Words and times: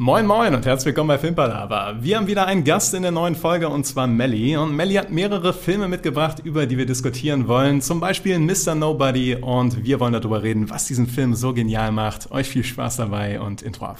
Moin 0.00 0.26
Moin 0.26 0.54
und 0.54 0.64
herzlich 0.64 0.86
willkommen 0.86 1.08
bei 1.08 1.18
Filmpalava. 1.18 1.96
Wir 2.00 2.18
haben 2.18 2.28
wieder 2.28 2.46
einen 2.46 2.62
Gast 2.62 2.94
in 2.94 3.02
der 3.02 3.10
neuen 3.10 3.34
Folge 3.34 3.68
und 3.68 3.84
zwar 3.84 4.06
Melly. 4.06 4.56
Und 4.56 4.76
Melly 4.76 4.94
hat 4.94 5.10
mehrere 5.10 5.52
Filme 5.52 5.88
mitgebracht, 5.88 6.38
über 6.44 6.66
die 6.66 6.78
wir 6.78 6.86
diskutieren 6.86 7.48
wollen. 7.48 7.80
Zum 7.80 7.98
Beispiel 7.98 8.38
Mr. 8.38 8.76
Nobody 8.76 9.34
und 9.34 9.84
wir 9.84 9.98
wollen 9.98 10.12
darüber 10.12 10.44
reden, 10.44 10.70
was 10.70 10.84
diesen 10.84 11.08
Film 11.08 11.34
so 11.34 11.52
genial 11.52 11.90
macht. 11.90 12.30
Euch 12.30 12.48
viel 12.48 12.62
Spaß 12.62 12.98
dabei 12.98 13.40
und 13.40 13.62
Intro 13.62 13.86
ab. 13.86 13.98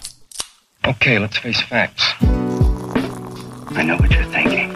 Okay, 0.87 1.19
let's 1.19 1.37
face 1.37 1.61
facts. 1.63 2.15
I 3.77 3.83
know 3.83 3.99
what 3.99 4.09
you're 4.13 4.31
thinking. 4.31 4.71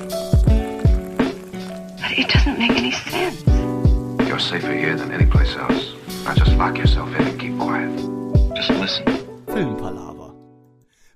But 2.01 2.19
it 2.19 2.27
doesn't 2.35 2.59
make 2.59 2.77
any 2.77 2.91
sense. 2.91 3.45
You're 4.29 4.41
safer 4.41 4.73
here 4.73 4.97
than 4.97 5.13
any 5.13 5.27
place 5.27 5.57
else. 5.57 5.95
Now 6.25 6.35
just 6.35 6.59
lock 6.59 6.77
yourself 6.77 7.09
in 7.17 7.29
and 7.29 7.39
keep 7.39 7.57
quiet. 7.61 7.93
Just 8.57 8.71
listen. 8.71 9.05
Filmpalaver. 9.47 10.22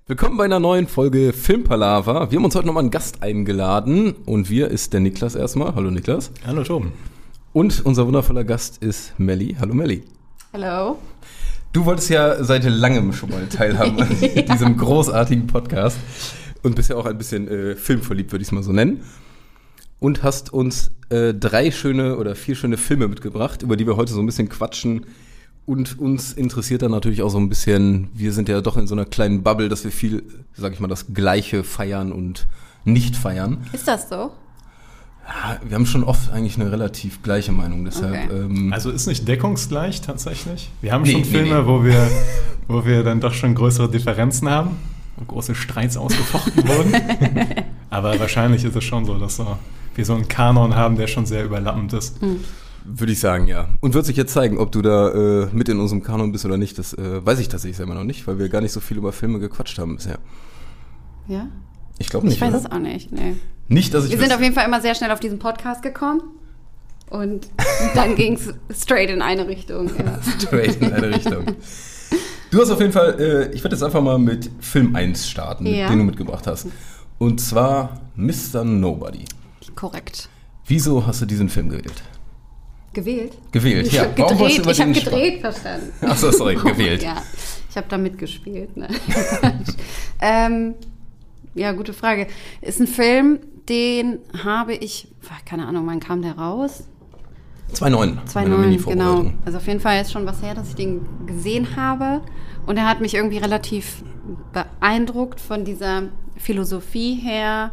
Willkommen 0.09 0.37
bei 0.37 0.45
einer 0.45 0.61
neuen 0.61 0.87
Folge 0.87 1.33
Filmpalaver. 1.33 2.31
Wir 2.31 2.37
haben 2.37 2.45
uns 2.45 2.55
heute 2.55 2.65
nochmal 2.65 2.83
einen 2.83 2.91
Gast 2.91 3.21
eingeladen 3.21 4.15
und 4.25 4.49
wir 4.49 4.69
ist 4.69 4.93
der 4.93 5.01
Niklas 5.01 5.35
erstmal. 5.35 5.75
Hallo 5.75 5.91
Niklas. 5.91 6.31
Hallo 6.45 6.63
Tom. 6.63 6.93
Und 7.51 7.85
unser 7.85 8.07
wundervoller 8.07 8.45
Gast 8.45 8.81
ist 8.81 9.19
Melli. 9.19 9.57
Hallo 9.59 9.73
Melli. 9.73 10.05
Hello. 10.53 10.97
Du 11.73 11.83
wolltest 11.83 12.09
ja 12.09 12.41
seit 12.41 12.63
langem 12.63 13.11
schon 13.11 13.31
mal 13.31 13.49
teilhaben 13.49 13.99
an 14.01 14.07
diesem 14.49 14.77
großartigen 14.77 15.45
Podcast 15.45 15.97
und 16.63 16.77
bist 16.77 16.89
ja 16.89 16.95
auch 16.95 17.05
ein 17.05 17.17
bisschen 17.17 17.49
äh, 17.49 17.75
filmverliebt, 17.75 18.31
würde 18.31 18.43
ich 18.43 18.47
es 18.47 18.53
mal 18.53 18.63
so 18.63 18.71
nennen. 18.71 19.01
Und 19.99 20.23
hast 20.23 20.53
uns 20.53 20.91
äh, 21.09 21.33
drei 21.33 21.69
schöne 21.69 22.15
oder 22.15 22.35
vier 22.35 22.55
schöne 22.55 22.77
Filme 22.77 23.09
mitgebracht, 23.09 23.61
über 23.61 23.75
die 23.75 23.85
wir 23.85 23.97
heute 23.97 24.13
so 24.13 24.21
ein 24.21 24.25
bisschen 24.25 24.47
quatschen. 24.47 25.05
Und 25.67 25.99
uns 25.99 26.31
interessiert 26.31 26.81
dann 26.81 26.91
natürlich 26.91 27.21
auch 27.21 27.29
so 27.29 27.37
ein 27.37 27.49
bisschen, 27.49 28.07
wir 28.13 28.31
sind 28.31 28.47
ja 28.47 28.61
doch 28.61 28.77
in 28.77 28.87
so 28.87 28.95
einer 28.95 29.03
kleinen 29.03 29.43
Bubble, 29.43 29.67
dass 29.67 29.83
wir 29.83 29.91
viel, 29.91 30.23
sag 30.53 30.71
ich 30.71 30.79
mal, 30.79 30.87
das 30.87 31.13
Gleiche 31.13 31.65
feiern 31.65 32.13
und 32.13 32.47
nicht 32.85 33.17
feiern. 33.17 33.57
Ist 33.73 33.85
das 33.85 34.07
so? 34.07 34.31
Ja, 35.27 35.59
wir 35.61 35.75
haben 35.75 35.85
schon 35.85 36.05
oft 36.05 36.31
eigentlich 36.31 36.57
eine 36.57 36.71
relativ 36.71 37.21
gleiche 37.21 37.51
Meinung, 37.51 37.83
deshalb. 37.83 38.13
Okay. 38.13 38.33
Ähm, 38.33 38.71
Also 38.71 38.91
ist 38.91 39.07
nicht 39.07 39.27
deckungsgleich 39.27 39.99
tatsächlich. 39.99 40.69
Wir 40.79 40.93
haben 40.93 41.01
Nee, 41.03 41.11
schon 41.11 41.21
nee, 41.21 41.27
Filme, 41.27 41.61
nee. 41.61 41.67
Wo, 41.67 41.83
wir, 41.83 42.09
wo 42.69 42.85
wir 42.85 43.03
dann 43.03 43.19
doch 43.19 43.33
schon 43.33 43.53
größere 43.53 43.91
Differenzen 43.91 44.49
haben 44.49 44.77
und 45.17 45.27
große 45.27 45.53
Streits 45.53 45.97
ausgefochten 45.97 46.63
wurden. 46.67 46.93
Aber 47.89 48.17
wahrscheinlich 48.21 48.63
ist 48.63 48.77
es 48.77 48.85
schon 48.85 49.03
so, 49.03 49.17
dass 49.19 49.41
wir 49.95 50.05
so 50.05 50.13
einen 50.13 50.29
Kanon 50.29 50.75
haben, 50.75 50.95
der 50.95 51.07
schon 51.07 51.25
sehr 51.25 51.43
überlappend 51.43 51.91
ist. 51.91 52.15
Würde 52.89 53.11
ich 53.11 53.19
sagen, 53.19 53.47
ja. 53.47 53.67
Und 53.81 53.93
wird 53.93 54.05
sich 54.05 54.15
jetzt 54.15 54.31
zeigen, 54.31 54.57
ob 54.57 54.71
du 54.71 54.81
da 54.81 55.09
äh, 55.43 55.49
mit 55.51 55.67
in 55.67 55.79
unserem 55.79 56.01
Kanon 56.03 56.31
bist 56.31 56.45
oder 56.45 56.57
nicht. 56.57 56.77
Das 56.79 56.93
äh, 56.93 57.25
weiß 57.25 57.39
ich 57.39 57.49
tatsächlich 57.49 57.75
selber 57.75 57.93
noch 57.93 58.05
nicht, 58.05 58.25
weil 58.27 58.39
wir 58.39 58.47
gar 58.47 58.61
nicht 58.61 58.71
so 58.71 58.79
viel 58.79 58.95
über 58.97 59.11
Filme 59.11 59.39
gequatscht 59.39 59.77
haben 59.77 59.97
bisher. 59.97 60.19
Ja? 61.27 61.47
Ich 61.99 62.07
glaube 62.09 62.27
nicht. 62.27 62.35
Ich 62.35 62.41
weiß 62.41 62.53
oder? 62.53 62.59
es 62.59 62.71
auch 62.71 62.79
nicht. 62.79 63.11
Nee. 63.11 63.35
Nicht, 63.67 63.93
dass 63.93 64.05
ich 64.05 64.11
Wir 64.11 64.19
sind 64.19 64.31
auf 64.31 64.41
jeden 64.41 64.53
Fall 64.55 64.65
immer 64.65 64.79
sehr 64.81 64.95
schnell 64.95 65.11
auf 65.11 65.19
diesen 65.19 65.37
Podcast 65.39 65.81
gekommen. 65.81 66.21
Und 67.09 67.49
dann 67.95 68.15
ging 68.15 68.33
es 68.35 68.53
straight 68.81 69.09
in 69.09 69.21
eine 69.21 69.47
Richtung. 69.47 69.89
Ja. 69.97 70.19
straight 70.39 70.77
in 70.81 70.93
eine 70.93 71.09
Richtung. 71.15 71.45
Du 72.51 72.61
hast 72.61 72.69
auf 72.71 72.79
jeden 72.79 72.93
Fall, 72.93 73.19
äh, 73.19 73.53
ich 73.53 73.63
werde 73.63 73.75
jetzt 73.75 73.83
einfach 73.83 74.01
mal 74.01 74.17
mit 74.17 74.49
Film 74.61 74.95
1 74.95 75.27
starten, 75.29 75.65
Ja. 75.65 75.89
den 75.89 75.99
du 75.99 76.05
mitgebracht 76.05 76.47
hast. 76.47 76.67
Und 77.17 77.41
zwar 77.41 77.99
Mr. 78.15 78.63
Nobody. 78.63 79.25
Korrekt. 79.75 80.29
Wieso 80.65 81.05
hast 81.05 81.21
du 81.21 81.25
diesen 81.25 81.49
Film 81.49 81.67
gewählt? 81.69 82.01
Gewählt? 82.97 83.33
Gewählt, 83.51 83.85
Ich 83.85 83.93
ja. 83.93 84.05
habe 84.07 84.39
wolltest 84.39 84.57
du 84.57 84.61
gedreht, 84.63 84.73
ich 84.73 84.81
habe 84.81 84.91
Spaß- 84.91 85.03
gedreht, 85.03 85.41
verstanden. 85.41 85.91
Achso, 86.01 86.31
sorry, 86.31 86.55
gewählt. 86.55 87.03
Ja, 87.03 87.21
ich 87.69 87.77
habe 87.77 87.85
da 87.87 87.95
mitgespielt. 87.99 88.75
Ne? 88.75 88.87
ähm, 90.19 90.73
ja, 91.53 91.73
gute 91.73 91.93
Frage. 91.93 92.25
Ist 92.59 92.79
ein 92.79 92.87
Film, 92.87 93.37
den 93.69 94.17
habe 94.43 94.73
ich, 94.73 95.09
keine 95.45 95.67
Ahnung, 95.67 95.85
wann 95.85 95.99
kam 95.99 96.23
der 96.23 96.39
raus? 96.39 96.85
2.9. 97.75 97.89
meine 97.91 98.25
2009, 98.25 98.83
genau. 98.85 99.31
Also 99.45 99.59
auf 99.59 99.67
jeden 99.67 99.79
Fall 99.79 100.01
ist 100.01 100.11
schon 100.11 100.25
was 100.25 100.41
her, 100.41 100.55
dass 100.55 100.69
ich 100.69 100.75
den 100.75 101.05
gesehen 101.27 101.75
habe. 101.75 102.21
Und 102.65 102.77
er 102.77 102.87
hat 102.89 102.99
mich 102.99 103.13
irgendwie 103.13 103.37
relativ 103.37 104.01
beeindruckt 104.53 105.39
von 105.39 105.65
dieser 105.65 106.03
Philosophie 106.35 107.13
her. 107.13 107.71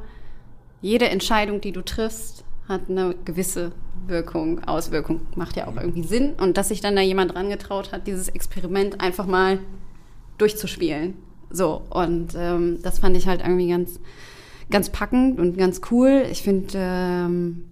Jede 0.83 1.09
Entscheidung, 1.09 1.63
die 1.63 1.73
du 1.73 1.81
triffst, 1.81 2.44
hat 2.69 2.83
eine 2.89 3.15
gewisse 3.25 3.73
Wirkung, 4.07 4.65
Auswirkung. 4.65 5.21
Macht 5.37 5.57
ja 5.57 5.67
auch 5.67 5.77
irgendwie 5.77 6.03
Sinn. 6.05 6.33
Und 6.41 6.57
dass 6.57 6.69
sich 6.69 6.81
dann 6.81 6.97
da 6.97 7.03
jemand 7.03 7.35
dran 7.35 7.49
getraut 7.51 7.93
hat, 7.93 8.07
dieses 8.07 8.29
Experiment 8.29 9.01
einfach 9.01 9.27
mal 9.27 9.59
durchzuspielen. 10.39 11.15
So, 11.51 11.83
und 11.91 12.35
ähm, 12.37 12.79
das 12.83 12.99
fand 12.99 13.17
ich 13.17 13.27
halt 13.29 13.41
irgendwie 13.43 13.69
ganz, 13.69 14.01
ganz 14.71 14.91
packend 14.91 15.39
und 15.39 15.57
ganz 15.57 15.81
cool. 15.91 16.25
Ich 16.31 16.43
finde, 16.43 16.69
ähm, 16.75 17.65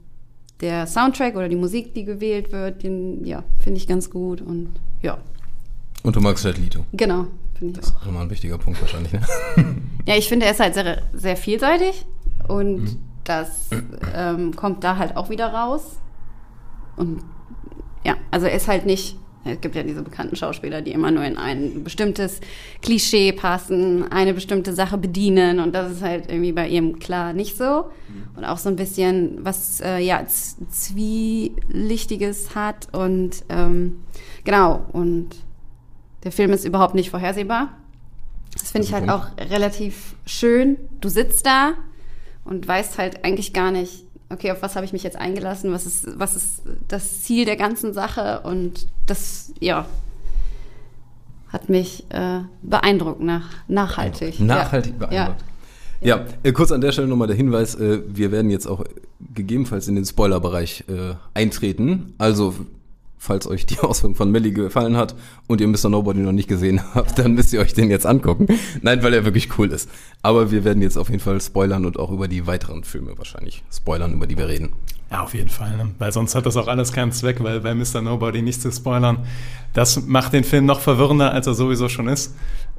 der 0.60 0.86
Soundtrack 0.86 1.34
oder 1.34 1.48
die 1.48 1.56
Musik, 1.56 1.92
die 1.94 2.04
gewählt 2.04 2.52
wird, 2.52 2.82
den, 2.84 3.25
ja, 3.25 3.42
finde 3.58 3.78
ich 3.78 3.88
ganz 3.88 4.10
gut 4.10 4.41
und 4.41 4.69
ja, 5.02 5.19
Und 6.04 6.14
du 6.14 6.20
magst 6.20 6.44
Red 6.47 6.58
Leto. 6.58 6.84
genau, 6.92 7.26
finde 7.58 7.72
ich 7.75 7.81
Das 7.81 7.86
ist 7.88 7.97
auch. 7.97 8.02
auch 8.02 8.06
nochmal 8.06 8.22
ein 8.25 8.31
wichtiger 8.31 8.58
Punkt 8.58 8.81
wahrscheinlich, 8.81 9.12
ne? 9.12 9.20
Ja, 10.06 10.16
ich 10.16 10.28
finde, 10.28 10.47
er 10.47 10.52
ist 10.52 10.60
halt 10.60 10.75
sehr, 10.75 11.02
sehr 11.12 11.36
vielseitig 11.36 12.04
und 12.47 12.76
Mhm. 12.82 12.98
Das 13.24 13.70
ähm, 14.14 14.54
kommt 14.56 14.84
da 14.84 14.96
halt 14.96 15.16
auch 15.16 15.30
wieder 15.30 15.48
raus. 15.52 15.98
Und 16.96 17.22
ja, 18.04 18.16
also 18.30 18.46
er 18.46 18.54
ist 18.54 18.68
halt 18.68 18.86
nicht, 18.86 19.16
es 19.44 19.60
gibt 19.60 19.74
ja 19.74 19.82
diese 19.82 20.02
bekannten 20.02 20.36
Schauspieler, 20.36 20.82
die 20.82 20.92
immer 20.92 21.10
nur 21.10 21.24
in 21.24 21.36
ein 21.36 21.82
bestimmtes 21.82 22.40
Klischee 22.80 23.32
passen, 23.32 24.10
eine 24.12 24.34
bestimmte 24.34 24.72
Sache 24.72 24.98
bedienen 24.98 25.58
und 25.58 25.74
das 25.74 25.90
ist 25.92 26.02
halt 26.02 26.30
irgendwie 26.30 26.52
bei 26.52 26.68
ihm 26.68 26.98
klar 26.98 27.32
nicht 27.32 27.56
so. 27.56 27.86
Und 28.36 28.44
auch 28.44 28.58
so 28.58 28.68
ein 28.68 28.76
bisschen 28.76 29.44
was, 29.44 29.80
äh, 29.80 29.98
ja, 29.98 30.24
Zwielichtiges 30.70 32.54
hat 32.54 32.88
und 32.92 33.42
ähm, 33.48 34.04
genau, 34.44 34.84
und 34.92 35.30
der 36.24 36.30
Film 36.32 36.52
ist 36.52 36.64
überhaupt 36.64 36.94
nicht 36.94 37.10
vorhersehbar. 37.10 37.76
Das 38.52 38.70
finde 38.70 38.86
ich 38.86 38.94
halt 38.94 39.08
auch 39.08 39.26
relativ 39.38 40.14
schön. 40.24 40.76
Du 41.00 41.08
sitzt 41.08 41.46
da 41.46 41.72
und 42.44 42.66
weißt 42.66 42.98
halt 42.98 43.25
eigentlich 43.25 43.53
gar 43.53 43.70
nicht, 43.70 44.04
okay, 44.30 44.50
auf 44.50 44.62
was 44.62 44.76
habe 44.76 44.84
ich 44.84 44.92
mich 44.92 45.03
jetzt 45.03 45.16
eingelassen, 45.16 45.72
was 45.72 45.86
ist, 45.86 46.19
was 46.19 46.36
ist 46.36 46.62
das 46.88 47.22
Ziel 47.22 47.44
der 47.44 47.56
ganzen 47.56 47.92
Sache 47.92 48.41
und 48.44 48.86
das, 49.06 49.53
ja, 49.60 49.86
hat 51.48 51.69
mich 51.69 52.04
äh, 52.10 52.41
beeindruckt, 52.62 53.20
nach, 53.20 53.50
nachhaltig. 53.69 54.41
Nachhaltig 54.41 54.94
ja. 55.00 55.06
beeindruckt. 55.06 55.44
Ja, 56.00 56.25
äh, 56.42 56.52
kurz 56.52 56.72
an 56.72 56.81
der 56.81 56.92
Stelle 56.92 57.06
nochmal 57.06 57.28
der 57.28 57.36
Hinweis, 57.36 57.75
äh, 57.76 58.02
wir 58.08 58.32
werden 58.32 58.50
jetzt 58.50 58.66
auch 58.66 58.84
gegebenenfalls 59.34 59.86
in 59.86 59.94
den 59.94 60.04
Spoilerbereich 60.04 60.84
äh, 60.88 61.14
eintreten. 61.34 62.14
Also, 62.19 62.54
falls 63.22 63.46
euch 63.46 63.66
die 63.66 63.78
Ausführung 63.80 64.16
von 64.16 64.32
Melly 64.32 64.50
gefallen 64.50 64.96
hat 64.96 65.14
und 65.46 65.60
ihr 65.60 65.68
Mr. 65.68 65.88
Nobody 65.88 66.20
noch 66.20 66.32
nicht 66.32 66.48
gesehen 66.48 66.80
habt, 66.94 67.18
dann 67.18 67.32
müsst 67.32 67.52
ihr 67.52 67.60
euch 67.60 67.72
den 67.72 67.88
jetzt 67.88 68.04
angucken. 68.04 68.48
Nein, 68.82 69.02
weil 69.02 69.14
er 69.14 69.24
wirklich 69.24 69.56
cool 69.58 69.70
ist. 69.70 69.88
Aber 70.22 70.50
wir 70.50 70.64
werden 70.64 70.82
jetzt 70.82 70.96
auf 70.96 71.08
jeden 71.08 71.20
Fall 71.20 71.40
spoilern 71.40 71.86
und 71.86 71.98
auch 71.98 72.10
über 72.10 72.26
die 72.26 72.46
weiteren 72.46 72.82
Filme 72.82 73.16
wahrscheinlich 73.16 73.62
spoilern, 73.72 74.12
über 74.14 74.26
die 74.26 74.36
wir 74.36 74.48
reden. 74.48 74.72
Ja, 75.10 75.22
auf 75.22 75.34
jeden 75.34 75.50
Fall. 75.50 75.76
Ne? 75.76 75.90
Weil 75.98 76.10
sonst 76.10 76.34
hat 76.34 76.46
das 76.46 76.56
auch 76.56 76.66
alles 76.66 76.92
keinen 76.92 77.12
Zweck, 77.12 77.42
weil 77.44 77.60
bei 77.60 77.74
Mr. 77.74 78.00
Nobody 78.02 78.42
nicht 78.42 78.60
zu 78.60 78.72
spoilern, 78.72 79.18
das 79.72 80.04
macht 80.06 80.32
den 80.32 80.42
Film 80.42 80.66
noch 80.66 80.80
verwirrender, 80.80 81.32
als 81.32 81.46
er 81.46 81.54
sowieso 81.54 81.88
schon 81.88 82.08
ist. 82.08 82.34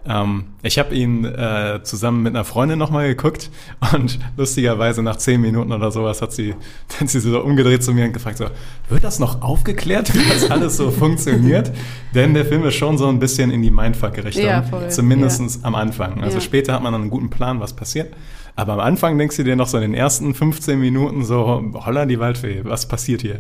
Ähm, 0.06 0.46
ich 0.64 0.80
habe 0.80 0.94
ihn 0.94 1.24
äh, 1.24 1.80
zusammen 1.84 2.24
mit 2.24 2.36
einer 2.36 2.44
Freundin 2.44 2.78
nochmal 2.78 3.08
geguckt 3.08 3.50
und 3.94 4.20
lustigerweise 4.38 5.02
nach 5.02 5.16
zehn 5.16 5.40
Minuten 5.40 5.72
oder 5.72 5.92
sowas 5.92 6.22
hat 6.22 6.34
sie, 6.34 6.56
hat 7.00 7.10
sie 7.10 7.20
so 7.22 7.40
umgedreht 7.42 7.84
zu 7.84 7.94
mir 7.94 8.06
und 8.06 8.14
gefragt 8.14 8.38
so, 8.38 8.46
wird 8.90 9.04
das 9.04 9.20
noch 9.20 9.42
aufgeklärt, 9.42 10.14
wie 10.14 10.28
das 10.30 10.52
alles 10.52 10.76
so 10.78 10.92
funktioniert? 10.92 11.72
Denn 12.14 12.34
der 12.34 12.46
Film 12.46 12.66
ist 12.66 12.76
schon 12.76 12.98
so 12.98 13.08
ein 13.08 13.20
bisschen 13.20 13.50
in 13.52 13.62
die 13.62 13.72
Mindfuck-Richtung. 13.72 14.44
Ja. 14.44 14.90
Zumindest 14.90 15.64
am 15.64 15.76
Anfang. 15.76 16.22
Also 16.22 16.38
Ja. 16.38 16.42
später 16.42 16.74
hat 16.74 16.84
man 16.84 16.92
dann 16.92 17.02
einen 17.04 17.10
guten 17.12 17.30
Plan, 17.30 17.60
was 17.62 17.74
passiert. 17.74 18.14
Aber 18.56 18.74
am 18.74 18.80
Anfang 18.82 19.18
denkst 19.18 19.38
du 19.38 19.44
dir 19.44 19.56
noch 19.56 19.68
so 19.68 19.78
in 19.78 19.84
den 19.84 19.94
ersten 19.96 20.36
15 20.36 20.80
Minuten 20.80 21.24
so, 21.24 21.64
holla 21.86 22.06
die 22.06 22.20
Waldfee, 22.20 22.62
was 22.64 22.88
passiert 22.88 23.22
hier? 23.22 23.40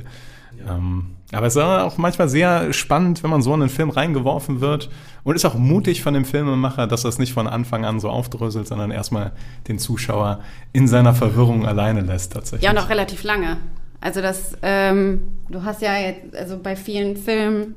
Ähm, 0.69 1.15
aber 1.31 1.47
es 1.47 1.55
ist 1.55 1.61
auch 1.61 1.97
manchmal 1.97 2.29
sehr 2.29 2.73
spannend, 2.73 3.23
wenn 3.23 3.31
man 3.31 3.41
so 3.41 3.53
in 3.55 3.61
einen 3.61 3.69
Film 3.69 3.89
reingeworfen 3.89 4.61
wird 4.61 4.89
und 5.23 5.35
ist 5.35 5.45
auch 5.45 5.55
mutig 5.55 6.03
von 6.03 6.13
dem 6.13 6.25
Filmemacher, 6.25 6.85
dass 6.85 7.05
er 7.05 7.09
es 7.09 7.17
nicht 7.17 7.33
von 7.33 7.47
Anfang 7.47 7.85
an 7.85 7.99
so 7.99 8.09
aufdröselt, 8.09 8.67
sondern 8.67 8.91
erstmal 8.91 9.31
den 9.67 9.79
Zuschauer 9.79 10.41
in 10.73 10.87
seiner 10.87 11.13
Verwirrung 11.13 11.65
alleine 11.65 12.01
lässt 12.01 12.33
tatsächlich. 12.33 12.63
Ja, 12.63 12.71
und 12.71 12.77
auch 12.77 12.89
relativ 12.89 13.23
lange. 13.23 13.57
Also 13.99 14.21
das, 14.21 14.55
ähm, 14.61 15.21
du 15.49 15.63
hast 15.63 15.81
ja 15.81 15.97
jetzt, 15.97 16.35
also 16.35 16.59
bei 16.61 16.75
vielen 16.75 17.17
Filmen, 17.17 17.75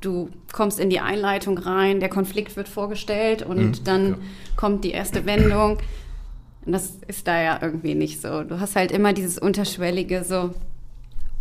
du 0.00 0.30
kommst 0.52 0.80
in 0.80 0.88
die 0.88 1.00
Einleitung 1.00 1.58
rein, 1.58 2.00
der 2.00 2.08
Konflikt 2.08 2.56
wird 2.56 2.68
vorgestellt 2.68 3.42
und 3.42 3.86
dann 3.86 4.08
ja. 4.08 4.16
kommt 4.56 4.84
die 4.84 4.92
erste 4.92 5.26
Wendung. 5.26 5.78
Und 6.64 6.72
das 6.72 6.98
ist 7.06 7.26
da 7.26 7.40
ja 7.40 7.58
irgendwie 7.60 7.94
nicht 7.94 8.22
so. 8.22 8.44
Du 8.44 8.60
hast 8.60 8.76
halt 8.76 8.92
immer 8.92 9.12
dieses 9.12 9.38
unterschwellige 9.38 10.24
so, 10.24 10.54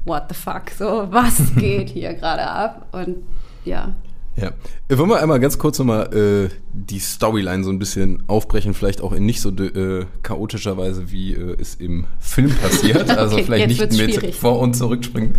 what 0.05 0.23
the 0.29 0.35
fuck, 0.35 0.69
so, 0.77 1.07
was 1.11 1.41
geht 1.57 1.89
hier 1.89 2.13
gerade 2.13 2.47
ab? 2.47 2.87
Und 2.91 3.17
ja, 3.65 3.93
Ja. 4.35 4.51
Äh, 4.89 4.97
Wollen 4.97 5.09
wir 5.09 5.21
einmal 5.21 5.39
ganz 5.39 5.57
kurz 5.57 5.77
nochmal 5.79 6.13
äh, 6.13 6.49
die 6.73 6.99
Storyline 6.99 7.63
so 7.63 7.69
ein 7.69 7.79
bisschen 7.79 8.23
aufbrechen, 8.27 8.73
vielleicht 8.73 9.01
auch 9.01 9.11
in 9.13 9.25
nicht 9.25 9.41
so 9.41 9.49
äh, 9.51 10.05
chaotischer 10.23 10.75
Weise, 10.77 11.11
wie 11.11 11.33
äh, 11.33 11.55
es 11.61 11.75
im 11.75 12.05
Film 12.19 12.49
passiert. 12.55 13.09
Also 13.17 13.35
Okay, 13.35 13.43
vielleicht 13.45 13.67
nicht 13.67 13.79
mit 13.81 13.93
schwierig. 13.93 14.35
vor- 14.35 14.59
und 14.59 14.73
zurückspringen. 14.75 15.35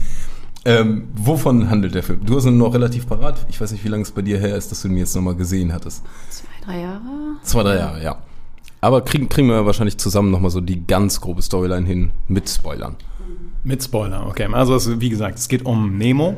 Ähm, 0.66 1.08
wovon 1.14 1.68
handelt 1.68 1.94
der 1.94 2.02
Film? 2.02 2.24
Du 2.24 2.36
hast 2.36 2.46
ihn 2.46 2.56
noch 2.56 2.72
relativ 2.72 3.06
parat. 3.06 3.44
Ich 3.50 3.60
weiß 3.60 3.72
nicht, 3.72 3.84
wie 3.84 3.88
lange 3.88 4.02
es 4.04 4.12
bei 4.12 4.22
dir 4.22 4.38
her 4.38 4.56
ist, 4.56 4.70
dass 4.70 4.80
du 4.80 4.88
ihn 4.88 4.96
jetzt 4.96 5.14
nochmal 5.14 5.34
gesehen 5.34 5.74
hattest. 5.74 6.02
Zwei, 6.30 6.46
drei 6.64 6.80
Jahre? 6.80 7.00
Zwei, 7.42 7.62
drei 7.64 7.76
Jahre, 7.76 8.02
ja. 8.02 8.16
Aber 8.80 9.02
kriegen, 9.02 9.28
kriegen 9.28 9.48
wir 9.48 9.66
wahrscheinlich 9.66 9.98
zusammen 9.98 10.30
nochmal 10.30 10.50
so 10.50 10.60
die 10.62 10.86
ganz 10.86 11.20
grobe 11.20 11.42
Storyline 11.42 11.86
hin 11.86 12.10
mit 12.28 12.48
Spoilern. 12.48 12.96
Mit 13.64 13.82
Spoiler, 13.82 14.26
okay. 14.26 14.46
Also 14.52 14.76
es, 14.76 15.00
wie 15.00 15.08
gesagt, 15.08 15.38
es 15.38 15.48
geht 15.48 15.64
um 15.64 15.96
Nemo. 15.96 16.36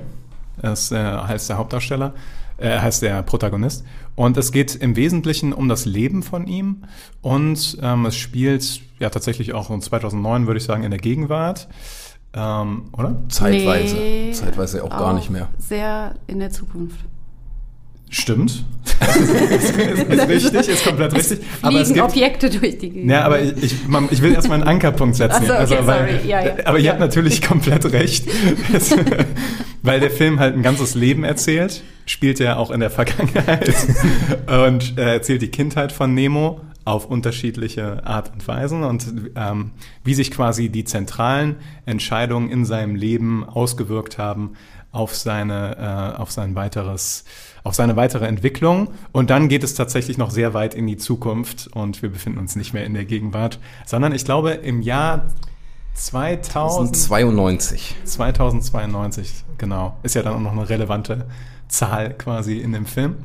Das 0.63 0.91
äh, 0.93 0.97
heißt 0.97 1.51
der 1.51 1.59
Hauptdarsteller, 1.59 2.15
äh, 2.57 2.79
heißt 2.79 3.03
der 3.03 3.23
Protagonist. 3.23 3.85
Und 4.15 4.37
es 4.37 4.53
geht 4.53 4.75
im 4.77 4.97
Wesentlichen 4.97 5.53
um 5.53 5.69
das 5.69 5.85
Leben 5.85 6.23
von 6.23 6.47
ihm. 6.47 6.85
Und 7.21 7.79
ähm, 7.83 8.07
es 8.07 8.17
spielt 8.17 8.81
ja 8.99 9.11
tatsächlich 9.11 9.53
auch 9.53 9.71
in 9.71 9.83
2009, 9.83 10.47
würde 10.47 10.59
ich 10.59 10.65
sagen, 10.65 10.85
in 10.85 10.91
der 10.91 11.01
Gegenwart. 11.01 11.69
Ähm, 12.33 12.85
oder? 12.93 13.17
Zeitweise. 13.29 13.97
Nee, 13.97 14.33
Zeitweise 14.33 14.85
auch 14.85 14.91
gar 14.91 15.13
nicht 15.13 15.29
mehr. 15.29 15.49
Sehr 15.59 16.15
in 16.27 16.39
der 16.39 16.51
Zukunft. 16.51 16.97
Stimmt. 18.09 18.65
ist, 19.61 19.71
ist 19.77 20.29
richtig, 20.29 20.69
ist 20.69 20.85
komplett 20.85 21.15
richtig. 21.15 21.41
Aber 21.61 21.81
es 21.81 21.93
gibt, 21.93 22.01
Objekte 22.01 22.49
durch 22.51 22.79
die 22.79 22.91
Gegend. 22.91 23.11
Ja, 23.11 23.25
aber 23.25 23.41
ich, 23.43 23.63
ich, 23.63 23.89
man, 23.89 24.09
ich 24.11 24.23
will 24.23 24.33
erstmal 24.33 24.59
einen 24.61 24.69
Ankerpunkt 24.69 25.17
setzen. 25.17 25.45
So, 25.47 25.53
okay, 25.55 25.79
weil, 25.83 26.09
sorry. 26.21 26.29
Ja, 26.29 26.45
ja. 26.45 26.55
Aber 26.65 26.79
ihr 26.79 26.91
habt 26.91 27.01
natürlich 27.01 27.43
komplett 27.43 27.85
recht. 27.93 28.27
Es- 28.73 28.95
weil 29.83 30.01
der 30.01 30.11
Film 30.11 30.41
halt 30.41 30.55
ein 30.55 30.63
ganzes 30.63 30.95
Leben 30.95 31.25
erzählt, 31.25 31.83
spielt 32.07 32.41
er 32.41 32.59
auch 32.59 32.71
in 32.71 32.81
der 32.81 32.91
Vergangenheit 32.91 33.73
und 34.65 34.99
äh, 34.99 35.15
erzählt 35.15 35.43
die 35.43 35.49
Kindheit 35.49 35.93
von 35.93 36.13
Nemo 36.13 36.61
auf 36.85 37.07
unterschiedliche 37.07 38.05
Art 38.07 38.33
und 38.33 38.47
Weisen 38.47 38.85
und 38.85 39.07
ähm, 39.35 39.73
wie 40.05 40.15
sich 40.15 40.31
quasi 40.31 40.69
die 40.69 40.85
zentralen 40.85 41.57
Entscheidungen 41.85 42.49
in 42.51 42.65
seinem 42.65 42.95
Leben 42.95 43.45
ausgewirkt 43.45 44.19
haben 44.19 44.53
auf 44.97 45.15
seine, 45.15 46.15
äh, 46.17 46.21
auf 46.21 46.31
sein 46.31 46.55
weiteres, 46.55 47.25
auf 47.65 47.75
seine 47.75 47.97
weitere 47.97 48.27
Entwicklung. 48.27 48.89
Und 49.13 49.29
dann 49.29 49.49
geht 49.49 49.63
es 49.63 49.75
tatsächlich 49.75 50.17
noch 50.17 50.31
sehr 50.31 50.55
weit 50.55 50.75
in 50.75 50.87
die 50.87 50.97
Zukunft 50.97 51.69
und 51.75 52.01
wir 52.03 52.09
befinden 52.09 52.39
uns 52.39 52.57
nicht 52.57 52.73
mehr 52.73 52.87
in 52.87 52.95
der 52.95 53.05
Gegenwart, 53.05 53.61
sondern 53.85 54.13
ich 54.13 54.25
glaube 54.25 54.53
im 54.53 54.81
Jahr 54.81 55.27
2000, 55.95 56.97
92. 56.97 57.95
2092, 58.05 59.45
genau. 59.59 59.97
Ist 60.03 60.15
ja 60.15 60.23
dann 60.23 60.35
auch 60.35 60.41
noch 60.41 60.53
eine 60.53 60.69
relevante 60.69 61.27
Zahl 61.69 62.15
quasi 62.15 62.59
in 62.59 62.73
dem 62.73 62.87
Film. 62.87 63.17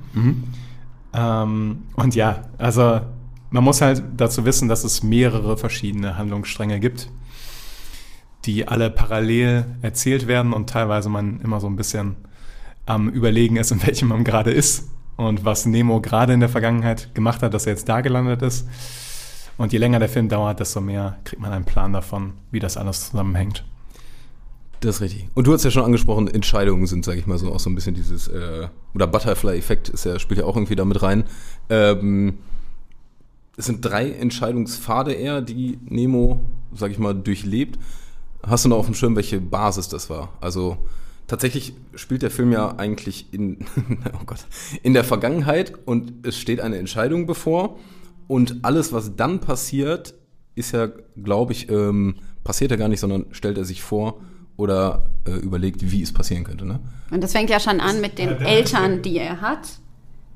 Ähm, 1.14 1.84
und 1.96 2.16
ja, 2.16 2.44
also 2.58 3.02
man 3.50 3.64
muss 3.64 3.82
halt 3.82 4.04
dazu 4.18 4.44
wissen, 4.46 4.68
dass 4.68 4.84
es 4.84 5.04
mehrere 5.04 5.58
verschiedene 5.58 6.18
Handlungsstränge 6.18 6.80
gibt, 6.80 7.10
die 8.46 8.68
alle 8.68 8.90
parallel 8.90 9.66
erzählt 9.82 10.28
werden 10.28 10.54
und 10.54 10.70
teilweise 10.70 11.10
man 11.10 11.40
immer 11.42 11.60
so 11.60 11.68
ein 11.68 11.76
bisschen 11.76 12.16
am 12.86 13.10
Überlegen 13.10 13.58
ist, 13.58 13.72
in 13.72 13.86
welchem 13.86 14.10
man 14.10 14.24
gerade 14.24 14.52
ist 14.52 14.90
und 15.18 15.46
was 15.46 15.66
Nemo 15.66 16.02
gerade 16.02 16.34
in 16.34 16.40
der 16.40 16.50
Vergangenheit 16.50 17.14
gemacht 17.14 17.44
hat, 17.44 17.54
dass 17.54 17.66
er 17.66 17.74
jetzt 17.74 17.88
da 17.88 18.02
gelandet 18.02 18.42
ist. 18.42 18.68
Und 19.58 19.74
je 19.74 19.80
länger 19.80 20.00
der 20.00 20.10
Film 20.10 20.30
dauert, 20.30 20.60
desto 20.60 20.82
mehr 20.82 21.18
kriegt 21.24 21.42
man 21.42 21.52
einen 21.52 21.66
Plan 21.66 21.94
davon, 21.94 22.34
wie 22.50 22.60
das 22.60 22.78
alles 22.78 23.12
zusammenhängt. 23.12 23.64
Das 24.80 24.96
ist 24.96 25.02
richtig. 25.02 25.28
Und 25.36 25.46
du 25.46 25.54
hast 25.54 25.64
ja 25.64 25.70
schon 25.70 25.84
angesprochen, 25.84 26.28
Entscheidungen 26.28 26.88
sind, 26.88 27.06
sage 27.06 27.20
ich 27.20 27.28
mal, 27.28 27.38
so 27.38 27.54
auch 27.54 27.60
so 27.60 27.70
ein 27.70 27.76
bisschen 27.76 27.94
dieses, 27.94 28.28
äh, 28.28 28.68
oder 28.96 29.06
Butterfly-Effekt 29.06 29.90
ist 29.90 30.06
ja, 30.06 30.18
spielt 30.18 30.40
ja 30.40 30.46
auch 30.46 30.56
irgendwie 30.56 30.76
damit 30.76 31.04
rein. 31.04 31.26
Ähm, 31.70 32.40
es 33.56 33.68
sind 33.68 33.86
drei 33.86 34.10
Entscheidungspfade 34.10 35.14
eher, 35.14 35.42
die 35.42 35.78
Nemo, 35.86 36.42
sage 36.74 36.94
ich 36.94 37.00
mal, 37.00 37.14
durchlebt. 37.14 37.78
Hast 38.44 38.66
du 38.66 38.70
noch 38.70 38.78
auf 38.78 38.86
dem 38.86 38.96
Schirm, 38.96 39.16
welche 39.16 39.40
Basis 39.40 39.88
das 39.88 40.10
war? 40.10 40.30
Also 40.42 40.78
tatsächlich 41.28 41.74
spielt 41.96 42.24
der 42.24 42.32
Film 42.32 42.52
ja 42.52 42.76
eigentlich 42.78 43.34
in, 43.34 43.66
oh 44.14 44.26
Gott, 44.26 44.46
in 44.84 44.94
der 44.94 45.04
Vergangenheit 45.04 45.74
und 45.86 46.26
es 46.26 46.38
steht 46.38 46.60
eine 46.60 46.78
Entscheidung 46.78 47.26
bevor 47.26 47.78
und 48.28 48.64
alles, 48.64 48.94
was 48.94 49.16
dann 49.16 49.40
passiert, 49.40 50.14
ist 50.56 50.72
ja, 50.74 50.90
glaube 51.22 51.54
ich, 51.54 51.70
ähm, 51.70 52.16
passiert 52.44 52.72
er 52.72 52.78
gar 52.78 52.88
nicht, 52.88 53.00
sondern 53.00 53.26
stellt 53.32 53.58
er 53.58 53.66
sich 53.66 53.82
vor 53.82 54.22
oder 54.58 55.06
äh, 55.26 55.32
überlegt, 55.32 55.92
wie 55.92 56.02
es 56.02 56.12
passieren 56.12 56.44
könnte. 56.44 56.66
Ne? 56.66 56.80
Und 57.12 57.24
das 57.24 57.32
fängt 57.32 57.50
ja 57.50 57.60
schon 57.60 57.80
an 57.80 58.02
mit 58.02 58.18
den 58.18 58.30
Ja, 58.30 58.36
Eltern, 58.38 59.02
die 59.02 59.18
er 59.18 59.42
hat. 59.42 59.80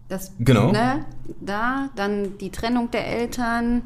Das, 0.08 0.32
Genau. 0.40 0.72
Ne, 0.72 1.06
da, 1.42 1.90
dann 1.96 2.38
die 2.38 2.52
Trennung 2.52 2.92
der 2.92 3.08
Eltern 3.08 3.82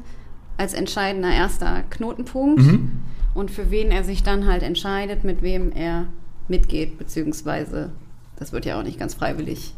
als 0.56 0.74
entscheidender 0.74 1.30
erster 1.30 1.82
Knotenpunkt. 1.88 2.62
Mhm. 2.62 2.90
Und 3.34 3.50
für 3.50 3.70
wen 3.70 3.90
er 3.90 4.04
sich 4.04 4.22
dann 4.22 4.46
halt 4.46 4.62
entscheidet, 4.62 5.24
mit 5.24 5.42
wem 5.42 5.72
er 5.72 6.06
mitgeht, 6.48 6.98
beziehungsweise 6.98 7.90
das 8.36 8.52
wird 8.52 8.64
ja 8.66 8.78
auch 8.78 8.82
nicht 8.82 8.98
ganz 8.98 9.14
freiwillig 9.14 9.74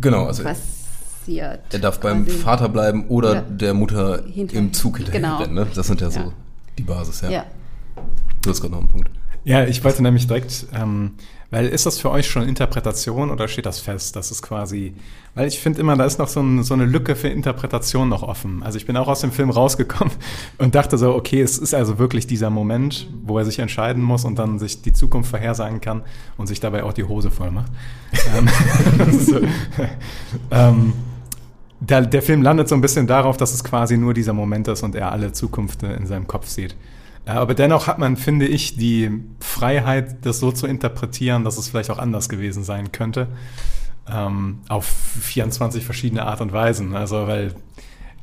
Genau, 0.00 0.24
also 0.26 0.42
passiert. 0.44 1.60
er 1.72 1.78
darf 1.80 2.00
beim. 2.00 2.26
Vater 2.26 2.68
bleiben 2.68 3.06
oder 3.08 3.34
Ja. 3.34 3.40
der 3.42 3.74
Mutter 3.74 4.22
Hinter- 4.26 4.56
im 4.56 4.72
Zug 4.72 4.96
hinterher 4.98 5.20
genau. 5.20 5.46
Ne? 5.46 5.66
Das 5.74 5.86
sind 5.86 6.00
ja 6.00 6.10
so 6.10 6.20
Ja. 6.20 6.32
die 6.78 6.82
Basis, 6.84 7.20
ja. 7.20 7.30
Ja. 7.30 7.44
Du 8.42 8.50
hast 8.50 8.60
gerade 8.60 8.72
noch 8.72 8.78
einen 8.80 8.88
Punkt. 8.88 9.10
Ja, 9.44 9.64
ich 9.64 9.82
wollte 9.84 10.02
nämlich 10.02 10.26
direkt, 10.26 10.66
ähm, 10.74 11.12
weil 11.50 11.66
ist 11.66 11.86
das 11.86 11.98
für 11.98 12.10
euch 12.10 12.26
schon 12.28 12.46
Interpretation 12.46 13.30
oder 13.30 13.48
steht 13.48 13.64
das 13.64 13.80
fest? 13.80 14.16
Das 14.16 14.30
ist 14.30 14.42
quasi, 14.42 14.94
weil 15.34 15.48
ich 15.48 15.58
finde 15.60 15.80
immer, 15.80 15.96
da 15.96 16.04
ist 16.04 16.18
noch 16.18 16.28
so, 16.28 16.40
ein, 16.40 16.62
so 16.62 16.74
eine 16.74 16.84
Lücke 16.84 17.16
für 17.16 17.28
Interpretation 17.28 18.08
noch 18.08 18.22
offen. 18.22 18.62
Also 18.62 18.76
ich 18.76 18.84
bin 18.84 18.96
auch 18.98 19.08
aus 19.08 19.22
dem 19.22 19.32
Film 19.32 19.48
rausgekommen 19.48 20.12
und 20.58 20.74
dachte 20.74 20.98
so, 20.98 21.14
okay, 21.14 21.40
es 21.40 21.56
ist 21.56 21.74
also 21.74 21.98
wirklich 21.98 22.26
dieser 22.26 22.50
Moment, 22.50 23.08
wo 23.22 23.38
er 23.38 23.46
sich 23.46 23.60
entscheiden 23.60 24.02
muss 24.02 24.26
und 24.26 24.38
dann 24.38 24.58
sich 24.58 24.82
die 24.82 24.92
Zukunft 24.92 25.30
vorhersagen 25.30 25.80
kann 25.80 26.02
und 26.36 26.48
sich 26.48 26.60
dabei 26.60 26.84
auch 26.84 26.92
die 26.92 27.04
Hose 27.04 27.30
voll 27.30 27.50
macht. 27.50 27.72
ähm, 28.36 28.48
so, 29.18 29.40
ähm, 30.50 30.92
der, 31.80 32.02
der 32.02 32.22
Film 32.22 32.42
landet 32.42 32.68
so 32.68 32.74
ein 32.74 32.82
bisschen 32.82 33.06
darauf, 33.06 33.38
dass 33.38 33.54
es 33.54 33.64
quasi 33.64 33.96
nur 33.96 34.12
dieser 34.12 34.34
Moment 34.34 34.68
ist 34.68 34.82
und 34.82 34.94
er 34.94 35.12
alle 35.12 35.32
Zukunft 35.32 35.82
in 35.82 36.06
seinem 36.06 36.26
Kopf 36.26 36.46
sieht. 36.46 36.76
Äh, 37.28 37.32
Aber 37.32 37.54
dennoch 37.54 37.86
hat 37.86 37.98
man, 37.98 38.16
finde 38.16 38.46
ich, 38.46 38.76
die 38.76 39.10
Freiheit, 39.40 40.24
das 40.26 40.40
so 40.40 40.50
zu 40.50 40.66
interpretieren, 40.66 41.44
dass 41.44 41.58
es 41.58 41.68
vielleicht 41.68 41.90
auch 41.90 41.98
anders 41.98 42.28
gewesen 42.28 42.64
sein 42.64 42.90
könnte. 42.90 43.28
Ähm, 44.10 44.60
auf 44.68 44.86
24 45.20 45.84
verschiedene 45.84 46.24
Art 46.24 46.40
und 46.40 46.52
Weisen. 46.52 46.96
Also, 46.96 47.26
weil 47.26 47.54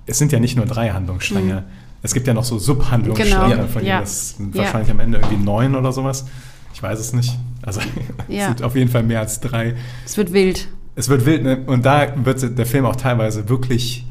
es 0.07 0.17
sind 0.17 0.31
ja 0.31 0.39
nicht 0.39 0.55
nur 0.57 0.65
drei 0.65 0.89
Handlungsstränge. 0.89 1.63
Es 2.01 2.13
gibt 2.13 2.27
ja 2.27 2.33
noch 2.33 2.43
so 2.43 2.57
Subhandlungsstränge, 2.59 3.55
Genau, 3.55 3.67
von 3.67 3.81
denen 3.81 3.85
ja. 3.87 4.01
es 4.01 4.35
Ja. 4.39 4.59
wahrscheinlich 4.63 4.91
am 4.91 4.99
Ende 4.99 5.17
irgendwie 5.19 5.43
neun 5.43 5.75
oder 5.75 5.91
sowas. 5.91 6.25
Ich 6.73 6.81
weiß 6.83 6.99
es 6.99 7.13
nicht. 7.13 7.37
Also 7.63 7.79
es 8.27 8.35
Ja. 8.35 8.47
sind 8.47 8.63
auf 8.63 8.75
jeden 8.75 8.89
Fall 8.91 9.03
mehr 9.03 9.19
als 9.19 9.39
drei. 9.39 9.75
Es 10.05 10.17
wird 10.17 10.33
wild. 10.33 10.67
Es 10.95 11.09
wird 11.09 11.25
wild, 11.25 11.43
ne? 11.43 11.63
Und 11.65 11.85
da 11.85 12.07
wird 12.25 12.57
der 12.57 12.65
Film 12.65 12.85
auch 12.85 12.95
teilweise 12.95 13.49
wirklich 13.49 14.05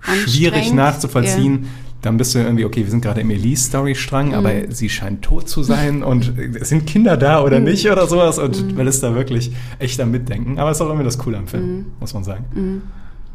schwierig 0.00 0.72
nachzuvollziehen. 0.72 1.66
Dann 2.02 2.16
bist 2.16 2.34
du 2.34 2.38
irgendwie, 2.38 2.64
okay, 2.64 2.84
wir 2.84 2.90
sind 2.90 3.00
gerade 3.00 3.20
im 3.20 3.30
Elise-Story-Strang, 3.30 4.32
aber 4.34 4.70
sie 4.70 4.88
scheint 4.88 5.22
tot 5.22 5.48
zu 5.48 5.64
sein 5.64 6.04
und 6.04 6.32
es 6.60 6.68
sind 6.68 6.86
Kinder 6.86 7.16
da 7.16 7.42
oder 7.42 7.58
nicht 7.58 7.90
oder 7.90 8.06
sowas 8.06 8.38
und 8.38 8.76
man 8.76 8.86
ist 8.86 9.02
da 9.02 9.14
wirklich 9.16 9.50
echt 9.80 10.00
am 10.00 10.12
Mitdenken. 10.12 10.60
Aber 10.60 10.70
es 10.70 10.76
ist 10.76 10.80
auch 10.82 10.86
irgendwie 10.86 11.04
das 11.04 11.18
Coole 11.18 11.38
am 11.38 11.48
Film, 11.48 11.86
muss 11.98 12.14
man 12.14 12.22
sagen. 12.22 12.82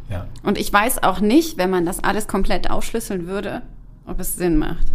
Ja. 0.09 0.27
Und 0.43 0.57
ich 0.57 0.71
weiß 0.71 1.03
auch 1.03 1.19
nicht, 1.19 1.57
wenn 1.57 1.69
man 1.69 1.85
das 1.85 2.01
alles 2.03 2.27
komplett 2.27 2.69
aufschlüsseln 2.69 3.27
würde, 3.27 3.63
ob 4.05 4.19
es 4.21 4.35
Sinn 4.37 4.57
macht. 4.57 4.87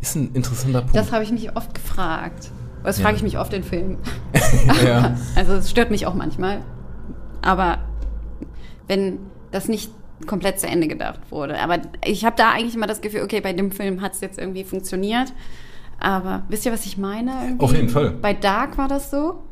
Ist 0.00 0.14
ein 0.16 0.30
interessanter 0.34 0.80
Punkt. 0.82 0.94
Das 0.96 1.10
habe 1.12 1.24
ich 1.24 1.32
mich 1.32 1.56
oft 1.56 1.74
gefragt. 1.74 2.50
Das 2.84 2.98
Ja. 2.98 3.04
frage 3.04 3.16
ich 3.16 3.22
mich 3.22 3.38
oft 3.38 3.52
in 3.54 3.62
Filmen. 3.64 3.98
ja. 4.84 5.16
Also 5.36 5.54
es 5.54 5.70
stört 5.70 5.90
mich 5.90 6.06
auch 6.06 6.14
manchmal. 6.14 6.58
Aber 7.40 7.78
wenn 8.88 9.18
das 9.52 9.68
nicht 9.68 9.90
komplett 10.26 10.60
zu 10.60 10.66
Ende 10.66 10.88
gedacht 10.88 11.20
wurde. 11.30 11.58
Aber 11.58 11.78
ich 12.04 12.24
habe 12.24 12.36
da 12.36 12.50
eigentlich 12.50 12.74
immer 12.74 12.86
das 12.86 13.00
Gefühl, 13.00 13.22
okay, 13.22 13.40
bei 13.40 13.52
dem 13.52 13.72
Film 13.72 14.00
hat 14.00 14.14
es 14.14 14.20
jetzt 14.20 14.38
irgendwie 14.38 14.64
funktioniert. 14.64 15.32
Aber 15.98 16.42
wisst 16.48 16.66
ihr, 16.66 16.72
was 16.72 16.84
ich 16.84 16.98
meine? 16.98 17.30
Irgendwie? 17.42 17.64
Auf 17.64 17.74
jeden 17.74 17.88
Fall. 17.88 18.10
Bei 18.10 18.34
Dark 18.34 18.76
war 18.76 18.88
das 18.88 19.10
so. 19.10 19.44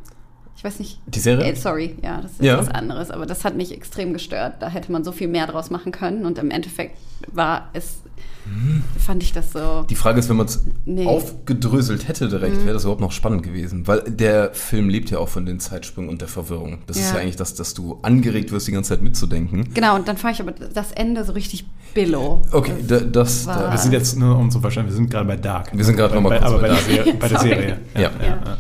Ich 0.57 0.65
weiß 0.65 0.79
nicht. 0.79 1.01
Die 1.07 1.21
Serie? 1.21 1.51
Äh, 1.53 1.57
sorry, 1.57 1.97
ja, 2.03 2.21
das 2.21 2.33
ist 2.33 2.43
Ja. 2.43 2.59
was 2.59 2.69
anderes. 2.69 3.11
Aber 3.11 3.25
das 3.27 3.45
hat 3.45 3.57
mich 3.57 3.73
extrem 3.73 4.13
gestört. 4.13 4.55
Da 4.61 4.69
hätte 4.69 4.93
man 4.93 5.05
so 5.05 5.13
viel 5.13 5.29
mehr 5.29 5.47
draus 5.47 5.71
machen 5.71 5.91
können. 5.93 6.27
Und 6.27 6.39
im 6.39 6.51
Endeffekt 6.51 6.97
war 7.33 7.71
es, 7.73 8.01
fand 8.99 9.23
ich 9.23 9.33
das 9.33 9.53
so. 9.53 9.87
Die 9.89 9.95
Frage 9.95 10.19
ist, 10.19 10.29
wenn 10.29 10.37
man 10.37 10.47
es 10.47 10.63
Nee. 10.85 11.07
aufgedröselt 11.07 12.09
hätte 12.09 12.29
direkt, 12.29 12.57
Mhm. 12.59 12.65
wäre 12.65 12.75
das 12.75 12.83
überhaupt 12.83 13.01
noch 13.01 13.13
spannend 13.13 13.43
gewesen. 13.43 13.87
Weil 13.87 14.01
der 14.03 14.53
Film 14.53 14.91
lebt 14.91 15.11
ja 15.11 15.19
auch 15.19 15.29
von 15.31 15.47
den 15.47 15.61
Zeitsprüngen 15.61 16.11
und 16.11 16.21
der 16.21 16.29
Verwirrung. 16.29 16.79
Das 16.87 16.99
ist 16.99 17.09
Ja. 17.11 17.17
ja 17.17 17.23
eigentlich 17.23 17.37
das, 17.37 17.55
dass 17.55 17.73
du 17.73 17.99
angeregt 18.03 18.53
wirst, 18.53 18.67
die 18.67 18.73
ganze 18.73 18.91
Zeit 18.91 19.03
mitzudenken. 19.03 19.73
Genau, 19.73 19.95
und 19.95 20.09
dann 20.09 20.19
fand 20.19 20.35
ich 20.35 20.41
aber 20.43 20.53
das 20.53 20.93
Ende 20.93 21.25
so 21.25 21.33
richtig 21.33 21.65
billow. 21.95 22.43
Okay, 22.53 22.75
da, 22.87 23.01
das, 23.01 23.47
war- 23.47 23.63
da, 23.63 23.73
Wir 23.73 23.79
sind 23.79 23.93
jetzt 23.93 24.19
nur 24.19 24.37
um 24.37 24.51
zu 24.51 24.61
verstehen, 24.61 24.85
wir 24.85 24.93
sind 24.93 25.11
gerade 25.11 25.27
bei 25.27 25.37
Dark. 25.37 25.75
Wir 25.75 25.85
sind 25.85 25.97
gerade 25.97 26.15
noch 26.15 26.21
mal 26.23 26.29
bei, 26.31 26.39
kurz 26.39 26.51
aber 26.51 26.61
bei 26.61 26.69
bei, 26.69 26.75
der. 26.75 26.83
Serie, 26.83 27.15
bei 27.15 27.29
der. 27.29 27.39
Serie. 27.41 27.79
Ja. 27.95 28.01
Ja. 28.03 28.57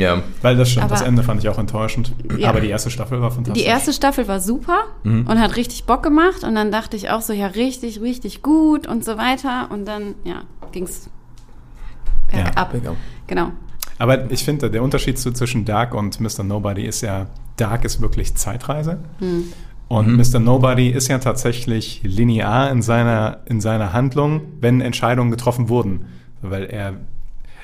Ja. 0.00 0.22
Weil 0.42 0.56
das 0.56 0.70
stimmt, 0.70 0.90
das 0.90 1.00
Aber- 1.00 1.08
Ende 1.08 1.22
fand 1.22 1.40
ich 1.42 1.48
auch 1.48 1.58
enttäuschend. 1.58 2.12
Ja. 2.38 2.48
Aber 2.48 2.60
die 2.60 2.68
erste 2.68 2.90
Staffel 2.90 3.20
war 3.20 3.30
fantastisch. 3.30 3.62
Die 3.62 3.68
erste 3.68 3.92
Staffel 3.92 4.26
war 4.28 4.40
super 4.40 4.84
Mhm. 5.04 5.26
und 5.26 5.38
hat 5.40 5.56
richtig 5.56 5.84
Bock 5.84 6.02
gemacht. 6.02 6.42
Und 6.44 6.54
dann 6.54 6.70
dachte 6.72 6.96
ich 6.96 7.10
auch 7.10 7.20
so, 7.20 7.32
ja, 7.32 7.46
richtig, 7.48 8.00
richtig 8.00 8.42
gut 8.42 8.86
und 8.86 9.04
so 9.04 9.18
weiter. 9.18 9.68
Und 9.70 9.86
dann, 9.86 10.14
ja, 10.24 10.42
ging's 10.72 11.08
bergab. 12.30 12.72
bergab. 12.72 12.96
Genau. 13.26 13.50
Aber 13.98 14.30
ich 14.30 14.44
finde, 14.44 14.70
der 14.70 14.82
Unterschied 14.82 15.18
zwischen 15.18 15.64
Dark 15.64 15.94
und 15.94 16.20
Mr. 16.20 16.42
Nobody 16.42 16.86
ist 16.86 17.02
ja, 17.02 17.26
Dark 17.56 17.84
ist 17.84 18.00
wirklich 18.00 18.34
Zeitreise. 18.34 18.98
Und 19.88 20.08
Mhm. 20.08 20.16
Mr. 20.16 20.38
Nobody 20.38 20.88
ist 20.88 21.08
ja 21.08 21.18
tatsächlich 21.18 22.00
linear 22.04 22.70
in 22.70 22.80
seiner, 22.80 23.40
in 23.46 23.60
seiner 23.60 23.92
Handlung, 23.92 24.40
wenn 24.60 24.80
Entscheidungen 24.80 25.30
getroffen 25.30 25.68
wurden. 25.68 26.06
Weil 26.40 26.64
er, 26.64 26.94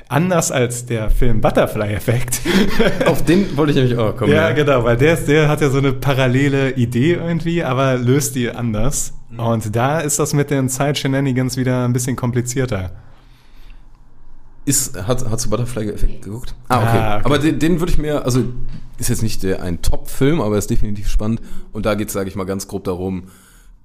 anders 0.08 0.52
als 0.52 0.86
der 0.86 1.10
Film 1.10 1.40
Butterfly-Effekt, 1.40 2.40
Auf 3.06 3.24
den 3.24 3.56
wollte 3.56 3.72
ich 3.72 3.76
nämlich 3.76 3.98
auch 3.98 4.16
kommen. 4.16 4.32
ja, 4.32 4.52
genau, 4.52 4.84
weil 4.84 4.96
der, 4.96 5.16
der 5.16 5.48
hat 5.48 5.60
ja 5.60 5.70
so 5.70 5.78
eine 5.78 5.92
parallele 5.92 6.72
Idee 6.72 7.14
irgendwie, 7.14 7.64
aber 7.64 7.96
löst 7.96 8.34
die 8.34 8.50
anders. 8.50 9.12
Und 9.36 9.74
da 9.74 10.00
ist 10.00 10.18
das 10.18 10.32
mit 10.32 10.50
den 10.50 10.68
Zeit-Shenanigans 10.68 11.56
wieder 11.56 11.84
ein 11.84 11.92
bisschen 11.92 12.16
komplizierter. 12.16 12.92
Ist, 14.64 14.96
hat, 15.06 15.24
hast 15.28 15.44
du 15.44 15.50
Butterfly-Effekt 15.50 16.22
geguckt? 16.22 16.54
Ah, 16.68 16.78
okay. 16.78 16.86
Ah, 16.98 17.16
okay. 17.16 17.24
Aber 17.24 17.38
den, 17.38 17.58
den 17.58 17.80
würde 17.80 17.92
ich 17.92 17.98
mir, 17.98 18.24
also 18.24 18.44
ist 18.98 19.08
jetzt 19.10 19.22
nicht 19.22 19.42
der, 19.42 19.62
ein 19.62 19.82
Top-Film, 19.82 20.40
aber 20.40 20.56
ist 20.56 20.70
definitiv 20.70 21.08
spannend. 21.08 21.40
Und 21.72 21.86
da 21.86 21.94
geht 21.94 22.08
es, 22.08 22.14
sage 22.14 22.28
ich 22.28 22.36
mal, 22.36 22.44
ganz 22.44 22.66
grob 22.66 22.84
darum, 22.84 23.24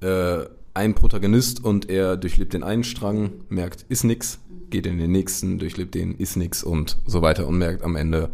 äh, 0.02 0.38
ein 0.74 0.94
Protagonist 0.96 1.64
und 1.64 1.90
er 1.90 2.18
durchlebt 2.18 2.54
den 2.54 2.64
einen 2.64 2.84
Strang, 2.84 3.32
merkt, 3.50 3.86
ist 3.90 4.04
nix, 4.04 4.40
geht 4.70 4.86
in 4.86 4.98
den 4.98 5.12
nächsten, 5.12 5.60
durchlebt 5.60 5.96
den, 5.96 6.16
ist 6.16 6.38
nix 6.38 6.64
und 6.64 6.98
so 7.06 7.22
weiter 7.22 7.48
und 7.48 7.58
merkt 7.58 7.84
am 7.84 7.96
Ende, 7.96 8.30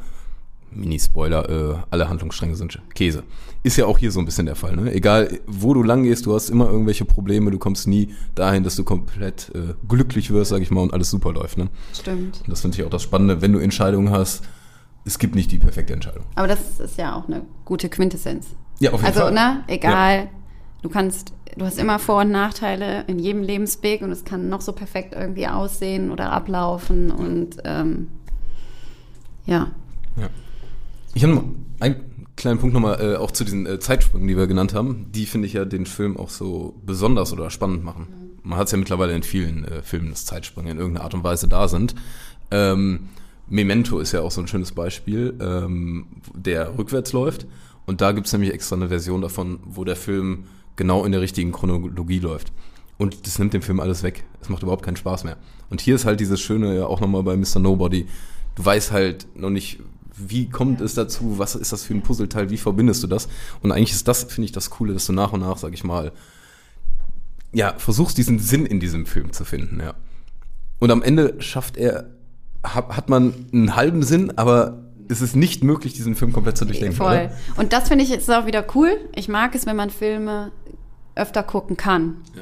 Mini-Spoiler, 0.72 1.50
äh, 1.50 1.76
alle 1.90 2.10
Handlungsstränge 2.10 2.56
sind 2.56 2.80
Käse. 2.94 3.24
Ist 3.64 3.78
ja 3.78 3.86
auch 3.86 3.98
hier 3.98 4.12
so 4.12 4.20
ein 4.20 4.26
bisschen 4.26 4.46
der 4.46 4.56
Fall. 4.56 4.76
Ne? 4.76 4.94
Egal, 4.94 5.40
wo 5.48 5.74
du 5.74 5.82
lang 5.82 6.04
gehst, 6.04 6.26
du 6.26 6.36
hast 6.36 6.50
immer 6.50 6.70
irgendwelche 6.70 7.06
Probleme, 7.06 7.52
du 7.52 7.58
kommst 7.58 7.88
nie 7.88 8.14
dahin, 8.36 8.64
dass 8.64 8.76
du 8.76 8.84
komplett 8.84 9.52
äh, 9.56 9.74
glücklich 9.88 10.32
wirst, 10.32 10.52
sag 10.52 10.62
ich 10.62 10.70
mal, 10.70 10.82
und 10.82 10.94
alles 10.94 11.10
super 11.10 11.32
läuft. 11.34 11.58
Ne? 11.58 11.70
Stimmt. 11.94 12.42
Und 12.42 12.50
das 12.50 12.62
finde 12.62 12.78
ich 12.78 12.84
auch 12.86 12.90
das 12.90 13.04
Spannende, 13.04 13.42
wenn 13.42 13.54
du 13.54 13.60
Entscheidungen 13.60 14.12
hast, 14.12 14.44
es 15.06 15.20
gibt 15.20 15.36
nicht 15.36 15.52
die 15.52 15.58
perfekte 15.58 15.94
Entscheidung. 15.94 16.26
Aber 16.36 16.48
das 16.48 16.80
ist 16.80 16.98
ja 16.98 17.16
auch 17.16 17.28
eine 17.28 17.44
gute 17.64 17.90
Quintessenz. 17.90 18.48
Ja, 18.80 18.92
auf 18.92 19.02
jeden 19.02 19.08
also, 19.08 19.22
Fall. 19.22 19.34
ne, 19.34 19.64
egal. 19.68 20.30
Du 20.82 20.90
kannst, 20.90 21.34
du 21.58 21.66
hast 21.66 21.80
immer 21.80 22.00
Vor- 22.00 22.22
und 22.22 22.32
Nachteile 22.32 23.04
in 23.08 23.20
jedem 23.20 23.42
Lebensweg 23.42 24.02
und 24.02 24.12
es 24.12 24.26
kann 24.26 24.50
noch 24.50 24.62
so 24.62 24.74
perfekt 24.74 25.14
irgendwie 25.16 25.48
aussehen 25.48 26.12
oder 26.12 26.32
ablaufen 26.32 27.12
und 27.12 27.58
ähm, 27.64 28.08
ja. 29.46 29.72
Ja. 30.16 30.30
Ich 31.14 31.24
habe 31.24 31.34
noch 31.34 31.44
einen 31.80 32.28
kleinen 32.36 32.60
Punkt 32.60 32.74
nochmal 32.74 33.02
äh, 33.02 33.16
auch 33.16 33.32
zu 33.32 33.44
diesen 33.44 33.66
äh, 33.66 33.80
Zeitsprüngen, 33.80 34.28
die 34.28 34.38
wir 34.38 34.48
genannt 34.48 34.74
haben. 34.74 35.08
Die 35.12 35.26
finde 35.26 35.48
ich 35.48 35.54
ja 35.54 35.66
den 35.66 35.86
Film 35.86 36.18
auch 36.18 36.30
so 36.30 36.76
besonders 36.86 37.34
oder 37.34 37.50
spannend 37.50 37.84
machen. 37.84 38.38
Man 38.44 38.58
hat 38.58 38.68
es 38.68 38.72
ja 38.72 38.78
mittlerweile 38.78 39.14
in 39.14 39.24
vielen 39.24 39.66
äh, 39.66 39.82
Filmen, 39.82 40.12
dass 40.12 40.26
Zeitsprünge 40.26 40.72
in 40.72 40.78
irgendeiner 40.78 41.06
Art 41.06 41.14
und 41.14 41.24
Weise 41.24 41.48
da 41.48 41.68
sind. 41.68 41.96
Ähm, 42.52 43.10
Memento 43.50 44.00
ist 44.00 44.12
ja 44.12 44.22
auch 44.22 44.32
so 44.32 44.42
ein 44.42 44.48
schönes 44.48 44.74
Beispiel, 44.74 45.34
ähm, 45.40 46.08
der 46.34 46.78
rückwärts 46.78 47.14
läuft. 47.14 47.48
Und 47.86 48.02
da 48.02 48.12
gibt 48.12 48.28
es 48.28 48.34
nämlich 48.34 48.54
extra 48.54 48.76
eine 48.76 48.90
Version 48.90 49.22
davon, 49.22 49.60
wo 49.66 49.84
der 49.84 49.96
Film 49.96 50.46
genau 50.78 51.04
in 51.04 51.12
der 51.12 51.22
richtigen 51.22 51.52
Chronologie 51.52 52.20
läuft. 52.20 52.54
Und 52.98 53.28
das 53.28 53.38
nimmt 53.38 53.54
dem 53.54 53.62
Film 53.62 53.80
alles 53.80 54.02
weg. 54.02 54.24
Es 54.42 54.50
macht 54.50 54.64
überhaupt 54.64 54.84
keinen 54.84 54.96
Spaß 54.96 55.24
mehr. 55.24 55.38
Und 55.70 55.82
hier 55.82 55.96
ist 55.96 56.06
halt 56.06 56.20
dieses 56.20 56.40
Schöne 56.40 56.76
ja 56.76 56.86
auch 56.86 57.02
nochmal 57.02 57.24
bei 57.24 57.36
Mr. 57.36 57.60
Nobody. 57.60 58.08
Du 58.56 58.66
weißt 58.66 58.92
halt 58.92 59.28
noch 59.36 59.50
nicht, 59.50 59.80
wie 60.18 60.50
kommt 60.50 60.82
es 60.82 60.96
dazu, 60.96 61.38
was 61.38 61.56
ist 61.56 61.72
das 61.72 61.84
für 61.84 61.94
ein 61.94 62.02
Puzzleteil, 62.02 62.50
wie 62.50 62.58
verbindest 62.58 63.04
du 63.04 63.08
das? 63.08 63.28
Und 63.62 63.72
eigentlich 63.72 63.92
ist 63.92 64.08
das, 64.08 64.24
finde 64.24 64.46
ich, 64.46 64.52
das 64.52 64.72
Coole, 64.72 64.94
dass 64.94 65.06
du 65.06 65.14
nach 65.14 65.32
und 65.32 65.42
nach, 65.42 65.58
sag 65.58 65.74
ich 65.74 65.84
mal, 65.84 66.12
ja, 67.54 67.76
versuchst 67.78 68.18
diesen 68.18 68.40
Sinn 68.40 68.66
in 68.66 68.80
diesem 68.80 69.06
Film 69.06 69.32
zu 69.32 69.46
finden, 69.46 69.80
ja. 69.80 69.94
Und 70.80 70.92
am 70.92 71.02
Ende 71.02 71.36
schafft 71.40 71.78
er, 71.78 72.10
hat, 72.64 72.96
hat 72.96 73.10
man 73.10 73.34
einen 73.52 73.76
halben 73.76 74.04
Sinn, 74.04 74.38
aber 74.38 74.87
es 75.10 75.22
ist 75.22 75.36
nicht 75.36 75.64
möglich, 75.64 75.94
diesen 75.94 76.16
Film 76.16 76.34
komplett 76.34 76.58
zu 76.58 76.66
durchdenken. 76.66 76.96
Voll. 76.98 77.08
Oder? 77.08 77.32
Und 77.58 77.74
das 77.74 77.88
finde 77.88 78.04
ich 78.04 78.10
jetzt 78.10 78.30
auch 78.32 78.46
wieder 78.46 78.66
cool. 78.76 78.92
Ich 79.16 79.28
mag 79.30 79.56
es, 79.56 79.66
wenn 79.66 79.76
man 79.76 79.90
Filme 79.90 80.52
öfter 81.16 81.44
gucken 81.44 81.78
kann. 81.78 82.18
Ja. 82.36 82.42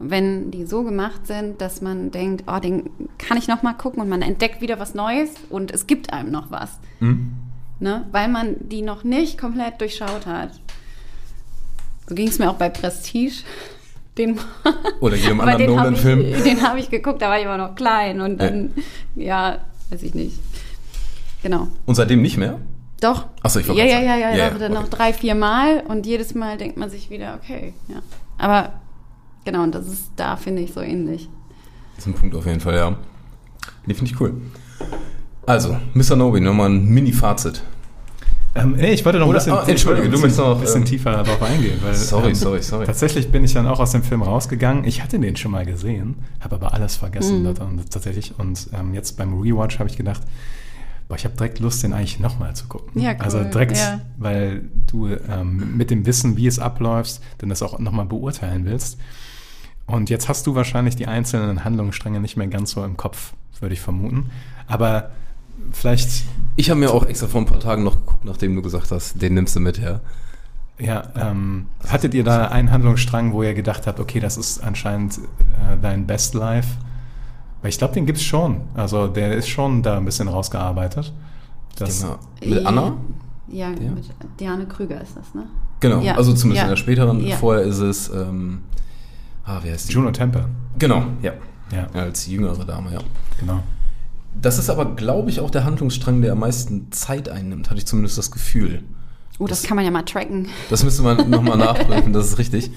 Wenn 0.00 0.50
die 0.52 0.64
so 0.64 0.84
gemacht 0.84 1.26
sind, 1.26 1.60
dass 1.60 1.80
man 1.82 2.10
denkt, 2.12 2.44
oh, 2.46 2.60
den 2.60 2.90
kann 3.18 3.36
ich 3.36 3.48
noch 3.48 3.62
mal 3.62 3.72
gucken 3.74 4.00
und 4.00 4.08
man 4.08 4.22
entdeckt 4.22 4.60
wieder 4.60 4.78
was 4.78 4.94
Neues 4.94 5.30
und 5.50 5.72
es 5.72 5.86
gibt 5.88 6.12
einem 6.12 6.30
noch 6.30 6.50
was. 6.52 6.78
Mhm. 7.00 7.32
Ne? 7.80 8.06
Weil 8.12 8.28
man 8.28 8.56
die 8.60 8.82
noch 8.82 9.02
nicht 9.02 9.38
komplett 9.38 9.80
durchschaut 9.80 10.26
hat. 10.26 10.50
So 12.08 12.14
ging 12.14 12.28
es 12.28 12.38
mir 12.38 12.48
auch 12.50 12.54
bei 12.56 12.68
Prestige. 12.68 13.42
Den, 14.16 14.36
Oder 15.00 15.14
jedem 15.14 15.40
anderen 15.40 15.62
hab 15.62 15.76
Nolan-Film. 15.76 16.20
ich- 16.20 16.42
Den 16.42 16.60
habe 16.62 16.80
ich 16.80 16.90
geguckt, 16.90 17.22
da 17.22 17.28
war 17.28 17.38
ich 17.38 17.44
immer 17.44 17.56
noch 17.58 17.76
klein 17.76 18.20
und 18.20 18.38
dann, 18.38 18.72
ja, 19.14 19.58
weiß 19.90 20.02
ich 20.02 20.12
nicht. 20.14 20.40
Genau. 21.42 21.68
Und 21.86 21.94
seitdem 21.94 22.22
nicht 22.22 22.36
mehr? 22.36 22.58
Doch. 23.00 23.26
Ach 23.42 23.50
so, 23.50 23.60
ich 23.60 23.68
wollte 23.68 23.80
Ja, 23.80 23.86
ja, 23.86 24.00
ja, 24.00 24.16
ja, 24.16 24.30
Ja, 24.30 24.36
ja, 24.48 24.54
okay. 24.54 24.68
noch 24.68 24.88
drei, 24.88 25.12
vier 25.12 25.34
Mal 25.36 25.84
und 25.86 26.04
jedes 26.06 26.34
Mal 26.34 26.58
denkt 26.58 26.76
man 26.76 26.90
sich 26.90 27.10
wieder, 27.10 27.38
okay, 27.40 27.72
ja. 27.88 27.96
Aber 28.38 28.72
genau, 29.44 29.62
und 29.62 29.74
das 29.74 29.86
ist 29.86 30.10
da, 30.16 30.36
finde 30.36 30.62
ich, 30.62 30.72
so 30.72 30.80
ähnlich. 30.80 31.28
Das 31.96 32.06
ist 32.06 32.12
ein 32.12 32.14
Punkt 32.18 32.34
auf 32.34 32.46
jeden 32.46 32.60
Fall, 32.60 32.74
ja. 32.74 32.96
Nee, 33.86 33.94
finde 33.94 34.12
ich 34.12 34.20
cool. 34.20 34.34
Also, 35.46 35.76
Mr. 35.94 36.16
Nobi, 36.16 36.40
nochmal 36.40 36.70
ein 36.70 36.84
Mini-Fazit. 36.86 37.62
Ähm, 38.54 38.74
nee, 38.76 38.92
ich 38.92 39.04
wollte 39.04 39.18
noch 39.18 39.26
ein 39.26 39.30
Oder- 39.30 39.38
bisschen, 39.38 39.52
ah, 39.52 39.64
Entschuldige, 39.66 40.06
ein 40.08 40.10
du 40.10 40.18
möchtest 40.18 40.38
noch, 40.40 40.58
bisschen, 40.60 40.82
bisschen 40.82 40.82
ähm, 40.82 40.84
tiefer 40.86 41.22
darauf 41.22 41.42
eingehen. 41.42 41.78
Weil, 41.82 41.94
Sorry, 41.94 42.28
ähm, 42.30 42.34
sorry, 42.34 42.62
sorry. 42.62 42.86
Tatsächlich 42.86 43.30
bin 43.30 43.44
ich 43.44 43.52
dann 43.54 43.66
auch 43.66 43.78
aus 43.78 43.92
dem 43.92 44.02
Film 44.02 44.22
rausgegangen. 44.22 44.84
Ich 44.84 45.02
hatte 45.02 45.18
den 45.20 45.36
schon 45.36 45.52
mal 45.52 45.64
gesehen, 45.64 46.16
habe 46.40 46.56
aber 46.56 46.74
alles 46.74 46.96
Mhm. 46.96 47.00
vergessen 47.00 47.44
daran, 47.44 47.80
tatsächlich. 47.90 48.34
Und 48.38 48.68
ähm, 48.78 48.94
jetzt 48.94 49.16
beim 49.16 49.38
Rewatch 49.40 49.78
habe 49.78 49.88
ich 49.88 49.96
gedacht, 49.96 50.22
boah, 51.08 51.16
ich 51.16 51.24
habe 51.24 51.34
direkt 51.36 51.58
Lust, 51.58 51.82
den 51.82 51.92
eigentlich 51.92 52.20
nochmal 52.20 52.54
zu 52.54 52.66
gucken. 52.66 53.00
Ja, 53.00 53.12
cool, 53.12 53.20
Also 53.20 53.44
direkt, 53.44 53.76
ja. 53.76 54.00
weil 54.18 54.68
du 54.86 55.08
ähm, 55.08 55.76
mit 55.76 55.90
dem 55.90 56.06
Wissen, 56.06 56.36
wie 56.36 56.46
es 56.46 56.58
abläuft, 56.58 57.20
dann 57.38 57.48
das 57.48 57.62
auch 57.62 57.78
nochmal 57.78 58.06
beurteilen 58.06 58.64
willst. 58.64 58.98
Und 59.86 60.10
jetzt 60.10 60.28
hast 60.28 60.46
du 60.46 60.54
wahrscheinlich 60.54 60.96
die 60.96 61.06
einzelnen 61.06 61.64
Handlungsstränge 61.64 62.20
nicht 62.20 62.36
mehr 62.36 62.46
ganz 62.46 62.72
so 62.72 62.84
im 62.84 62.96
Kopf, 62.98 63.32
würde 63.60 63.72
ich 63.72 63.80
vermuten. 63.80 64.30
Aber 64.66 65.10
vielleicht 65.72 66.24
Ich 66.56 66.68
habe 66.68 66.78
mir 66.78 66.90
auch 66.90 67.06
extra 67.06 67.26
vor 67.26 67.40
ein 67.40 67.46
paar 67.46 67.60
Tagen 67.60 67.84
noch 67.84 67.96
geguckt, 67.96 68.24
nachdem 68.24 68.54
du 68.54 68.60
gesagt 68.60 68.90
hast, 68.90 69.20
den 69.20 69.34
nimmst 69.34 69.56
du 69.56 69.60
mit, 69.60 69.78
ja. 69.78 70.00
Ja, 70.78 71.08
ähm, 71.16 71.66
hattet 71.88 72.14
ihr 72.14 72.22
da 72.22 72.48
einen 72.48 72.70
Handlungsstrang, 72.70 73.32
wo 73.32 73.42
ihr 73.42 73.54
gedacht 73.54 73.86
habt, 73.86 73.98
okay, 73.98 74.20
das 74.20 74.36
ist 74.36 74.62
anscheinend 74.62 75.18
äh, 75.18 75.76
dein 75.80 76.06
Best 76.06 76.34
Life? 76.34 76.76
Weil 77.62 77.70
ich 77.70 77.78
glaube, 77.78 77.94
den 77.94 78.06
gibt's 78.06 78.22
schon. 78.22 78.62
Also 78.74 79.08
der 79.08 79.34
ist 79.34 79.48
schon 79.48 79.82
da 79.82 79.96
ein 79.96 80.04
bisschen 80.04 80.28
rausgearbeitet. 80.28 81.12
Das, 81.76 82.00
Genau. 82.02 82.18
Mit 82.56 82.66
Anna? 82.66 82.96
Ja, 83.48 83.70
Ja. 83.70 83.90
mit 83.90 84.04
Diane 84.38 84.66
Krüger 84.66 85.00
ist 85.00 85.16
das, 85.16 85.34
ne? 85.34 85.44
Genau, 85.80 86.00
Ja, 86.00 86.16
also 86.16 86.32
zumindest 86.34 86.58
ja. 86.58 86.64
in 86.64 86.70
der 86.70 86.76
späteren. 86.76 87.24
Ja. 87.24 87.36
Vorher 87.36 87.62
ist 87.64 87.78
es, 87.78 88.08
ähm, 88.10 88.62
ah, 89.44 89.58
wer 89.62 89.72
heißt 89.72 89.88
die? 89.88 89.92
Juno 89.94 90.10
Temple. 90.10 90.46
Genau, 90.78 91.04
ja. 91.22 91.32
Ja, 91.72 91.86
Als 92.00 92.26
jüngere 92.26 92.64
Dame, 92.64 92.92
ja. 92.94 92.98
genau. 93.38 93.60
Das 94.40 94.58
ist 94.58 94.70
aber, 94.70 94.94
glaube 94.94 95.30
ich, 95.30 95.40
auch 95.40 95.50
der 95.50 95.64
Handlungsstrang, 95.64 96.22
der 96.22 96.32
am 96.32 96.38
meisten 96.40 96.90
Zeit 96.92 97.28
einnimmt, 97.28 97.68
hatte 97.70 97.78
ich 97.78 97.86
zumindest 97.86 98.16
das 98.18 98.30
Gefühl. 98.30 98.82
Oh, 99.38 99.46
das, 99.46 99.62
kann 99.62 99.76
man 99.76 99.84
ja 99.84 99.90
mal 99.90 100.02
tracken. 100.02 100.48
Das 100.70 100.82
müsste 100.82 101.02
man 101.02 101.28
nochmal 101.30 101.56
nachprüfen, 101.58 102.12
das 102.12 102.26
ist 102.26 102.38
richtig. 102.38 102.70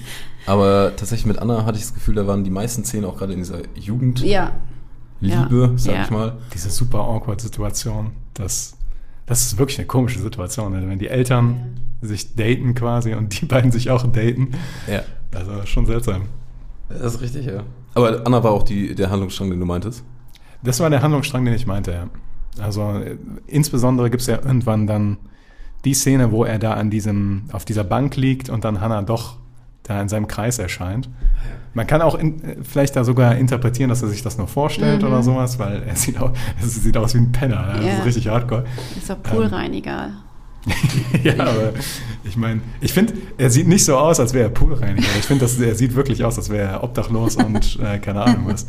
Aber 0.46 0.92
tatsächlich 0.96 1.26
mit 1.26 1.38
Anna 1.38 1.64
hatte 1.64 1.78
ich 1.78 1.84
das 1.84 1.94
Gefühl, 1.94 2.14
da 2.16 2.26
waren 2.26 2.44
die 2.44 2.50
meisten 2.50 2.84
Szenen 2.84 3.04
auch 3.04 3.16
gerade 3.16 3.32
in 3.32 3.38
dieser 3.38 3.58
Jugendliebe, 3.74 4.30
Ja. 4.32 4.52
Ja. 5.20 5.48
sag 5.76 5.94
Ja. 5.94 6.04
ich 6.04 6.10
mal. 6.10 6.36
Diese 6.52 6.70
super 6.70 6.98
awkward 6.98 7.40
Situation, 7.40 8.10
das, 8.34 8.76
das 9.26 9.42
ist 9.42 9.58
wirklich 9.58 9.78
eine 9.78 9.86
komische 9.86 10.18
Situation, 10.18 10.72
ne? 10.72 10.88
wenn 10.88 10.98
die 10.98 11.08
Eltern 11.08 11.78
sich 12.00 12.34
daten 12.34 12.74
quasi 12.74 13.14
und 13.14 13.40
die 13.40 13.46
beiden 13.46 13.70
sich 13.70 13.90
auch 13.90 14.02
daten. 14.04 14.52
Ja. 14.90 15.02
Also 15.32 15.64
schon 15.66 15.86
seltsam. 15.86 16.22
Das 16.88 17.14
ist 17.14 17.20
richtig, 17.20 17.46
ja. 17.46 17.62
Aber 17.94 18.22
Anna 18.26 18.42
war 18.42 18.50
auch 18.50 18.64
die, 18.64 18.94
der 18.94 19.10
Handlungsstrang, 19.10 19.50
den 19.50 19.60
du 19.60 19.66
meintest. 19.66 20.02
Das 20.64 20.80
war 20.80 20.90
der 20.90 21.02
Handlungsstrang, 21.02 21.44
den 21.44 21.54
ich 21.54 21.66
meinte, 21.66 21.92
ja. 21.92 22.08
Also 22.62 22.82
äh, 22.98 23.16
insbesondere 23.46 24.10
gibt's 24.10 24.26
ja 24.26 24.36
irgendwann 24.44 24.86
dann 24.86 25.16
die 25.84 25.94
Szene, 25.94 26.32
wo 26.32 26.44
er 26.44 26.58
da 26.58 26.74
an 26.74 26.90
diesem, 26.90 27.44
auf 27.52 27.64
dieser 27.64 27.84
Bank 27.84 28.16
liegt 28.16 28.50
und 28.50 28.64
dann 28.64 28.80
Hannah 28.80 29.02
doch 29.02 29.36
da 29.84 30.00
in 30.00 30.08
seinem 30.08 30.28
Kreis 30.28 30.58
erscheint. 30.58 31.08
Man 31.74 31.86
kann 31.86 32.02
auch 32.02 32.14
in, 32.14 32.62
vielleicht 32.62 32.94
da 32.96 33.02
sogar 33.04 33.36
interpretieren, 33.36 33.88
dass 33.88 34.02
er 34.02 34.08
sich 34.08 34.22
das 34.22 34.38
nur 34.38 34.46
vorstellt 34.48 35.02
Mhm. 35.02 35.08
oder 35.08 35.22
sowas, 35.22 35.58
weil 35.58 35.82
er 35.82 35.96
sieht, 35.96 36.20
auch, 36.20 36.32
es 36.62 36.74
sieht 36.82 36.96
aus 36.96 37.14
wie 37.14 37.18
ein 37.18 37.32
Penner. 37.32 37.66
ne? 37.66 37.72
Das 37.78 37.84
Ja. 37.86 37.98
ist 37.98 38.04
richtig 38.04 38.28
hardcore. 38.28 38.64
Ist 38.96 39.10
doch 39.10 39.22
Poolreiniger. 39.22 40.10
ja, 41.24 41.32
aber 41.40 41.72
ich 42.22 42.36
meine, 42.36 42.60
ich 42.80 42.92
finde, 42.92 43.14
er 43.36 43.50
sieht 43.50 43.66
nicht 43.66 43.84
so 43.84 43.96
aus, 43.96 44.20
als 44.20 44.32
wäre 44.32 44.44
er 44.44 44.50
Poolreiniger. 44.50 45.08
Ich 45.18 45.24
finde, 45.26 45.44
er 45.46 45.74
sieht 45.74 45.94
wirklich 45.96 46.22
aus, 46.24 46.38
als 46.38 46.50
wäre 46.50 46.68
er 46.70 46.84
obdachlos 46.84 47.34
und 47.34 47.80
äh, 47.82 47.98
keine 47.98 48.22
Ahnung 48.22 48.44
was. 48.46 48.66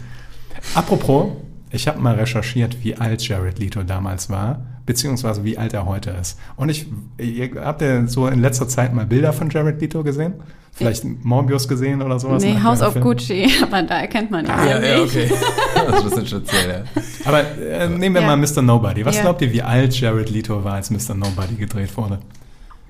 Apropos, 0.73 1.33
ich 1.73 1.87
habe 1.87 1.99
mal 1.99 2.15
recherchiert, 2.15 2.77
wie 2.83 2.95
alt 2.95 3.27
Jared 3.27 3.59
Leto 3.59 3.83
damals 3.83 4.29
war, 4.29 4.63
beziehungsweise 4.85 5.43
wie 5.43 5.57
alt 5.57 5.73
er 5.73 5.85
heute 5.85 6.11
ist. 6.11 6.37
Und 6.55 6.69
ich, 6.69 6.85
ihr, 7.17 7.49
habt 7.65 7.81
ihr 7.81 8.07
so 8.07 8.27
in 8.27 8.39
letzter 8.41 8.67
Zeit 8.67 8.93
mal 8.93 9.05
Bilder 9.05 9.33
von 9.33 9.49
Jared 9.49 9.81
Leto 9.81 10.03
gesehen? 10.03 10.35
Vielleicht 10.71 11.03
Morbius 11.03 11.67
gesehen 11.67 12.01
oder 12.01 12.19
sowas? 12.19 12.43
Nee, 12.43 12.59
House 12.63 12.81
of 12.81 12.93
Film? 12.93 13.03
Gucci, 13.03 13.47
aber 13.63 13.83
da 13.83 13.99
erkennt 14.01 14.31
man 14.31 14.45
ihn 14.45 14.51
Ah, 14.51 14.65
ja, 14.65 14.81
ja, 14.81 15.01
nicht. 15.03 15.15
okay. 15.15 15.31
Das 15.75 15.97
ist 15.97 16.03
ein 16.03 16.09
bisschen 16.09 16.27
speziell, 16.27 16.69
ja. 16.95 17.01
Aber 17.25 17.39
äh, 17.57 17.89
nehmen 17.89 18.15
wir 18.15 18.21
Ja. 18.21 18.27
mal 18.27 18.37
Mr. 18.37 18.61
Nobody. 18.61 19.05
Was 19.05 19.15
Ja. 19.17 19.21
glaubt 19.23 19.41
ihr, 19.41 19.51
wie 19.51 19.61
alt 19.61 19.99
Jared 19.99 20.29
Leto 20.29 20.63
war, 20.63 20.73
als 20.75 20.89
Mr. 20.89 21.13
Nobody 21.15 21.55
gedreht 21.55 21.95
wurde? 21.97 22.19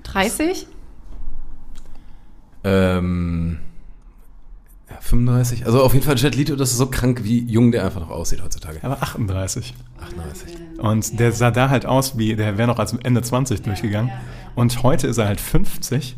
30? 0.04 0.66
Ähm, 2.64 3.58
35. 5.04 5.66
Also 5.66 5.82
auf 5.82 5.92
jeden 5.92 6.04
Fall 6.04 6.16
Jet 6.16 6.34
Leto, 6.34 6.56
das 6.56 6.70
ist 6.70 6.78
so 6.78 6.86
krank, 6.86 7.20
wie 7.24 7.40
jung 7.40 7.72
der 7.72 7.84
einfach 7.84 8.00
noch 8.00 8.10
aussieht 8.10 8.42
heutzutage. 8.42 8.78
Er 8.82 8.90
war 8.90 9.02
38. 9.02 9.74
38. 10.00 10.56
Und 10.78 11.20
der 11.20 11.32
sah 11.32 11.50
da 11.50 11.68
halt 11.68 11.84
aus, 11.84 12.16
wie 12.16 12.34
der 12.34 12.56
wäre 12.56 12.68
noch 12.68 12.78
als 12.78 12.94
Ende 12.94 13.20
20 13.20 13.62
durchgegangen. 13.62 14.10
Und 14.54 14.82
heute 14.82 15.06
ist 15.06 15.18
er 15.18 15.26
halt 15.26 15.40
50. 15.40 16.16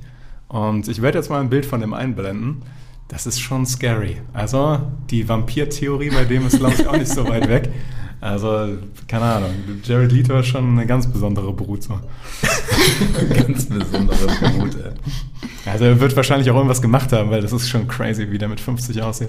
Und 0.49 0.87
ich 0.87 1.03
werde 1.03 1.19
jetzt 1.19 1.31
mal 1.31 1.41
ein 1.41 1.51
Bild 1.51 1.67
von 1.67 1.81
dem 1.81 1.95
einblenden. 1.95 2.63
Das 3.09 3.27
ist 3.27 3.41
schon 3.41 3.67
scary. 3.67 4.21
Also 4.33 4.81
die 5.11 5.29
Vampir-Theorie 5.29 6.11
bei 6.11 6.25
dem 6.25 6.47
ist, 6.47 6.59
glaube 6.59 6.75
ich, 6.75 6.87
auch 6.87 6.97
nicht 6.97 7.11
so 7.11 7.29
weit 7.29 7.49
weg. 7.49 7.71
Also, 8.27 8.77
keine 9.07 9.25
Ahnung. 9.25 9.51
Jared 9.85 10.11
Leto 10.11 10.37
ist 10.37 10.49
schon 10.49 10.73
eine 10.77 10.85
ganz 10.85 11.07
besondere 11.07 11.53
Brut. 11.53 11.85
So. 11.85 11.95
Ganz 13.35 13.67
besondere 13.67 14.27
Brut, 14.27 14.75
ey. 14.75 15.71
Also 15.71 15.85
er 15.85 16.01
wird 16.01 16.17
wahrscheinlich 16.17 16.51
auch 16.51 16.57
irgendwas 16.57 16.83
gemacht 16.83 17.13
haben, 17.13 17.31
weil 17.31 17.41
das 17.41 17.53
ist 17.53 17.69
schon 17.69 17.87
crazy, 17.87 18.29
wie 18.33 18.39
der 18.39 18.49
mit 18.49 18.59
50 18.59 19.01
aussieht. 19.01 19.29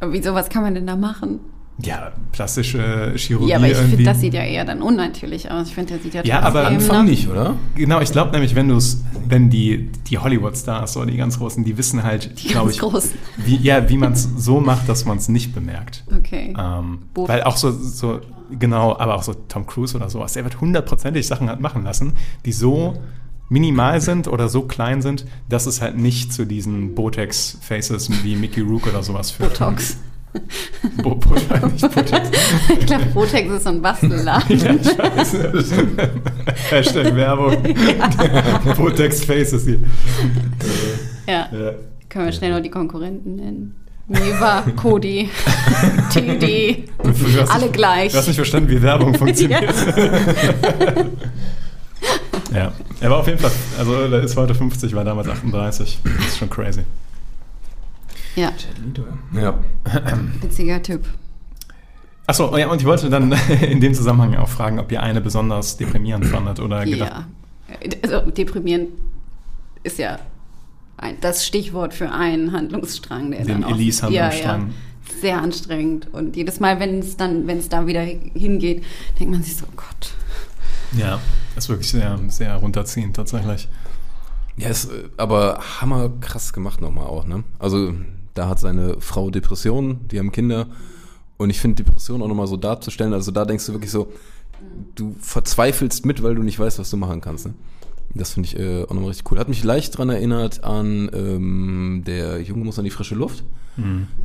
Aber 0.00 0.12
Wieso, 0.12 0.34
was 0.34 0.50
kann 0.50 0.62
man 0.62 0.74
denn 0.74 0.86
da 0.86 0.96
machen? 0.96 1.40
Ja, 1.82 2.12
plastische 2.32 3.14
Chirurgie 3.16 3.50
Ja, 3.50 3.56
aber 3.56 3.70
ich 3.70 3.76
finde, 3.76 4.04
das 4.04 4.20
sieht 4.20 4.34
ja 4.34 4.42
eher 4.42 4.64
dann 4.64 4.82
unnatürlich 4.82 5.50
aus. 5.50 5.68
Ich 5.68 5.74
finde, 5.74 5.94
der 5.94 6.02
sieht 6.02 6.14
ja 6.14 6.24
Ja, 6.24 6.40
aber 6.40 6.66
Anfang 6.66 7.06
nicht, 7.06 7.28
oder? 7.28 7.56
Genau, 7.74 8.00
ich 8.00 8.12
glaube 8.12 8.32
nämlich, 8.32 8.54
wenn 8.54 8.68
du 8.68 8.76
es, 8.76 9.02
wenn 9.28 9.50
die, 9.50 9.90
die 10.08 10.18
Hollywood-Stars 10.18 10.96
oder 10.96 11.06
die 11.06 11.16
ganz 11.16 11.38
Großen, 11.38 11.64
die 11.64 11.76
wissen 11.78 12.02
halt, 12.02 12.36
glaube 12.36 12.70
ich, 12.70 12.78
Großen. 12.78 13.12
wie, 13.38 13.56
ja, 13.56 13.88
wie 13.88 13.96
man 13.96 14.12
es 14.12 14.28
so 14.36 14.60
macht, 14.60 14.88
dass 14.88 15.04
man 15.04 15.18
es 15.18 15.28
nicht 15.28 15.54
bemerkt. 15.54 16.04
Okay. 16.16 16.54
Ähm, 16.58 17.00
weil 17.14 17.42
auch 17.44 17.56
so, 17.56 17.70
so, 17.70 18.20
genau, 18.58 18.96
aber 18.98 19.14
auch 19.14 19.22
so 19.22 19.34
Tom 19.34 19.66
Cruise 19.66 19.96
oder 19.96 20.10
sowas, 20.10 20.32
der 20.34 20.44
wird 20.44 20.60
hundertprozentig 20.60 21.26
Sachen 21.26 21.48
hat 21.48 21.60
machen 21.60 21.84
lassen, 21.84 22.14
die 22.44 22.52
so 22.52 22.94
minimal 23.48 24.00
sind 24.00 24.28
oder 24.28 24.48
so 24.48 24.62
klein 24.62 25.02
sind, 25.02 25.26
dass 25.48 25.66
es 25.66 25.82
halt 25.82 25.98
nicht 25.98 26.32
zu 26.32 26.46
diesen 26.46 26.94
Botex-Faces 26.94 28.22
wie 28.22 28.36
Mickey 28.36 28.60
Rook 28.60 28.86
oder 28.86 29.02
sowas 29.02 29.32
führt. 29.32 29.58
Botox. 29.58 29.98
Bo 31.02 31.14
Botex. 31.16 31.82
ich 32.78 32.86
glaube, 32.86 33.04
Botex 33.06 33.50
ist 33.50 33.64
so 33.64 33.70
ein 33.70 33.82
Bastelladen. 33.82 34.58
Ja, 34.60 34.74
ich 34.74 34.98
weiß. 34.98 35.36
Hashtag 36.70 37.14
Werbung. 37.14 37.56
Botex 38.76 39.24
Faces 39.24 39.64
hier. 39.64 39.80
ja. 41.26 41.48
Ja. 41.52 41.72
Können 42.08 42.26
wir 42.26 42.32
schnell 42.32 42.52
noch 42.52 42.60
die 42.60 42.70
Konkurrenten 42.70 43.36
nennen. 43.36 43.76
Neva, 44.08 44.62
Cody, 44.74 45.30
TD, 46.12 46.88
alle 47.48 47.62
nicht, 47.62 47.72
gleich. 47.72 48.10
Du 48.10 48.18
hast 48.18 48.26
nicht 48.26 48.34
verstanden, 48.34 48.68
wie 48.68 48.82
Werbung 48.82 49.14
funktioniert. 49.14 49.72
ja, 52.52 52.72
er 53.00 53.10
war 53.10 53.18
auf 53.18 53.28
jeden 53.28 53.38
Fall, 53.38 53.52
also 53.78 53.92
er 53.94 54.24
ist 54.24 54.36
heute 54.36 54.56
50, 54.56 54.96
war 54.96 55.04
damals 55.04 55.28
38. 55.28 56.00
Das 56.02 56.26
ist 56.26 56.38
schon 56.38 56.50
crazy. 56.50 56.82
Ja, 58.36 58.52
Ja. 59.32 59.58
witziger 60.40 60.82
Typ. 60.82 61.04
Achso, 62.26 62.56
ja, 62.56 62.68
und 62.70 62.80
ich 62.80 62.86
wollte 62.86 63.10
dann 63.10 63.32
in 63.60 63.80
dem 63.80 63.92
Zusammenhang 63.94 64.36
auch 64.36 64.48
fragen, 64.48 64.78
ob 64.78 64.92
ihr 64.92 65.02
eine 65.02 65.20
besonders 65.20 65.76
deprimierend 65.76 66.26
fandet 66.26 66.60
oder 66.60 66.84
gedacht. 66.84 67.24
Ja. 67.68 67.78
Also 68.02 68.30
deprimierend 68.30 68.90
ist 69.82 69.98
ja 69.98 70.18
ein, 70.96 71.16
das 71.20 71.46
Stichwort 71.46 71.94
für 71.94 72.10
einen 72.12 72.52
Handlungsstrang, 72.52 73.30
der 73.30 73.44
Den 73.44 73.62
dann 73.62 73.64
auch, 73.64 73.70
Elise-Handlungsstrang. 73.72 74.60
Ja, 74.60 74.66
ja, 74.66 75.20
sehr 75.20 75.42
anstrengend. 75.42 76.08
Und 76.12 76.36
jedes 76.36 76.60
Mal, 76.60 76.78
wenn 76.78 76.98
es 77.00 77.16
dann, 77.16 77.46
wenn 77.46 77.58
es 77.58 77.68
da 77.68 77.86
wieder 77.86 78.02
hingeht, 78.02 78.84
denkt 79.18 79.32
man 79.32 79.42
sich 79.42 79.56
so, 79.56 79.66
oh 79.66 79.74
Gott. 79.76 80.12
Ja, 80.92 81.20
ist 81.56 81.68
wirklich 81.68 81.90
sehr, 81.90 82.18
sehr 82.28 82.54
runterziehend 82.56 83.16
tatsächlich. 83.16 83.68
Ja, 84.56 84.68
ist 84.68 84.86
äh, 84.90 85.04
aber 85.16 85.60
hammer 85.80 86.10
krass 86.20 86.52
gemacht 86.52 86.80
nochmal 86.80 87.06
auch, 87.06 87.26
ne? 87.26 87.44
Also, 87.58 87.94
da 88.34 88.48
hat 88.48 88.60
seine 88.60 89.00
Frau 89.00 89.30
Depressionen, 89.30 90.08
die 90.08 90.18
haben 90.18 90.32
Kinder. 90.32 90.66
Und 91.36 91.50
ich 91.50 91.60
finde 91.60 91.82
Depressionen 91.82 92.22
auch 92.22 92.28
nochmal 92.28 92.46
so 92.46 92.56
darzustellen, 92.56 93.14
also 93.14 93.30
da 93.30 93.44
denkst 93.44 93.66
du 93.66 93.72
wirklich 93.72 93.90
so, 93.90 94.12
du 94.94 95.14
verzweifelst 95.20 96.04
mit, 96.04 96.22
weil 96.22 96.34
du 96.34 96.42
nicht 96.42 96.58
weißt, 96.58 96.78
was 96.78 96.90
du 96.90 96.96
machen 96.96 97.20
kannst, 97.20 97.46
ne? 97.46 97.54
Das 98.12 98.32
finde 98.32 98.48
ich 98.48 98.58
äh, 98.58 98.82
auch 98.82 98.90
nochmal 98.90 99.10
richtig 99.10 99.30
cool. 99.30 99.38
Hat 99.38 99.48
mich 99.48 99.62
leicht 99.62 99.96
dran 99.96 100.10
erinnert 100.10 100.64
an 100.64 101.08
ähm, 101.14 102.02
der 102.04 102.42
Junge 102.42 102.64
muss 102.64 102.76
an 102.76 102.84
die 102.84 102.90
frische 102.90 103.14
Luft. 103.14 103.44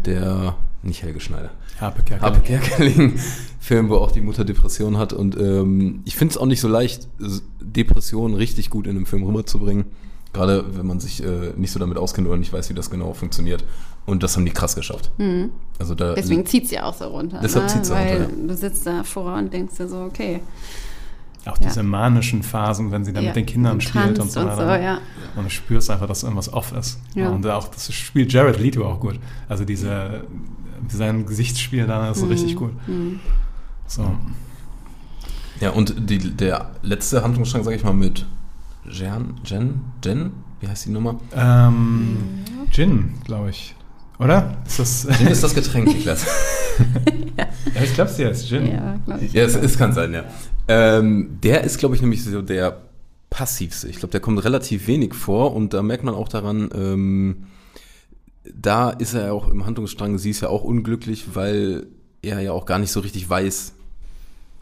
Der, 0.05 0.55
nicht 0.83 1.03
Helge 1.03 1.19
Schneider. 1.19 1.51
Harpe 1.79 2.03
Kerkeling. 2.03 2.33
Harpe 2.33 2.41
Kerkeling 2.41 3.19
Film, 3.59 3.89
wo 3.89 3.95
auch 3.95 4.11
die 4.11 4.21
Mutter 4.21 4.43
Depression 4.43 4.97
hat. 4.97 5.13
Und 5.13 5.37
ähm, 5.37 6.01
ich 6.05 6.15
finde 6.15 6.31
es 6.33 6.37
auch 6.37 6.45
nicht 6.45 6.61
so 6.61 6.67
leicht, 6.67 7.07
Depressionen 7.61 8.35
richtig 8.35 8.69
gut 8.69 8.87
in 8.87 8.95
einem 8.95 9.05
Film 9.05 9.23
rüberzubringen. 9.23 9.85
Gerade 10.35 10.65
wenn 10.77 10.85
man 10.85 10.99
sich 10.99 11.23
äh, 11.23 11.53
nicht 11.55 11.71
so 11.71 11.79
damit 11.79 11.97
auskennt 11.97 12.27
oder 12.27 12.35
nicht 12.37 12.51
weiß, 12.51 12.69
wie 12.69 12.73
das 12.73 12.89
genau 12.89 13.13
funktioniert. 13.13 13.63
Und 14.05 14.21
das 14.21 14.35
haben 14.35 14.45
die 14.45 14.51
krass 14.51 14.75
geschafft. 14.75 15.09
Also 15.79 15.95
da, 15.95 16.13
Deswegen 16.13 16.45
zieht 16.45 16.65
es 16.65 16.71
ja 16.71 16.83
auch 16.83 16.93
so 16.93 17.05
runter. 17.05 17.39
Deshalb 17.41 17.65
ne? 17.65 17.71
zieht's 17.71 17.87
so 17.87 17.93
Weil 17.95 18.23
runter, 18.23 18.47
du 18.49 18.55
sitzt 18.55 18.85
da 18.85 19.03
vor 19.03 19.33
und 19.35 19.51
denkst 19.53 19.77
dir 19.77 19.87
so, 19.87 20.01
okay. 20.01 20.41
Auch 21.45 21.57
diese 21.57 21.83
manischen 21.83 22.43
Phasen, 22.43 22.91
wenn 22.91 23.05
sie 23.05 23.13
dann 23.13 23.23
Ja, 23.23 23.29
mit 23.29 23.35
den 23.37 23.45
Kindern 23.45 23.73
und 23.73 23.81
spielt 23.83 24.19
und 24.19 24.31
so 24.31 24.39
und 24.41 24.47
weiter. 24.47 24.77
so, 24.77 24.83
ja. 24.83 24.97
Und 25.35 25.45
du 25.45 25.49
spürst 25.49 25.89
einfach, 25.91 26.07
dass 26.07 26.23
irgendwas 26.23 26.51
off 26.51 26.71
ist. 26.73 26.99
Ja. 27.15 27.29
Und 27.29 27.45
auch 27.47 27.67
das 27.69 27.93
spielt 27.93 28.33
Jared 28.33 28.59
Leto 28.59 28.85
auch 28.85 28.99
gut. 28.99 29.19
Also 29.47 29.63
diese, 29.63 30.23
sein 30.89 31.25
Gesichtsspiel 31.25 31.87
da 31.87 32.05
Mhm. 32.05 32.11
ist 32.11 32.29
richtig 32.29 32.55
gut. 32.55 32.71
So. 33.87 34.11
ja, 35.61 35.69
und 35.69 35.95
die, 36.09 36.17
der 36.17 36.71
letzte 36.81 37.23
Handlungsstrang, 37.23 37.63
sag 37.63 37.73
ich 37.75 37.83
mal, 37.83 37.93
mit 37.93 38.25
Jen, 38.89 39.33
Jen, 39.43 39.81
Jen, 40.03 40.31
wie 40.59 40.67
heißt 40.67 40.85
die 40.85 40.91
Nummer? 40.91 41.19
Ähm, 41.33 42.17
Gin, 42.71 43.13
glaube 43.23 43.49
ich. 43.49 43.75
Oder? 44.19 44.57
Ist 44.65 44.79
das. 44.79 45.07
Jen 45.19 45.27
ist 45.27 45.43
das 45.43 45.53
Getränk, 45.53 45.87
Niklas. 45.87 46.25
ja, 47.37 47.47
ich 47.83 47.93
glaube, 47.93 48.11
sie 48.11 48.25
heißt 48.25 48.47
Gin. 48.47 48.67
Ja, 48.67 48.97
glaub 49.05 49.21
ich. 49.21 49.33
Ja, 49.33 49.43
es, 49.43 49.55
es 49.55 49.77
kann 49.77 49.93
sein, 49.93 50.13
ja. 50.13 50.23
Ähm, 50.67 51.39
der 51.43 51.63
ist, 51.63 51.77
glaube 51.77 51.95
ich, 51.95 52.01
nämlich 52.01 52.23
so 52.23 52.41
der 52.41 52.81
passivste. 53.29 53.89
Ich 53.89 53.97
glaube, 53.97 54.11
der 54.11 54.21
kommt 54.21 54.43
relativ 54.43 54.87
wenig 54.87 55.13
vor 55.13 55.53
und 55.53 55.73
da 55.73 55.83
merkt 55.83 56.03
man 56.03 56.15
auch 56.15 56.29
daran, 56.29 56.69
ähm, 56.73 57.47
da 58.53 58.91
ist 58.91 59.13
er 59.13 59.27
ja 59.27 59.31
auch 59.31 59.47
im 59.49 59.65
Handlungsstrang, 59.65 60.17
sie 60.17 60.29
ist 60.29 60.41
ja 60.41 60.49
auch 60.49 60.63
unglücklich, 60.63 61.35
weil 61.35 61.87
er 62.21 62.39
ja 62.39 62.51
auch 62.51 62.65
gar 62.65 62.79
nicht 62.79 62.91
so 62.91 62.99
richtig 62.99 63.29
weiß, 63.29 63.73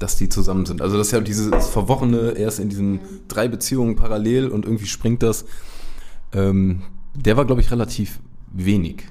dass 0.03 0.17
die 0.17 0.27
zusammen 0.27 0.65
sind. 0.65 0.81
Also 0.81 0.97
das 0.97 1.07
ist 1.07 1.13
ja 1.13 1.21
dieses 1.21 1.69
Verworrene, 1.69 2.33
er 2.35 2.49
ist 2.49 2.59
in 2.59 2.67
diesen 2.67 2.99
drei 3.29 3.47
Beziehungen 3.47 3.95
parallel 3.95 4.49
und 4.49 4.65
irgendwie 4.65 4.85
springt 4.85 5.23
das. 5.23 5.45
Ähm, 6.33 6.81
der 7.15 7.37
war, 7.37 7.45
glaube 7.45 7.61
ich, 7.61 7.71
relativ 7.71 8.19
wenig. 8.51 9.05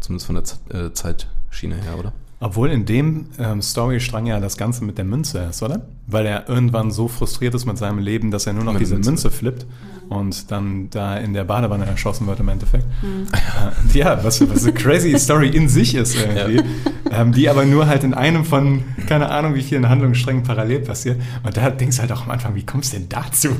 Zumindest 0.00 0.26
von 0.26 0.34
der 0.34 0.44
Z 0.44 0.58
äh, 0.70 0.92
Zeitschiene 0.92 1.76
her, 1.76 1.96
oder? 1.96 2.12
Obwohl 2.40 2.70
in 2.70 2.84
dem 2.86 3.26
ähm, 3.38 3.62
Storystrang 3.62 4.26
ja 4.26 4.40
das 4.40 4.56
Ganze 4.56 4.84
mit 4.84 4.98
der 4.98 5.04
Münze 5.04 5.38
ist, 5.44 5.62
oder? 5.62 5.86
Weil 6.08 6.26
er 6.26 6.48
irgendwann 6.48 6.90
so 6.90 7.06
frustriert 7.06 7.54
ist 7.54 7.64
mit 7.66 7.78
seinem 7.78 8.00
Leben, 8.00 8.32
dass 8.32 8.48
er 8.48 8.52
nur 8.52 8.64
noch 8.64 8.72
Mit 8.72 8.82
diese 8.82 8.94
Münze. 8.94 9.10
Münze. 9.10 9.30
flippt 9.30 9.66
und 10.12 10.50
dann 10.50 10.90
da 10.90 11.16
in 11.16 11.32
der 11.32 11.44
Badewanne 11.44 11.86
erschossen 11.86 12.26
wird 12.26 12.40
im 12.40 12.48
Endeffekt. 12.48 12.84
Äh, 13.02 13.98
ja, 13.98 14.22
was, 14.22 14.48
was 14.48 14.64
eine 14.64 14.72
crazy 14.72 15.18
Story 15.18 15.48
in 15.48 15.68
sich 15.68 15.94
ist 15.94 16.16
irgendwie. 16.16 16.62
Ähm, 17.10 17.32
die 17.32 17.48
aber 17.48 17.64
nur 17.64 17.86
halt 17.86 18.04
in 18.04 18.14
einem 18.14 18.44
von, 18.44 18.84
keine 19.06 19.30
Ahnung, 19.30 19.54
wie 19.54 19.62
vielen 19.62 19.88
Handlungssträngen 19.88 20.42
parallel 20.42 20.80
passiert. 20.80 21.20
Und 21.42 21.56
da 21.56 21.70
denkst 21.70 21.96
du 21.96 22.02
halt 22.02 22.12
auch 22.12 22.24
am 22.24 22.30
Anfang, 22.30 22.54
wie 22.54 22.64
kommst 22.64 22.92
du 22.92 22.98
denn 22.98 23.08
dazu? 23.08 23.50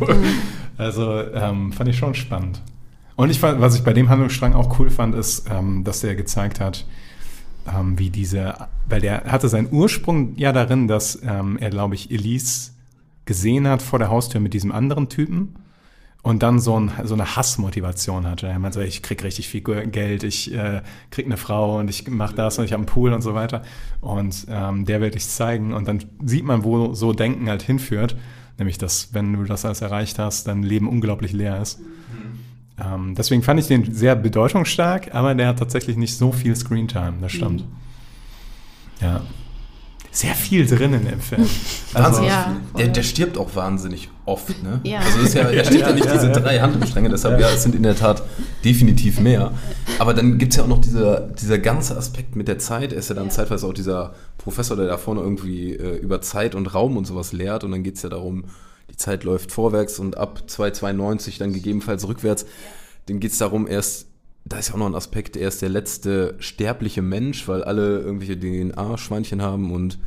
Also 0.79 1.21
ähm, 1.35 1.73
fand 1.73 1.89
ich 1.91 1.99
schon 1.99 2.15
spannend. 2.15 2.63
Und 3.17 3.31
ich 3.31 3.39
fand, 3.39 3.61
was 3.61 3.75
ich 3.77 3.85
bei 3.85 3.93
dem 3.93 4.09
Handlungsstrang 4.09 4.55
auch 4.55 4.79
cool 4.79 4.91
fand, 4.91 5.15
ist, 5.15 5.45
ähm, 5.51 5.85
dass 5.85 6.01
der 6.01 6.15
gezeigt 6.15 6.61
hat, 6.61 6.87
ähm, 7.73 7.99
wie 7.99 8.11
diese, 8.11 8.55
weil 8.89 9.01
der 9.01 9.25
hatte 9.25 9.49
seinen 9.49 9.69
Ursprung 9.71 10.37
ja 10.37 10.53
darin, 10.53 10.89
dass 10.89 11.21
ähm, 11.25 11.59
er, 11.61 11.71
glaube 11.71 11.95
ich, 11.95 12.11
Elise 12.11 12.73
gesehen 13.25 13.69
hat 13.69 13.83
vor 13.83 13.99
der 13.99 14.09
Haustür 14.11 14.41
mit 14.41 14.55
diesem 14.55 14.73
anderen 14.73 15.09
Typen 15.09 15.55
und 16.23 16.43
dann 16.43 16.61
so, 16.61 16.79
ein, 16.79 16.93
so 17.03 17.15
eine 17.15 17.37
Hassmotivation 17.37 18.27
hatte. 18.27 18.47
Er 18.47 18.59
meinte, 18.59 18.85
ich 18.85 19.03
krieg 19.03 19.25
richtig 19.25 19.49
viel 19.49 19.61
Geld, 19.61 20.23
ich 20.23 20.55
äh, 20.55 20.83
krieg 21.11 21.27
eine 21.27 21.37
Frau 21.37 21.79
und 21.79 21.91
ich 21.91 22.09
mach 22.09 22.33
das 22.33 22.59
und 22.59 22.65
ich 22.65 22.73
habe 22.73 22.81
einen 22.81 22.87
Pool 22.87 23.13
und 23.13 23.23
so 23.23 23.35
weiter. 23.35 23.63
Und 24.01 24.47
ähm, 24.49 24.85
der 24.85 25.01
wird 25.01 25.17
dich 25.17 25.29
zeigen 25.29 25.73
und 25.73 25.89
dann 25.89 26.05
sieht 26.25 26.45
man, 26.45 26.63
wo 26.63 26.95
so 26.95 27.13
Denken 27.13 27.49
halt 27.49 27.63
hinführt. 27.63 28.17
Nämlich, 28.57 28.79
dass 28.79 29.13
wenn 29.13 29.33
du 29.33 29.45
das 29.45 29.65
alles 29.65 29.81
erreicht 29.81 30.19
hast, 30.19 30.47
dein 30.47 30.63
Leben 30.63 30.89
unglaublich 30.89 31.33
leer 31.33 31.61
ist. 31.61 31.81
Ähm, 32.79 33.15
deswegen 33.17 33.43
fand 33.43 33.61
ich 33.61 33.67
den 33.67 33.93
sehr 33.93 34.15
bedeutungsstark, 34.15 35.15
aber 35.15 35.35
der 35.35 35.49
hat 35.49 35.59
tatsächlich 35.59 35.97
nicht 35.97 36.17
so 36.17 36.33
viel 36.33 36.55
Screentime, 36.55 37.15
das 37.21 37.33
stimmt. 37.33 37.65
Ja. 39.01 39.23
Sehr 40.15 40.35
viel 40.35 40.67
drin 40.67 40.93
in 40.93 41.07
dem 41.07 41.21
Film. 41.21 41.49
Wahnsinnig 41.93 42.29
Ja, 42.29 42.57
der, 42.77 42.89
der 42.89 43.03
stirbt 43.03 43.39
auch 43.39 43.57
wahnsinnig 43.57 44.11
oft, 44.27 44.63
ne? 44.63 44.81
Ja. 44.85 45.01
Also 45.01 45.21
ist 45.21 45.35
ja, 45.35 45.43
er 45.51 45.65
steht 45.65 45.81
ja 45.81 45.93
nicht 45.93 46.13
diese 46.13 46.31
drei 46.31 46.61
Handlungsstränge, 46.61 47.09
deshalb 47.09 47.41
ja, 47.41 47.49
es 47.49 47.63
sind 47.63 47.75
in 47.75 47.83
der 47.83 47.97
Tat 47.97 48.23
definitiv 48.63 49.21
mehr. 49.21 49.53
Aber 49.99 50.13
dann 50.13 50.37
gibt 50.37 50.53
es 50.53 50.59
ja 50.59 50.65
auch 50.65 50.69
noch 50.69 50.83
dieser, 50.83 51.21
dieser 51.21 51.59
ganze 51.59 51.97
Aspekt 51.97 52.37
mit 52.37 52.47
der 52.47 52.59
Zeit. 52.59 52.93
Er 52.93 52.99
ist 52.99 53.09
ja 53.09 53.15
dann 53.15 53.31
zeitweise 53.31 53.67
auch 53.67 53.73
dieser 53.73 54.15
Professor, 54.37 54.77
der 54.77 54.87
da 54.87 54.99
vorne 54.99 55.23
irgendwie 55.23 55.73
äh, 55.73 55.97
über 55.97 56.21
Zeit 56.21 56.55
und 56.55 56.75
Raum 56.75 56.99
und 56.99 57.07
sowas 57.07 57.33
lehrt. 57.33 57.65
Und 57.65 57.73
dann 57.73 57.83
geht 57.83 57.97
es 57.97 58.03
ja 58.03 58.11
darum, 58.11 58.45
die 58.91 58.97
Zeit 58.97 59.25
läuft 59.25 59.51
vorwärts 59.51 59.99
und 59.99 60.19
ab 60.19 60.43
292 60.47 61.39
dann 61.39 61.55
gegebenenfalls 61.55 62.07
rückwärts. 62.07 62.45
Dann 63.07 63.19
geht 63.19 63.33
es 63.33 63.39
darum, 63.39 63.67
erst 63.67 64.12
da 64.45 64.59
ist 64.59 64.69
ja 64.69 64.75
auch 64.75 64.79
noch 64.79 64.87
ein 64.87 64.95
Aspekt, 64.95 65.37
er 65.37 65.49
ist 65.49 65.63
der 65.63 65.69
letzte 65.69 66.35
sterbliche 66.39 67.03
Mensch, 67.03 67.47
weil 67.49 67.63
alle 67.63 68.01
irgendwelche 68.01 68.39
DNA-Schweinchen 68.39 69.41
haben 69.41 69.71
und 69.71 69.99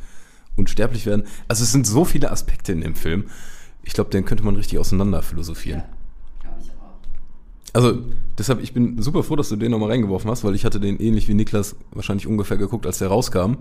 unsterblich 0.56 1.06
werden. 1.06 1.24
Also 1.48 1.64
es 1.64 1.72
sind 1.72 1.86
so 1.86 2.04
viele 2.04 2.30
Aspekte 2.30 2.72
in 2.72 2.80
dem 2.80 2.94
Film. 2.94 3.24
Ich 3.82 3.92
glaube, 3.92 4.10
den 4.10 4.24
könnte 4.24 4.44
man 4.44 4.56
richtig 4.56 4.78
auseinander 4.78 5.22
philosophieren. 5.22 5.82
Also 7.72 7.98
deshalb, 8.38 8.62
ich 8.62 8.72
bin 8.72 9.02
super 9.02 9.22
froh, 9.22 9.36
dass 9.36 9.50
du 9.50 9.56
den 9.56 9.70
nochmal 9.70 9.90
reingeworfen 9.90 10.30
hast, 10.30 10.44
weil 10.44 10.54
ich 10.54 10.64
hatte 10.64 10.80
den 10.80 10.98
ähnlich 10.98 11.28
wie 11.28 11.34
Niklas 11.34 11.76
wahrscheinlich 11.92 12.26
ungefähr 12.26 12.56
geguckt, 12.56 12.86
als 12.86 12.98
der 12.98 13.08
rauskam. 13.08 13.56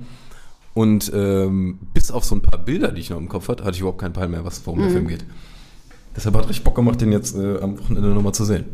Und 0.73 1.11
ähm, 1.13 1.79
bis 1.93 2.11
auf 2.11 2.23
so 2.23 2.35
ein 2.35 2.41
paar 2.41 2.59
Bilder, 2.59 2.91
die 2.91 3.01
ich 3.01 3.09
noch 3.09 3.17
im 3.17 3.29
Kopf 3.29 3.47
hatte, 3.49 3.63
hatte 3.63 3.75
ich 3.75 3.81
überhaupt 3.81 3.99
keinen 3.99 4.13
Peil 4.13 4.29
mehr, 4.29 4.45
was, 4.45 4.65
worum 4.65 4.81
der 4.81 4.89
Film 4.89 5.07
geht. 5.07 5.25
Deshalb 6.15 6.35
hat 6.35 6.47
richtig 6.47 6.63
Bock 6.63 6.75
gemacht, 6.75 6.99
den 7.01 7.11
jetzt 7.11 7.35
äh, 7.35 7.59
am 7.59 7.77
Wochenende 7.77 8.09
nochmal 8.09 8.33
zu 8.33 8.45
sehen. 8.45 8.65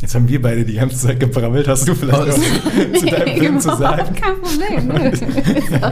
Jetzt 0.00 0.14
haben 0.14 0.28
wir 0.28 0.40
beide 0.40 0.64
die 0.64 0.74
ganze 0.74 0.96
Zeit 0.96 1.20
gebrabbelt. 1.20 1.68
Hast 1.68 1.86
du 1.86 1.94
vielleicht 1.94 2.28
was 2.28 2.36
zu 3.00 3.06
deinem 3.06 3.38
Film 3.38 3.60
zu 3.60 3.68
überhaupt 3.68 3.98
sagen? 3.98 4.14
Kein 4.16 4.40
Problem. 4.40 4.88
nö. 4.88 5.90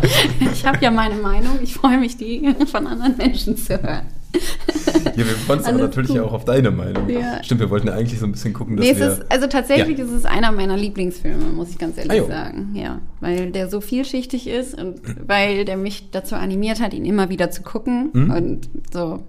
ich 0.52 0.64
habe 0.66 0.78
ja 0.80 0.90
meine 0.90 1.16
Meinung. 1.16 1.58
Ich 1.62 1.74
freue 1.74 1.98
mich, 1.98 2.16
die 2.16 2.54
von 2.70 2.86
anderen 2.86 3.16
Menschen 3.18 3.56
zu 3.56 3.80
hören. 3.82 4.06
Ja, 4.34 5.16
wir 5.16 5.24
freuen 5.26 5.58
uns 5.60 5.68
aber 5.68 5.78
natürlich 5.78 6.10
gut. 6.10 6.20
auch 6.20 6.32
auf 6.32 6.44
deine 6.44 6.70
Meinung. 6.70 7.08
Ja. 7.08 7.42
Stimmt, 7.42 7.60
wir 7.60 7.70
wollten 7.70 7.88
ja 7.88 7.94
eigentlich 7.94 8.18
so 8.18 8.26
ein 8.26 8.32
bisschen 8.32 8.52
gucken, 8.54 8.76
dass 8.76 8.84
Nee, 8.86 8.92
es 8.92 8.98
wir... 8.98 9.08
ist, 9.08 9.22
also 9.32 9.46
tatsächlich 9.46 9.98
Ja. 9.98 10.04
ist 10.04 10.10
es 10.12 10.24
einer 10.24 10.52
meiner 10.52 10.76
Lieblingsfilme, 10.76 11.44
muss 11.46 11.70
ich 11.70 11.78
ganz 11.78 11.98
ehrlich 11.98 12.22
Ah, 12.22 12.26
sagen. 12.26 12.70
Ja, 12.74 13.00
weil 13.20 13.50
der 13.50 13.68
so 13.68 13.80
vielschichtig 13.80 14.46
ist 14.48 14.74
und 14.80 15.00
weil 15.26 15.64
der 15.64 15.76
mich 15.76 16.10
dazu 16.12 16.34
animiert 16.34 16.80
hat, 16.80 16.94
ihn 16.94 17.04
immer 17.04 17.28
wieder 17.30 17.50
zu 17.50 17.62
gucken. 17.62 18.10
Mhm. 18.12 18.30
Und 18.30 18.68
so 18.92 19.22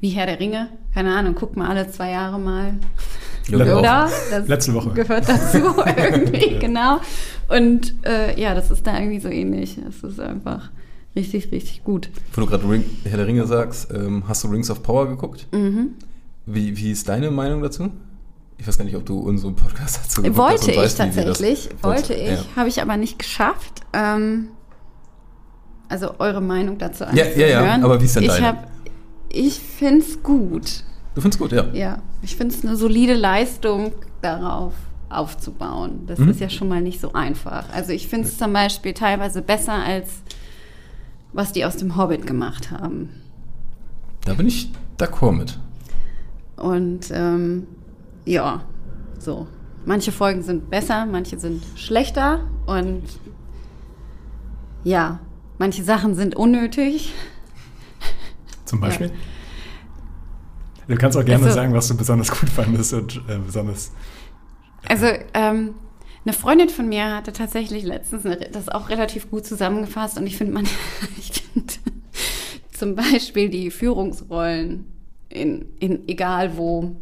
wie 0.00 0.10
Herr 0.10 0.26
der 0.26 0.38
Ringe, 0.40 0.68
keine 0.94 1.14
Ahnung, 1.14 1.34
guck 1.36 1.56
mal 1.56 1.68
alle 1.68 1.88
zwei 1.90 2.10
Jahre 2.10 2.38
mal. 2.38 2.74
Ja, 3.48 3.58
wir 3.64 3.78
Oder? 3.78 4.10
Das 4.30 4.48
Letzte 4.48 4.74
Woche. 4.74 4.90
Gehört 4.90 5.28
dazu 5.28 5.58
irgendwie, 5.96 6.58
genau. 6.58 6.98
Und 7.48 7.94
äh, 8.06 8.40
ja, 8.40 8.54
das 8.54 8.70
ist 8.70 8.86
da 8.86 8.98
irgendwie 8.98 9.20
so 9.20 9.28
ähnlich. 9.28 9.78
Es 9.88 10.02
ist 10.02 10.20
einfach 10.20 10.70
richtig, 11.16 11.50
richtig 11.52 11.82
gut. 11.84 12.08
Wo 12.32 12.40
du 12.42 12.46
gerade 12.46 12.64
Herr 13.04 13.16
der 13.16 13.26
Ringe 13.26 13.46
sagst, 13.46 13.92
ähm, 13.92 14.24
hast 14.28 14.44
du 14.44 14.48
Rings 14.48 14.70
of 14.70 14.82
Power 14.82 15.08
geguckt? 15.08 15.46
Mhm. 15.52 15.94
Wie, 16.46 16.76
wie 16.76 16.90
ist 16.92 17.08
deine 17.08 17.30
Meinung 17.30 17.62
dazu? 17.62 17.90
Ich 18.58 18.66
weiß 18.68 18.78
gar 18.78 18.84
nicht, 18.84 18.96
ob 18.96 19.04
du 19.04 19.18
unseren 19.18 19.56
Podcast 19.56 19.98
dazu 20.04 20.22
geguckt 20.22 20.38
hast 20.40 20.50
Wollte 20.52 20.70
ich 20.70 20.76
weißt, 20.78 20.98
das- 21.00 21.14
tatsächlich, 21.14 21.68
wollte 21.82 22.14
ich, 22.14 22.30
Ja. 22.30 22.44
habe 22.56 22.68
ich 22.68 22.80
aber 22.80 22.96
nicht 22.96 23.18
geschafft. 23.18 23.80
Ähm, 23.92 24.48
also 25.88 26.14
eure 26.20 26.40
Meinung 26.40 26.78
dazu 26.78 27.04
Ja, 27.04 27.12
ja, 27.26 27.46
ja, 27.46 27.58
anzuhören. 27.58 27.84
aber 27.84 28.00
wie 28.00 28.04
ist 28.04 28.16
denn 28.16 28.22
ich 28.22 28.28
deine? 28.30 28.46
hab- 28.46 28.68
Ich 29.30 29.58
finde 29.58 30.04
es 30.04 30.22
gut. 30.22 30.84
Du 31.14 31.20
findest 31.20 31.40
gut, 31.40 31.52
ja. 31.52 31.66
Ja, 31.72 31.98
ich 32.22 32.36
finde 32.36 32.54
es 32.54 32.64
eine 32.64 32.76
solide 32.76 33.14
Leistung, 33.14 33.92
darauf 34.22 34.74
aufzubauen. 35.10 36.06
Das 36.06 36.18
Mhm. 36.18 36.30
ist 36.30 36.40
ja 36.40 36.48
schon 36.48 36.68
mal 36.68 36.80
nicht 36.80 37.00
so 37.00 37.12
einfach. 37.12 37.64
Also 37.72 37.92
ich 37.92 38.08
finde 38.08 38.28
es 38.28 38.38
zum 38.38 38.52
Beispiel 38.52 38.94
teilweise 38.94 39.42
besser 39.42 39.74
als 39.74 40.22
was 41.34 41.52
die 41.52 41.64
aus 41.64 41.76
dem 41.78 41.96
Hobbit 41.96 42.26
gemacht 42.26 42.70
haben. 42.70 43.08
Da 44.24 44.34
bin 44.34 44.46
ich 44.46 44.70
d'accord 44.98 45.32
mit. 45.32 45.58
Und 46.56 47.10
ähm, 47.10 47.66
ja, 48.24 48.62
so. 49.18 49.46
Manche 49.84 50.12
Folgen 50.12 50.42
sind 50.42 50.70
besser, 50.70 51.06
manche 51.06 51.38
sind 51.38 51.62
schlechter 51.74 52.40
und 52.66 53.02
ja, 54.84 55.18
manche 55.58 55.82
Sachen 55.82 56.14
sind 56.14 56.36
unnötig. 56.36 57.12
Zum 58.64 58.80
Beispiel? 58.80 59.10
Du 60.88 60.96
kannst 60.96 61.16
auch 61.16 61.24
gerne 61.24 61.44
Also- 61.44 61.54
sagen, 61.54 61.72
was 61.74 61.88
du 61.88 61.96
besonders 61.96 62.30
gut 62.30 62.48
fandest 62.48 62.92
und 62.94 63.16
äh, 63.28 63.38
besonders. 63.38 63.92
Also 64.88 65.06
ähm, 65.34 65.74
eine 66.24 66.32
Freundin 66.32 66.68
von 66.68 66.88
mir 66.88 67.14
hatte 67.16 67.32
tatsächlich 67.32 67.84
letztens 67.84 68.26
eine, 68.26 68.36
das 68.36 68.68
auch 68.68 68.88
relativ 68.88 69.30
gut 69.30 69.46
zusammengefasst 69.46 70.18
und 70.18 70.26
ich 70.26 70.36
finde 70.36 70.52
man, 70.54 70.64
ich 71.18 71.32
finde 71.52 71.74
zum 72.72 72.94
Beispiel 72.96 73.48
die 73.48 73.70
Führungsrollen 73.70 74.86
in, 75.28 75.66
in 75.78 76.08
egal 76.08 76.56
wo, 76.56 76.96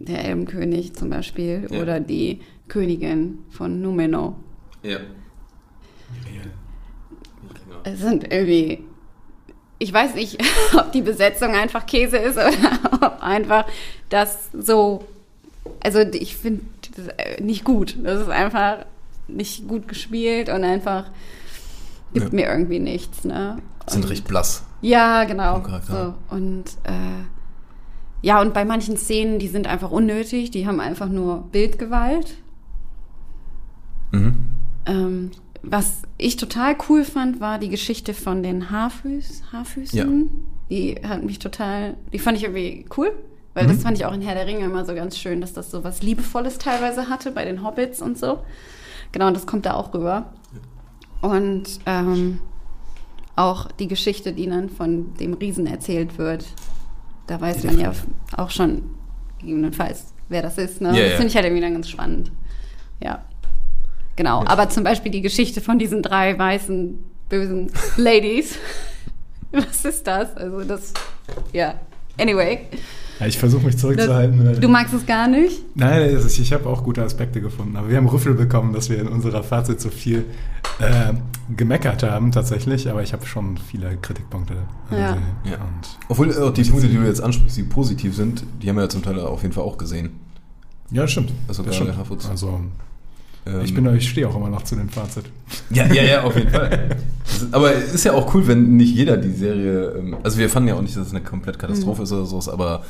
der 0.00 0.24
Elbenkönig 0.24 0.94
zum 0.94 1.10
Beispiel 1.10 1.66
Ja. 1.70 1.80
oder 1.80 2.00
die 2.00 2.40
Königin 2.68 3.38
von 3.50 3.80
Numenor. 3.80 4.36
Ja. 4.82 4.98
Es 7.84 8.00
sind 8.00 8.32
irgendwie. 8.32 8.84
Ich 9.78 9.92
weiß 9.92 10.14
nicht, 10.14 10.38
ob 10.78 10.92
die 10.92 11.02
Besetzung 11.02 11.50
einfach 11.54 11.86
Käse 11.86 12.16
ist 12.16 12.36
oder 12.36 12.50
ob 12.92 13.22
einfach 13.22 13.66
das 14.08 14.48
so. 14.52 15.04
Also 15.82 16.00
ich 16.00 16.36
finde 16.36 16.62
das 16.96 17.08
äh, 17.18 17.42
nicht 17.42 17.64
gut. 17.64 17.96
Das 18.02 18.20
ist 18.22 18.28
einfach 18.30 18.86
nicht 19.28 19.66
gut 19.68 19.88
gespielt 19.88 20.48
und 20.48 20.62
einfach 20.64 21.10
gibt 22.14 22.26
Ja. 22.32 22.34
mir 22.34 22.46
irgendwie 22.48 22.78
nichts. 22.78 23.24
Ne? 23.24 23.58
Sind 23.86 24.04
Und- 24.04 24.10
recht 24.10 24.26
blass. 24.26 24.62
Ja, 24.82 25.24
genau. 25.24 25.62
So. 25.88 26.14
Und 26.30 26.64
äh, 26.84 27.24
ja, 28.22 28.40
und 28.40 28.54
bei 28.54 28.64
manchen 28.64 28.96
Szenen, 28.96 29.38
die 29.38 29.48
sind 29.48 29.66
einfach 29.66 29.90
unnötig, 29.90 30.50
die 30.50 30.66
haben 30.66 30.80
einfach 30.80 31.08
nur 31.08 31.42
Bildgewalt. 31.50 32.34
Mhm. 34.12 34.46
Ähm, 34.86 35.30
was 35.66 36.02
ich 36.18 36.36
total 36.36 36.76
cool 36.88 37.04
fand, 37.04 37.40
war 37.40 37.58
die 37.58 37.68
Geschichte 37.68 38.14
von 38.14 38.42
den 38.42 38.70
Haarfüß, 38.70 39.42
Haarfüßen. 39.52 39.98
Ja. 39.98 40.06
Die 40.70 40.96
hat 41.06 41.22
mich 41.22 41.38
total, 41.38 41.96
die 42.12 42.18
fand 42.18 42.36
ich 42.38 42.44
irgendwie 42.44 42.86
cool, 42.96 43.12
weil 43.54 43.64
Mhm. 43.64 43.68
das 43.68 43.82
fand 43.82 43.96
ich 43.98 44.04
auch 44.06 44.12
in 44.12 44.20
Herr 44.22 44.34
der 44.34 44.46
Ringe 44.46 44.64
immer 44.64 44.84
so 44.84 44.94
ganz 44.94 45.16
schön, 45.18 45.40
dass 45.40 45.52
das 45.52 45.70
so 45.70 45.84
was 45.84 46.02
Liebevolles 46.02 46.58
teilweise 46.58 47.08
hatte 47.08 47.30
bei 47.32 47.44
den 47.44 47.62
Hobbits 47.64 48.00
und 48.02 48.18
so. 48.18 48.38
Genau, 49.12 49.28
und 49.28 49.34
das 49.34 49.46
kommt 49.46 49.66
da 49.66 49.74
auch 49.74 49.92
rüber. 49.94 50.32
Und 51.20 51.64
ähm, 51.86 52.38
auch 53.36 53.70
die 53.72 53.88
Geschichte, 53.88 54.32
die 54.32 54.46
dann 54.48 54.68
von 54.70 55.14
dem 55.14 55.34
Riesen 55.34 55.66
erzählt 55.66 56.18
wird, 56.18 56.44
da 57.26 57.40
weiß 57.40 57.64
man 57.64 57.78
ja 57.78 57.92
auch 58.36 58.50
schon 58.50 58.82
gegebenenfalls, 59.40 60.12
wer 60.28 60.42
das 60.42 60.58
ist. 60.58 60.80
Ne? 60.80 60.88
Ja, 60.96 61.04
das 61.04 61.12
finde 61.14 61.28
ich 61.28 61.34
halt 61.36 61.44
irgendwie 61.46 61.62
dann 61.62 61.72
ganz 61.74 61.88
spannend. 61.88 62.30
Ja. 63.02 63.24
Genau, 64.16 64.42
aber 64.46 64.68
zum 64.70 64.82
Beispiel 64.84 65.12
die 65.12 65.20
Geschichte 65.20 65.60
von 65.60 65.78
diesen 65.78 66.02
drei 66.02 66.38
weißen, 66.38 66.98
bösen 67.28 67.70
Ladies. 67.96 68.56
Was 69.52 69.84
ist 69.84 70.06
das? 70.06 70.36
Also 70.36 70.64
das, 70.64 70.92
ja. 71.52 71.74
Anyway, 72.18 72.60
Ja, 73.20 73.26
ich 73.26 73.38
versuche 73.38 73.66
mich 73.66 73.76
zurückzuhalten. 73.76 74.58
du 74.60 74.68
magst 74.68 74.94
es 74.94 75.04
gar 75.04 75.28
nicht? 75.28 75.60
Nein, 75.74 76.00
es 76.02 76.24
ist- 76.24 76.38
ich 76.38 76.52
habe 76.52 76.66
auch 76.68 76.82
gute 76.82 77.02
Aspekte 77.02 77.40
gefunden. 77.42 77.76
Aber 77.76 77.90
wir 77.90 77.96
haben 77.98 78.08
Rüffel 78.08 78.32
bekommen, 78.34 78.72
dass 78.72 78.88
wir 78.88 78.98
in 78.98 79.08
unserer 79.08 79.42
Fazit 79.42 79.80
so 79.80 79.90
viel 79.90 80.24
äh, 80.78 81.12
gemeckert 81.54 82.02
haben, 82.02 82.32
tatsächlich. 82.32 82.88
Aber 82.90 83.02
ich 83.02 83.12
habe 83.12 83.26
schon 83.26 83.58
viele 83.58 83.96
Kritikpunkte. 83.98 84.54
Ja. 84.90 85.08
gesehen. 85.12 85.22
Ja. 85.44 85.54
Und, 85.56 85.98
Obwohl 86.08 86.30
äh, 86.30 86.52
die 86.52 86.64
Punkte, 86.64 86.88
die 86.88 86.96
du 86.96 87.04
jetzt 87.04 87.20
ansprichst, 87.22 87.56
die 87.58 87.62
positiv 87.64 88.14
sind, 88.16 88.44
die 88.62 88.68
haben 88.68 88.76
wir 88.76 88.82
ja 88.82 88.88
zum 88.88 89.02
Teil 89.02 89.18
auf 89.20 89.42
jeden 89.42 89.52
Fall 89.54 89.64
auch 89.64 89.76
gesehen. 89.78 90.18
ja, 90.90 91.02
das 91.02 91.12
stimmt. 91.12 91.32
Also 91.48 91.62
das 91.62 91.78
gerade 91.78 91.92
stimmt. 92.04 92.30
Also, 92.30 92.60
ich, 93.62 93.74
bin, 93.74 93.94
ich 93.94 94.08
stehe 94.08 94.28
auch 94.28 94.36
immer 94.36 94.48
noch 94.50 94.62
zu 94.62 94.74
dem 94.76 94.88
Fazit. 94.88 95.24
Ja, 95.70 95.86
ja, 95.86 96.02
ja, 96.02 96.22
auf 96.24 96.36
jeden 96.36 96.50
Fall. 96.50 96.96
Das 97.24 97.42
ist, 97.42 97.54
aber 97.54 97.74
es 97.74 97.94
ist 97.94 98.04
ja 98.04 98.12
auch 98.12 98.34
cool, 98.34 98.46
wenn 98.48 98.76
nicht 98.76 98.94
jeder 98.94 99.16
die 99.16 99.30
Serie. 99.32 99.90
Ähm, 99.98 100.16
also 100.22 100.38
wir 100.38 100.48
fanden 100.50 100.68
ja 100.70 100.74
auch 100.74 100.82
nicht, 100.82 100.96
dass 100.96 101.06
es 101.06 101.12
eine 101.12 101.22
komplett 101.22 101.58
Katastrophe 101.58 102.02
ist 102.02 102.12
oder 102.12 102.26
sowas, 102.26 102.48
aber 102.48 102.84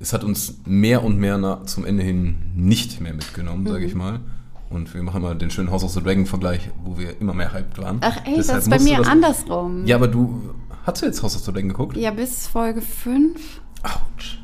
es 0.00 0.12
hat 0.12 0.24
uns 0.24 0.56
mehr 0.66 1.02
und 1.04 1.18
mehr 1.18 1.38
na, 1.38 1.64
zum 1.64 1.84
Ende 1.86 2.02
hin 2.02 2.36
nicht 2.54 3.00
mehr 3.00 3.14
mitgenommen, 3.14 3.66
sage 3.66 3.84
ich 3.84 3.94
mal. 3.94 4.20
Und 4.68 4.92
wir 4.94 5.02
machen 5.02 5.22
mal 5.22 5.34
den 5.36 5.50
schönen 5.50 5.70
House 5.70 5.84
of 5.84 5.90
the 5.92 6.00
Dragon-Vergleich, 6.02 6.70
wo 6.84 6.98
wir 6.98 7.20
immer 7.20 7.34
mehr 7.34 7.52
hyped 7.52 7.78
waren. 7.78 7.98
Ach 8.00 8.16
ey, 8.24 8.36
Deshalb 8.36 8.58
das 8.58 8.64
ist 8.64 8.70
bei 8.70 8.78
mir 8.78 8.98
das- 8.98 9.06
andersrum. 9.08 9.86
Ja, 9.86 9.96
aber 9.96 10.08
du 10.08 10.50
hast 10.84 11.02
du 11.02 11.06
jetzt 11.06 11.22
House 11.22 11.36
of 11.36 11.42
the 11.44 11.52
Dragon 11.52 11.68
geguckt? 11.68 11.96
Ja, 11.96 12.10
bis 12.10 12.46
Folge 12.48 12.80
5. 12.80 13.60
Autsch. 13.82 14.38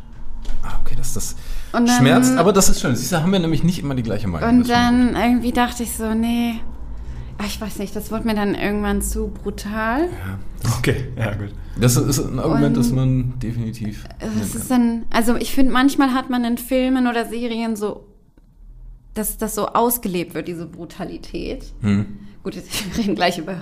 Ah, 0.62 0.78
okay, 0.82 0.94
das, 0.96 1.14
das 1.14 1.32
Und 1.32 1.38
dann- 1.72 1.88
schmerzt, 1.88 2.36
aber 2.36 2.52
das 2.52 2.68
ist 2.68 2.80
schön. 2.80 2.94
Siehst 2.96 3.12
du, 3.12 3.22
haben 3.22 3.32
wir 3.32 3.38
nämlich 3.38 3.62
nicht 3.64 3.78
immer 3.80 3.94
die 3.94 4.02
gleiche 4.02 4.28
Meinung. 4.28 4.48
Und 4.48 4.68
dann 4.68 5.14
irgendwie 5.16 5.52
dachte 5.52 5.82
ich 5.82 5.92
so, 5.92 6.14
nee. 6.14 6.60
Ach, 7.40 7.46
Ich 7.46 7.60
weiß 7.60 7.78
nicht, 7.78 7.94
das 7.94 8.10
wurde 8.10 8.26
mir 8.26 8.34
dann 8.34 8.56
irgendwann 8.56 9.00
zu 9.00 9.28
brutal. 9.28 10.08
Okay, 10.78 11.06
ja, 11.16 11.34
gut. 11.34 11.50
Das 11.80 11.96
ist 11.96 12.18
ein 12.18 12.40
Argument, 12.40 12.76
Und- 12.76 12.76
das 12.78 12.90
man 12.90 13.38
definitiv. 13.38 14.04
Das 14.18 14.56
ist 14.56 14.68
dann, 14.70 15.04
also 15.10 15.36
ich 15.36 15.52
finde, 15.52 15.72
manchmal 15.72 16.14
hat 16.14 16.30
man 16.30 16.44
in 16.44 16.58
Filmen 16.58 17.06
oder 17.06 17.26
Serien 17.26 17.76
so, 17.76 18.04
dass 19.18 19.36
das 19.38 19.54
so 19.54 19.66
ausgelebt 19.66 20.34
wird, 20.34 20.48
diese 20.48 20.66
Brutalität. 20.66 21.64
Hm. 21.82 22.18
Gut, 22.42 22.54
jetzt, 22.54 22.68
wir 22.96 23.02
reden 23.04 23.14
gleich 23.14 23.38
über 23.38 23.60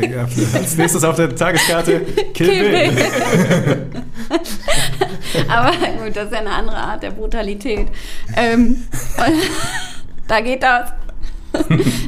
Ja, 0.00 0.22
als 0.54 0.76
nächstes 0.76 1.04
auf 1.04 1.16
der 1.16 1.34
Tageskarte 1.34 2.00
Kill, 2.32 2.48
Kill 2.48 2.70
Bill. 2.70 2.92
Bill. 2.92 4.02
Aber 5.48 5.70
gut, 6.02 6.16
das 6.16 6.26
ist 6.26 6.32
ja 6.32 6.38
eine 6.40 6.50
andere 6.50 6.76
Art 6.76 7.02
der 7.02 7.10
Brutalität. 7.10 7.88
Ähm, 8.36 8.84
da 10.28 10.40
geht 10.40 10.62
das. 10.62 10.92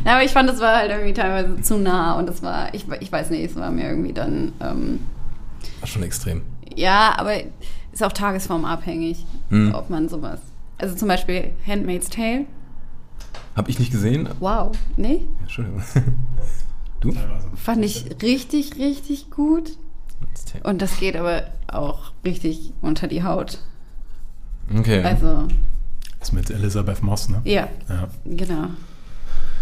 Aber 0.07 0.23
ich 0.25 0.31
fand, 0.31 0.49
das 0.49 0.61
war 0.61 0.77
halt 0.79 0.91
irgendwie 0.91 1.13
teilweise 1.13 1.61
zu 1.61 1.77
nah 1.77 2.15
und 2.19 2.27
das 2.27 2.43
war, 2.43 2.73
ich, 2.73 2.87
ich 3.01 3.13
weiß 3.13 3.29
nicht, 3.31 3.51
es 3.51 3.57
war 3.57 3.71
mir 3.71 3.89
irgendwie 3.89 4.15
dann, 4.15 4.53
ähm, 4.63 5.01
War 5.81 5.87
schon 5.89 6.03
extrem. 6.03 6.41
ja, 6.75 7.13
aber 7.19 7.35
ist 7.93 8.03
auch 8.03 8.13
tagesformabhängig, 8.13 9.27
Hm. 9.51 9.75
ob 9.75 9.91
man 9.91 10.09
sowas. 10.09 10.41
Also 10.85 10.97
zum 10.97 11.09
Beispiel 11.09 11.53
Handmaid's 11.67 12.11
Tale. 12.11 12.45
Hab 13.57 13.71
ich 13.71 13.79
nicht 13.79 13.91
gesehen. 13.91 14.29
Wow, 14.39 14.73
nee? 14.99 15.23
Entschuldigung. 15.41 15.83
Du? 17.01 17.13
Fand 17.55 17.85
ich 17.85 18.07
richtig, 18.23 18.77
richtig 18.79 19.31
gut. 19.31 19.77
Und 20.63 20.81
das 20.81 20.99
geht 20.99 21.17
aber 21.17 21.45
auch 21.69 22.13
richtig 22.25 22.73
unter 22.81 23.09
die 23.09 23.23
Haut. 23.23 23.59
Okay. 24.75 25.03
Also, 25.03 25.47
Das 26.19 26.29
ist 26.29 26.33
mit 26.33 26.51
Elizabeth 26.51 27.03
Moss, 27.03 27.29
ne? 27.29 27.41
ja, 27.45 27.69
Ja, 27.91 28.09
genau. 28.25 28.69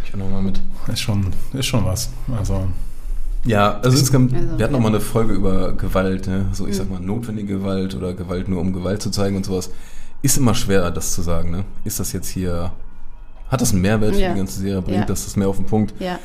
Ich 0.04 0.14
auch 0.14 0.18
noch 0.18 0.30
mal 0.30 0.42
mit. 0.42 0.61
ist 0.92 1.00
schon, 1.00 1.32
ist 1.52 1.66
schon 1.66 1.85
was. 1.85 2.11
Also, 2.37 2.68
Ja, 3.44 3.78
also 3.80 3.96
insgesamt, 3.98 4.35
Also, 4.35 4.58
wir 4.58 4.64
hatten 4.64 4.72
noch 4.72 4.78
ja. 4.80 4.82
mal 4.85 4.88
eine 4.90 5.00
Folge 5.00 5.32
über 5.35 5.72
Gewalt, 5.72 6.26
ne? 6.28 6.46
so 6.52 6.66
ich 6.68 6.76
sag 6.76 6.88
mal 6.90 7.00
notwendige 7.00 7.58
Gewalt 7.58 7.96
oder 7.96 8.12
Gewalt 8.14 8.48
nur 8.48 8.61
um 8.61 8.72
Gewalt 8.72 9.02
zu 9.02 9.11
zeigen 9.11 9.37
und 9.37 9.46
sowas. 9.46 9.70
Ist 10.22 10.37
immer 10.38 10.54
schwer, 10.54 10.90
das 10.90 11.12
zu 11.12 11.22
sagen, 11.22 11.50
ne? 11.50 11.64
Ist 11.85 11.98
das 12.00 12.12
jetzt 12.12 12.28
hier, 12.28 12.70
hat 13.50 13.61
das 13.61 13.72
einen 13.72 13.82
Mehrwert 13.82 14.14
für 14.14 14.20
Ja. 14.20 14.32
die 14.32 14.38
ganze 14.38 14.61
Serie, 14.61 14.80
bringt 14.82 14.98
Ja. 15.00 15.04
das 15.04 15.24
das 15.24 15.37
mehr 15.37 15.48
auf 15.48 15.56
den 15.56 15.66
Punkt? 15.66 15.94
Ja, 16.00 16.18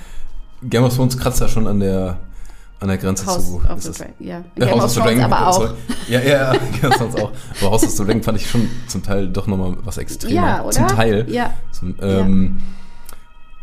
Game 0.64 0.84
of 0.84 0.96
Thrones 0.96 1.18
kratzt 1.18 1.42
da 1.42 1.48
schon 1.48 1.66
an 1.68 1.80
der, 1.80 2.18
an 2.80 2.88
der 2.90 2.98
Grenze 2.98 3.26
House 3.26 3.48
zu. 3.48 3.56
of 3.68 3.78
Ist 3.78 3.96
the. 3.96 4.04
Ja, 4.20 4.44
Ja, 4.56 4.66
Game 4.68 4.80
House 4.82 4.98
of 4.98 5.04
the 5.04 5.10
Dragon, 5.10 5.24
aber 5.32 5.48
auch. 5.48 5.70
Ja, 6.08 6.20
ja, 6.20 6.30
ja, 6.30 6.52
Game 6.82 6.92
of 6.92 6.98
Thrones 6.98 7.16
auch. 7.16 7.32
Aber 7.62 7.72
House 7.72 7.84
of 7.84 7.90
the 7.90 8.04
Dragon 8.06 8.22
fand 8.24 8.38
ich 8.40 8.50
schon 8.50 8.70
zum 8.88 9.02
Teil 9.04 9.28
doch 9.30 9.48
nochmal 9.48 9.76
was 9.84 9.98
extremer. 9.98 10.34
Ja, 10.36 10.62
oder? 10.62 10.72
Zum 10.72 10.88
Teil. 10.88 11.26
Ja. 11.30 11.54
Zum, 11.72 11.96
ähm, 12.02 12.62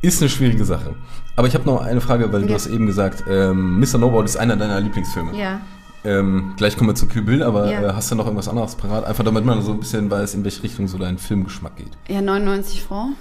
Ist 0.02 0.20
eine 0.20 0.28
schwierige 0.28 0.64
Sache. 0.64 0.94
Aber 1.36 1.46
ich 1.48 1.54
habe 1.54 1.64
noch 1.64 1.80
eine 1.80 2.00
Frage, 2.00 2.30
weil 2.32 2.42
du 2.42 2.48
Ja. 2.48 2.54
hast 2.54 2.66
eben 2.66 2.86
gesagt, 2.86 3.24
ähm, 3.28 3.80
Mr. 3.80 3.98
Nobody 3.98 4.26
ist 4.26 4.36
einer 4.36 4.56
deiner 4.56 4.80
Lieblingsfilme. 4.80 5.36
Ja. 5.38 5.60
Ähm, 6.04 6.52
gleich 6.56 6.76
kommen 6.76 6.90
wir 6.90 6.94
zu 6.94 7.06
Kill 7.06 7.22
Bill, 7.22 7.42
aber 7.42 7.70
Ja. 7.70 7.82
äh, 7.82 7.92
hast 7.94 8.10
du 8.10 8.14
noch 8.14 8.26
irgendwas 8.26 8.48
anderes 8.48 8.74
parat? 8.74 9.04
Einfach 9.04 9.24
damit 9.24 9.44
man 9.44 9.62
so 9.62 9.72
ein 9.72 9.80
bisschen 9.80 10.10
weiß, 10.10 10.34
in 10.34 10.44
welche 10.44 10.62
Richtung 10.62 10.86
so 10.86 10.98
dein 10.98 11.16
Filmgeschmack 11.18 11.76
geht. 11.76 11.90
Ja, 12.08 12.20
99 12.20 12.82
Francs. 12.82 13.16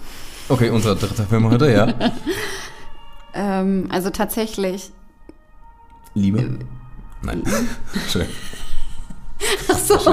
Okay, 0.50 0.69
unser 0.69 0.96
dritter 0.96 1.24
Film 1.24 1.50
heute, 1.50 1.72
ja. 1.72 1.88
Ähm, 3.36 3.88
also 3.89 4.12
tatsächlich. 4.12 4.91
Liebe? 6.13 6.60
Nein. 7.24 7.41
Schön. 8.08 8.28
Ach 9.72 9.78
so. 9.78 9.96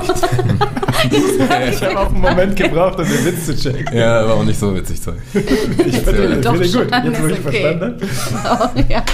ich 1.11 1.83
habe 1.83 1.99
auch 2.01 2.07
einen 2.07 2.21
Moment 2.21 2.57
gebraucht, 2.57 2.99
um 2.99 3.05
den 3.05 3.25
Witz 3.27 3.47
zu 3.47 3.55
checken. 3.55 3.95
Ja, 3.95 4.27
war 4.27 4.37
auch 4.37 4.45
nicht 4.45 4.59
so 4.59 4.75
witzig, 4.75 5.01
sorry. 5.01 5.19
Ich 5.35 5.99
finde 5.99 6.41
Doch 6.41 6.57
den 6.59 6.73
gut. 6.73 6.91
Jetzt, 6.91 7.21
ist 7.21 7.39
ich 7.39 7.47
okay. 7.47 7.79
verstanden 7.79 8.09
habe. 8.43 8.73
Oh, 8.75 8.83
ja. 8.89 9.05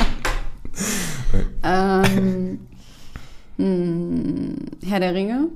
ähm, 2.05 2.61
mh, 3.59 4.55
Herr 4.87 5.01
der 5.01 5.15
Ringe. 5.15 5.49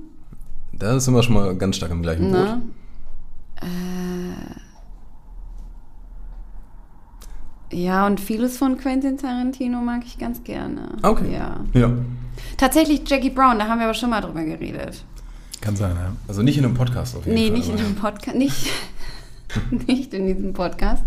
Da 0.73 0.99
sind 1.01 1.15
wir 1.15 1.23
schon 1.23 1.35
mal 1.35 1.55
ganz 1.57 1.77
stark 1.77 1.91
im 1.93 2.03
gleichen 2.03 2.31
Boot. 2.31 2.33
Ne? 2.33 2.63
Äh, 7.71 7.77
ja, 7.77 8.07
und 8.07 8.19
vieles 8.21 8.57
von 8.59 8.77
Quentin 8.79 9.17
Tarantino 9.19 9.81
mag 9.81 10.03
ich 10.05 10.19
ganz 10.19 10.43
gerne. 10.43 10.97
Okay. 11.03 11.33
Ja. 11.33 11.61
Ja. 11.75 11.91
Tatsächlich 12.57 13.03
Jackie 13.07 13.31
Brown, 13.31 13.59
da 13.59 13.69
haben 13.69 13.79
wir 13.79 13.85
aber 13.87 13.95
schon 13.95 14.11
mal 14.11 14.21
drüber 14.21 14.43
geredet. 14.45 15.05
Kann 15.61 15.77
sein, 15.77 15.95
ja. 15.95 16.13
Also 16.27 16.43
nicht 16.43 16.57
in 16.59 16.65
einem 16.65 16.75
Podcast 16.75 17.17
auf 17.17 17.27
jeden 17.27 17.35
Nee, 17.39 17.49
Fall. 17.49 17.59
nicht 17.59 17.69
in 17.71 17.77
diesem 17.77 17.95
Podcast. 17.95 18.37
Nicht, 18.37 18.67
nicht 19.87 20.15
in 20.15 20.27
diesem 20.27 20.53
Podcast. 20.53 21.05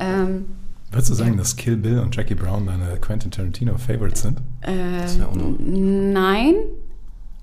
Ähm, 0.00 0.46
Würdest 0.90 1.10
du 1.10 1.14
sagen, 1.14 1.36
dass 1.36 1.56
Kill 1.56 1.76
Bill 1.76 1.98
und 1.98 2.14
Jackie 2.14 2.34
Brown 2.34 2.66
deine 2.66 2.96
Quentin 3.00 3.30
Tarantino 3.30 3.76
Favorites 3.76 4.22
sind? 4.22 4.40
äh, 4.62 4.72
wär 5.18 5.28
auch 5.28 5.34
noch- 5.34 5.56
nein, 5.58 6.54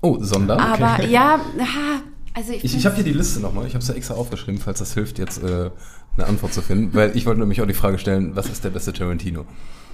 Oh, 0.00 0.18
Sonder. 0.20 0.58
aber 0.60 1.04
ja, 1.04 1.36
ah, 1.58 2.00
also 2.34 2.52
ich, 2.52 2.64
Ich, 2.64 2.76
ich 2.76 2.84
habe 2.86 2.96
hier 2.96 3.04
die 3.04 3.12
Liste 3.12 3.40
nochmal. 3.40 3.66
Ich 3.66 3.74
habe 3.74 3.82
es 3.82 3.88
ja 3.88 3.94
extra 3.94 4.14
aufgeschrieben, 4.14 4.60
falls 4.60 4.78
das 4.80 4.92
hilft, 4.94 5.18
jetzt 5.18 5.42
äh, 5.42 5.70
eine 6.16 6.26
Antwort 6.26 6.52
zu 6.52 6.60
finden. 6.62 6.92
Weil 6.94 7.16
ich 7.16 7.24
wollte 7.26 7.40
nämlich 7.40 7.62
auch 7.62 7.66
die 7.66 7.74
Frage 7.74 7.98
stellen, 7.98 8.34
was 8.36 8.48
ist 8.50 8.64
der 8.64 8.70
beste 8.70 8.92
Tarantino? 8.92 9.44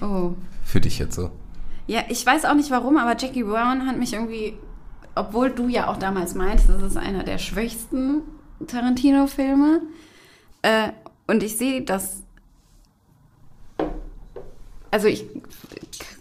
Oh. 0.01 0.31
Für 0.65 0.81
dich 0.81 0.99
jetzt 0.99 1.15
so. 1.15 1.31
Ja, 1.87 2.01
ich 2.09 2.25
weiß 2.25 2.45
auch 2.45 2.55
nicht 2.55 2.71
warum, 2.71 2.97
aber 2.97 3.15
Jackie 3.17 3.43
Brown 3.43 3.85
hat 3.87 3.97
mich 3.97 4.13
irgendwie, 4.13 4.53
obwohl 5.15 5.49
du 5.51 5.67
ja 5.69 5.87
auch 5.87 5.97
damals 5.97 6.35
meintest, 6.35 6.69
das 6.69 6.81
ist 6.81 6.97
einer 6.97 7.23
der 7.23 7.37
schwächsten 7.37 8.21
Tarantino-Filme. 8.67 9.81
Äh, 10.63 10.89
und 11.27 11.43
ich 11.43 11.57
sehe 11.57 11.81
das. 11.83 12.23
Also 14.91 15.07
ich 15.07 15.25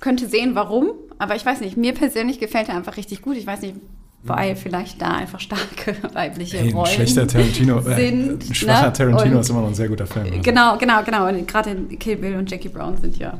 könnte 0.00 0.28
sehen, 0.28 0.54
warum, 0.54 0.92
aber 1.18 1.36
ich 1.36 1.44
weiß 1.44 1.60
nicht, 1.60 1.76
mir 1.76 1.92
persönlich 1.92 2.38
gefällt 2.38 2.68
er 2.68 2.76
einfach 2.76 2.96
richtig 2.96 3.20
gut. 3.22 3.36
Ich 3.36 3.46
weiß 3.46 3.62
nicht, 3.62 3.74
weil 4.22 4.54
vielleicht 4.54 5.00
da 5.02 5.12
einfach 5.12 5.40
starke 5.40 5.96
weibliche 6.14 6.58
Hey, 6.58 6.68
ein 6.68 6.74
Rollen 6.74 6.86
schlechter 6.92 7.26
Tarantino, 7.26 7.78
äh, 7.80 7.94
sind. 7.96 8.48
ein 8.50 8.54
schwacher 8.54 8.86
ne? 8.86 8.92
Tarantino 8.92 9.34
Und- 9.34 9.40
ist 9.40 9.50
immer 9.50 9.60
noch 9.62 9.68
ein 9.68 9.74
sehr 9.74 9.88
guter 9.88 10.06
Film. 10.06 10.26
also. 10.26 10.40
Genau, 10.42 10.78
genau, 10.78 11.02
genau. 11.02 11.26
Und 11.28 11.48
gerade 11.48 11.74
Kill 11.98 12.16
Bill 12.16 12.36
und 12.36 12.50
Jackie 12.50 12.68
Brown 12.68 12.96
sind 12.98 13.18
ja, 13.18 13.38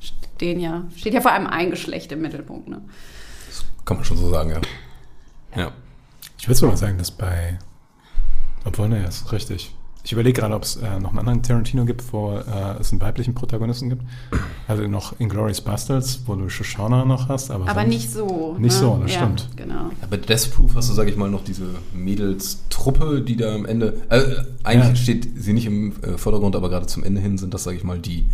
stehen 0.00 0.60
ja, 0.60 0.84
steht 0.96 1.14
ja 1.14 1.20
vor 1.20 1.32
allem 1.32 1.46
ein 1.46 1.70
Geschlecht 1.70 2.10
im 2.12 2.20
Mittelpunkt. 2.22 2.68
Ne? 2.68 2.80
Kann 3.84 3.96
man 3.98 4.04
schon 4.04 4.16
so 4.18 4.28
sagen, 4.30 4.50
ja. 4.50 4.60
Ja. 5.56 5.72
Ich 6.38 6.46
würde 6.48 6.58
sogar 6.58 6.76
sagen, 6.76 6.98
dass 6.98 7.10
bei. 7.10 7.58
Obwohl, 8.64 8.88
ne, 8.88 9.04
ist 9.06 9.30
richtig. 9.32 9.74
Ich 10.08 10.12
überlege 10.12 10.40
gerade, 10.40 10.54
ob 10.54 10.62
es 10.62 10.76
äh, 10.76 10.98
noch 11.00 11.10
einen 11.10 11.18
anderen 11.18 11.42
Tarantino 11.42 11.84
gibt, 11.84 12.02
wo 12.14 12.30
äh, 12.32 12.80
es 12.80 12.92
einen 12.92 13.02
weiblichen 13.02 13.34
Protagonisten 13.34 13.90
gibt. 13.90 14.04
Also 14.66 14.84
noch 14.88 15.20
Inglourious 15.20 15.60
Bastards, 15.60 16.22
wo 16.24 16.34
du 16.34 16.48
Shoshana 16.48 17.04
noch 17.04 17.28
hast. 17.28 17.50
Aber, 17.50 17.68
Aber 17.68 17.84
nicht 17.84 18.10
so. 18.10 18.56
Nicht 18.58 18.72
ne? 18.72 18.78
so, 18.78 18.98
das 19.02 19.12
ja, 19.12 19.18
stimmt. 19.18 19.48
Genau. 19.56 19.74
Ja, 20.00 20.06
Bei 20.08 20.16
Death 20.16 20.50
Proof 20.54 20.74
hast 20.76 20.88
du, 20.88 20.94
sage 20.94 21.10
ich 21.10 21.16
mal, 21.18 21.28
noch 21.28 21.44
diese 21.44 21.66
Mädels-Truppe, 21.92 23.20
die 23.20 23.36
da 23.36 23.54
am 23.54 23.66
Ende. 23.66 24.00
Äh, 24.08 24.22
eigentlich 24.64 24.88
Ja. 24.88 24.96
steht 24.96 25.28
sie 25.42 25.52
nicht 25.52 25.66
im 25.66 25.92
äh, 26.02 26.16
Vordergrund, 26.16 26.56
aber 26.56 26.70
gerade 26.70 26.86
zum 26.86 27.04
Ende 27.04 27.20
hin 27.20 27.36
sind 27.36 27.52
das, 27.52 27.64
sage 27.64 27.76
ich 27.76 27.84
mal, 27.84 27.98
die, 27.98 28.30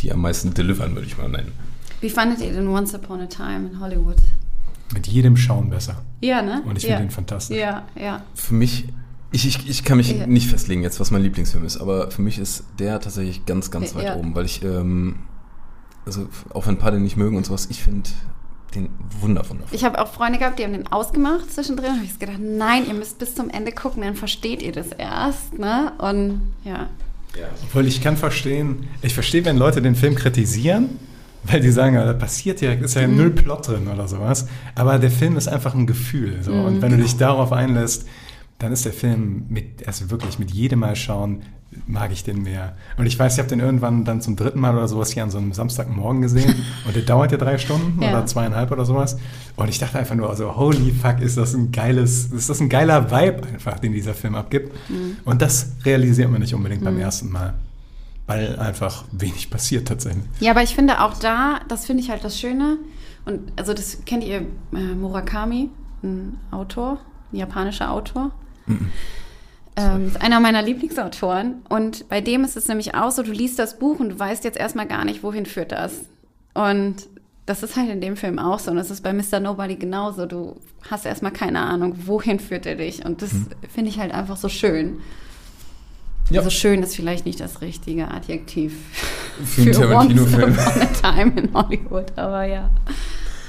die 0.00 0.10
am 0.10 0.22
meisten 0.22 0.54
delivern, 0.54 0.94
würde 0.94 1.06
ich 1.06 1.18
mal 1.18 1.28
nennen. 1.28 1.52
Wie 2.00 2.08
fandet 2.08 2.40
ihr 2.40 2.54
denn 2.54 2.66
Once 2.66 2.94
Upon 2.94 3.20
a 3.20 3.26
Time 3.26 3.68
in 3.72 3.78
Hollywood? 3.78 4.16
Mit 4.94 5.06
jedem 5.06 5.36
Schauen 5.36 5.68
besser. 5.68 5.96
Ja, 6.22 6.40
ne? 6.40 6.62
Und 6.64 6.78
ich 6.78 6.84
ja. 6.84 6.96
finde 6.96 7.10
ihn 7.10 7.10
fantastisch. 7.10 7.58
Ja, 7.58 7.82
ja. 7.94 8.22
Für 8.34 8.54
mich, 8.54 8.86
ich, 9.30 9.46
ich, 9.46 9.68
ich 9.68 9.84
kann 9.84 9.98
mich 9.98 10.12
Ja. 10.12 10.26
nicht 10.26 10.48
festlegen 10.48 10.82
jetzt, 10.82 11.00
was 11.00 11.10
mein 11.10 11.22
Lieblingsfilm 11.22 11.64
ist, 11.64 11.76
aber 11.78 12.10
für 12.10 12.22
mich 12.22 12.38
ist 12.38 12.64
der 12.78 13.00
tatsächlich 13.00 13.44
ganz, 13.46 13.70
ganz 13.70 13.94
weit 13.94 14.04
Ja. 14.04 14.16
oben, 14.16 14.34
weil 14.34 14.44
ich, 14.46 14.62
ähm, 14.64 15.16
also 16.06 16.28
auch 16.54 16.66
wenn 16.66 16.74
ein 16.76 16.78
paar 16.78 16.90
den 16.92 17.02
nicht 17.02 17.16
mögen 17.16 17.36
und 17.36 17.44
sowas, 17.46 17.66
ich 17.70 17.82
finde 17.82 18.08
den 18.74 18.88
wunder, 19.20 19.48
wundervoll. 19.48 19.74
Ich 19.74 19.84
habe 19.84 19.98
auch 20.00 20.12
Freunde 20.12 20.38
gehabt, 20.38 20.58
die 20.58 20.64
haben 20.64 20.72
den 20.72 20.86
ausgemacht 20.88 21.52
zwischendrin. 21.52 21.92
habe 21.96 22.04
ich 22.04 22.18
gedacht, 22.18 22.38
nein, 22.40 22.86
ihr 22.86 22.94
müsst 22.94 23.18
bis 23.18 23.34
zum 23.34 23.48
Ende 23.50 23.72
gucken, 23.72 24.02
dann 24.02 24.14
versteht 24.14 24.62
ihr 24.62 24.72
das 24.72 24.88
erst. 24.88 25.58
Ne? 25.58 25.92
Und 25.98 26.40
ja. 26.64 26.88
Obwohl 27.64 27.86
ich 27.86 28.02
kann 28.02 28.16
verstehen, 28.16 28.88
ich 29.02 29.14
verstehe, 29.14 29.44
wenn 29.44 29.56
Leute 29.58 29.80
den 29.80 29.94
Film 29.94 30.14
kritisieren, 30.16 30.98
weil 31.44 31.60
die 31.60 31.70
sagen, 31.70 31.94
ja, 31.94 32.04
da 32.04 32.12
passiert 32.14 32.60
ja, 32.60 32.72
ist 32.72 32.94
ja 32.94 33.06
Mhm. 33.06 33.16
null 33.16 33.30
Plot 33.30 33.68
drin 33.68 33.86
oder 33.88 34.08
sowas. 34.08 34.48
Aber 34.74 34.98
der 34.98 35.10
Film 35.10 35.36
ist 35.36 35.48
einfach 35.48 35.74
ein 35.74 35.86
Gefühl. 35.86 36.42
So. 36.42 36.52
Mhm. 36.52 36.64
Und 36.64 36.82
wenn 36.82 36.90
du 36.90 36.98
dich 36.98 37.16
darauf 37.16 37.52
einlässt, 37.52 38.06
dann 38.58 38.72
ist 38.72 38.84
der 38.84 38.92
Film 38.92 39.44
mit, 39.48 39.86
also 39.86 40.10
wirklich 40.10 40.38
mit 40.38 40.50
jedem 40.50 40.80
Mal 40.80 40.96
schauen, 40.96 41.42
mag 41.86 42.10
ich 42.12 42.24
den 42.24 42.42
mehr. 42.42 42.76
Und 42.96 43.06
ich 43.06 43.18
weiß, 43.18 43.34
ich 43.34 43.38
habe 43.38 43.48
den 43.48 43.60
irgendwann 43.60 44.04
dann 44.04 44.20
zum 44.20 44.36
dritten 44.36 44.58
Mal 44.58 44.74
oder 44.74 44.88
sowas 44.88 45.12
hier 45.12 45.22
an 45.22 45.30
so 45.30 45.38
einem 45.38 45.52
Samstagmorgen 45.52 46.22
gesehen. 46.22 46.54
und 46.86 46.96
der 46.96 47.02
dauert 47.02 47.30
ja 47.30 47.38
drei 47.38 47.58
Stunden 47.58 48.02
Ja. 48.02 48.10
oder 48.10 48.26
zweieinhalb 48.26 48.72
oder 48.72 48.84
sowas. 48.84 49.18
Und 49.56 49.68
ich 49.68 49.78
dachte 49.78 49.98
einfach 49.98 50.14
nur, 50.14 50.28
also 50.30 50.56
holy 50.56 50.92
fuck, 50.92 51.20
ist 51.20 51.36
das 51.36 51.54
ein 51.54 51.70
geiles, 51.70 52.26
ist 52.32 52.48
das 52.48 52.60
ein 52.60 52.68
geiler 52.68 53.10
Vibe 53.10 53.46
einfach, 53.52 53.78
den 53.78 53.92
dieser 53.92 54.14
Film 54.14 54.34
abgibt. 54.34 54.72
Mhm. 54.88 55.18
Und 55.24 55.42
das 55.42 55.72
realisiert 55.84 56.30
man 56.30 56.40
nicht 56.40 56.54
unbedingt 56.54 56.82
beim 56.82 56.98
ersten 56.98 57.30
Mal. 57.30 57.54
Weil 58.26 58.58
einfach 58.58 59.04
wenig 59.12 59.50
passiert 59.50 59.88
tatsächlich. 59.88 60.24
Ja, 60.40 60.50
aber 60.52 60.62
ich 60.62 60.74
finde 60.74 61.00
auch 61.02 61.18
da, 61.18 61.60
das 61.68 61.86
finde 61.86 62.02
ich 62.02 62.10
halt 62.10 62.24
das 62.24 62.40
Schöne. 62.40 62.78
Und 63.24 63.52
also 63.56 63.74
das 63.74 64.04
kennt 64.04 64.24
ihr 64.24 64.40
äh, 64.72 64.94
Murakami, 64.98 65.68
ein 66.02 66.38
Autor, 66.50 66.98
ein 67.32 67.36
japanischer 67.36 67.90
Autor. 67.90 68.32
Ähm, 69.76 70.08
ist 70.08 70.20
einer 70.20 70.40
meiner 70.40 70.62
Lieblingsautoren. 70.62 71.62
Und 71.68 72.08
bei 72.08 72.20
dem 72.20 72.44
ist 72.44 72.56
es 72.56 72.66
nämlich 72.68 72.94
auch 72.94 73.10
so, 73.10 73.22
du 73.22 73.32
liest 73.32 73.58
das 73.58 73.78
Buch 73.78 74.00
und 74.00 74.10
du 74.10 74.18
weißt 74.18 74.44
jetzt 74.44 74.58
erstmal 74.58 74.86
gar 74.86 75.04
nicht, 75.04 75.22
wohin 75.22 75.46
führt 75.46 75.72
das. 75.72 76.00
Und 76.54 77.06
das 77.46 77.62
ist 77.62 77.76
halt 77.76 77.88
in 77.88 78.00
dem 78.00 78.16
Film 78.16 78.38
auch 78.38 78.58
so. 78.58 78.70
Und 78.70 78.76
das 78.76 78.90
ist 78.90 79.02
bei 79.02 79.12
Mr. 79.12 79.40
Nobody 79.40 79.76
genauso. 79.76 80.26
Du 80.26 80.56
hast 80.90 81.06
erstmal 81.06 81.32
keine 81.32 81.60
Ahnung, 81.60 81.94
wohin 82.06 82.40
führt 82.40 82.66
er 82.66 82.74
dich. 82.74 83.04
Und 83.04 83.22
das 83.22 83.30
finde 83.72 83.90
ich 83.90 83.98
halt 83.98 84.12
einfach 84.12 84.36
so 84.36 84.48
schön. 84.48 84.98
Ja. 86.30 86.40
Also 86.40 86.50
schön 86.50 86.82
ist 86.82 86.94
vielleicht 86.94 87.24
nicht 87.24 87.40
das 87.40 87.62
richtige 87.62 88.08
Adjektiv 88.08 88.74
Für 89.44 89.62
einen 89.62 89.72
Tarantino-Film. 89.72 90.42
Once 90.42 90.66
Upon 90.66 90.82
a 90.82 90.86
Time 90.86 91.40
in 91.40 91.54
Hollywood, 91.54 92.06
aber 92.16 92.44
ja. 92.44 92.70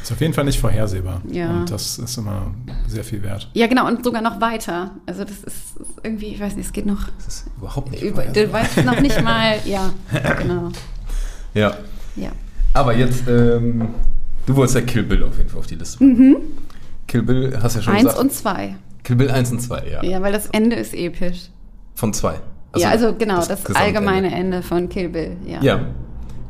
Ist 0.09 0.13
auf 0.13 0.21
jeden 0.21 0.33
Fall 0.33 0.45
nicht 0.45 0.59
vorhersehbar. 0.59 1.21
Ja. 1.29 1.51
Und 1.51 1.69
das 1.69 1.99
ist 1.99 2.17
immer 2.17 2.51
sehr 2.87 3.03
viel 3.03 3.21
wert. 3.21 3.47
Ja, 3.53 3.67
genau, 3.67 3.85
und 3.87 4.03
sogar 4.03 4.23
noch 4.23 4.41
weiter. 4.41 4.89
Also 5.05 5.23
das 5.23 5.37
ist, 5.43 5.75
irgendwie, 6.03 6.29
ich 6.29 6.39
weiß 6.39 6.55
nicht, 6.55 6.65
es 6.65 6.73
geht 6.73 6.87
noch 6.87 7.07
Das 7.17 7.27
ist 7.27 7.47
überhaupt 7.57 7.91
nicht 7.91 8.01
über, 8.01 8.23
du 8.23 8.51
weißt 8.51 8.83
noch 8.85 8.99
nicht 9.01 9.21
mal, 9.23 9.57
ja, 9.65 9.93
genau. 10.41 10.69
Ja. 11.53 11.75
Ja. 12.15 12.31
Aber 12.73 12.95
jetzt, 12.95 13.27
ähm, 13.27 13.89
du 14.47 14.55
wolltest 14.55 14.75
ja 14.77 14.81
Kill 14.81 15.03
Bill 15.03 15.21
auf 15.23 15.37
jeden 15.37 15.49
Fall 15.49 15.59
auf 15.59 15.67
die 15.67 15.75
Liste 15.75 15.99
packen. 15.99 16.35
Kill 17.07 17.21
Bill, 17.21 17.59
hast 17.61 17.75
ja 17.75 17.81
schon 17.83 17.93
Mhm. 17.93 17.99
Eins 17.99 18.07
gesagt. 18.07 18.23
und 18.23 18.33
zwei. 18.33 18.75
Kill 19.03 19.15
Bill 19.15 19.29
1 19.29 19.51
und 19.51 19.59
2, 19.61 19.87
ja. 19.91 20.03
Ja, 20.03 20.21
weil 20.23 20.33
das 20.33 20.47
Ende 20.47 20.75
ist 20.75 20.93
episch. 20.95 21.49
Von 21.93 22.13
2. 22.13 22.39
ja, 22.77 22.89
also 22.89 23.13
genau, 23.15 23.37
das, 23.37 23.47
Gesamtende. 23.63 23.79
allgemeine 23.79 24.33
Ende 24.33 24.63
von 24.63 24.89
Kill 24.89 25.09
Bill. 25.09 25.37
Ja. 25.45 25.61
Ja. 25.61 25.79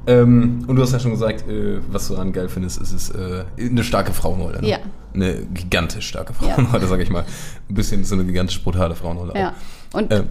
Ähm, 0.10 0.63
und 0.67 0.76
du 0.76 0.82
hast 0.82 0.91
ja 0.93 1.00
schon 1.00 1.12
gesagt, 1.12 1.48
äh, 1.48 1.80
was 1.91 2.08
du 2.08 2.13
daran 2.13 2.34
geil 2.34 2.50
findest, 2.50 2.82
ist 2.82 2.91
es 2.93 3.10
äh, 3.12 3.43
eine 3.60 3.84
starke 3.84 4.12
Frauenrolle. 4.13 4.62
Ne? 4.62 4.69
Ja. 4.69 4.78
Eine 5.13 5.43
gigantisch 5.54 6.08
starke 6.08 6.34
Ja. 6.41 6.54
Frauenrolle, 6.54 6.88
sag 6.88 7.00
ich 7.02 7.10
mal. 7.10 7.26
Ein 7.69 7.74
bisschen 7.76 8.04
so 8.04 8.15
eine 8.15 8.26
gigantisch 8.26 8.63
brutale 8.63 8.95
Frauenrolle. 8.95 9.34
Ja. 9.36 9.54
Und, 9.93 10.12
Ähm, 10.12 10.28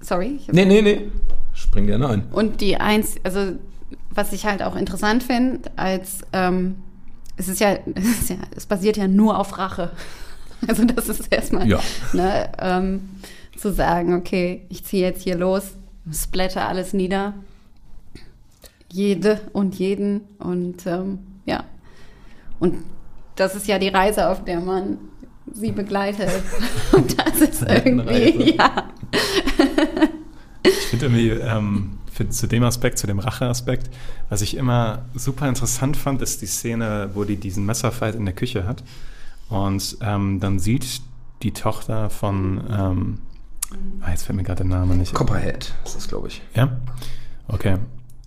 sorry. 0.00 0.40
nee, 0.52 0.64
nee, 0.64 0.82
nee. 0.82 1.02
Spring 1.54 1.86
gerne 1.86 2.08
ein. 2.08 2.22
Und 2.32 2.60
die 2.60 2.76
eins, 2.76 3.16
also 3.24 3.52
was 4.10 4.32
ich 4.32 4.46
halt 4.46 4.62
auch 4.62 4.76
interessant 4.76 5.22
finde, 5.22 5.70
als 5.76 6.20
ähm, 6.32 6.76
es 7.36 7.48
ist 7.48 7.60
ja, 7.60 7.76
es 7.94 8.04
ist 8.04 8.30
ja, 8.30 8.36
es 8.56 8.66
basiert 8.66 8.96
ja 8.96 9.06
nur 9.08 9.38
auf 9.38 9.58
Rache. 9.58 9.90
Also 10.66 10.84
das 10.84 11.08
ist 11.08 11.32
erstmal, 11.32 11.68
Ja. 11.68 11.78
ne, 12.12 12.50
ähm, 12.58 13.08
zu 13.56 13.72
sagen, 13.72 14.14
okay, 14.16 14.62
ich 14.68 14.84
ziehe 14.84 15.06
jetzt 15.06 15.22
hier 15.22 15.36
los, 15.36 15.74
splatter 16.12 16.66
alles 16.66 16.92
nieder, 16.94 17.34
jede 18.90 19.40
und 19.52 19.74
jeden 19.74 20.20
und 20.38 20.86
ähm, 20.86 21.18
ja. 21.44 21.64
Und 22.58 22.76
das 23.36 23.54
ist 23.54 23.68
ja 23.68 23.78
die 23.78 23.88
Reise, 23.88 24.28
auf 24.28 24.44
der 24.44 24.60
man 24.60 24.98
sie 25.52 25.72
begleitet. 25.72 26.30
Und 26.92 27.18
das 27.18 27.40
ist 27.40 27.62
irgendwie, 27.62 28.56
ja. 28.56 28.88
Ich 30.62 30.86
finde 30.88 31.06
irgendwie, 31.06 31.28
ähm, 31.30 31.98
für, 32.12 32.28
zu 32.28 32.46
dem 32.46 32.64
Aspekt, 32.64 32.98
zu 32.98 33.06
dem 33.06 33.18
Racheaspekt, 33.18 33.90
was 34.28 34.42
ich 34.42 34.56
immer 34.56 35.06
super 35.14 35.48
interessant 35.48 35.96
fand, 35.96 36.20
ist 36.20 36.42
die 36.42 36.46
Szene, 36.46 37.10
wo 37.14 37.24
die 37.24 37.36
diesen 37.36 37.64
Messerfight 37.64 38.14
in 38.14 38.24
der 38.24 38.34
Küche 38.34 38.66
hat. 38.66 38.82
Und 39.48 39.96
ähm, 40.02 40.40
dann 40.40 40.58
sieht 40.58 41.00
die 41.42 41.52
Tochter 41.52 42.10
von, 42.10 42.62
ähm, 42.70 43.18
ah, 44.00 44.10
jetzt 44.10 44.24
fällt 44.24 44.36
mir 44.36 44.42
gerade 44.42 44.64
der 44.64 44.78
Name 44.78 44.96
nicht. 44.96 45.14
Copperhead 45.14 45.72
ist 45.84 45.96
das, 45.96 46.08
glaube 46.08 46.28
ich. 46.28 46.42
Ja? 46.54 46.76
Okay. 47.46 47.78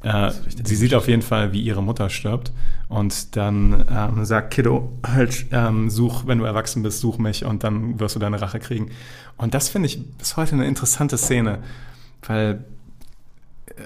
Äh, 0.04 0.32
sie 0.64 0.76
sieht 0.76 0.96
auf 0.96 1.08
jeden 1.08 1.22
Fall, 1.22 1.54
wie 1.54 1.62
ihre 1.62 1.84
Mutter 1.84 2.10
stirbt. 2.10 2.52
Und 2.90 3.36
dann 3.36 3.86
ähm, 3.90 4.26
sagt 4.26 4.54
Kiddo, 4.54 4.92
halt, 5.06 5.46
ähm, 5.52 5.90
such, 5.90 6.26
wenn 6.28 6.40
du 6.40 6.46
erwachsen 6.46 6.84
bist, 6.84 7.00
such 7.00 7.18
mich 7.18 7.46
und 7.46 7.64
dann 7.64 8.00
wirst 8.00 8.16
du 8.16 8.20
deine 8.20 8.42
Rache 8.42 8.60
kriegen. 8.60 8.92
Und 9.38 9.54
das 9.54 9.70
finde 9.70 9.88
ich 9.88 10.04
bis 10.18 10.38
heute 10.38 10.54
eine 10.54 10.66
interessante 10.66 11.18
Szene, 11.18 11.60
weil 12.28 12.66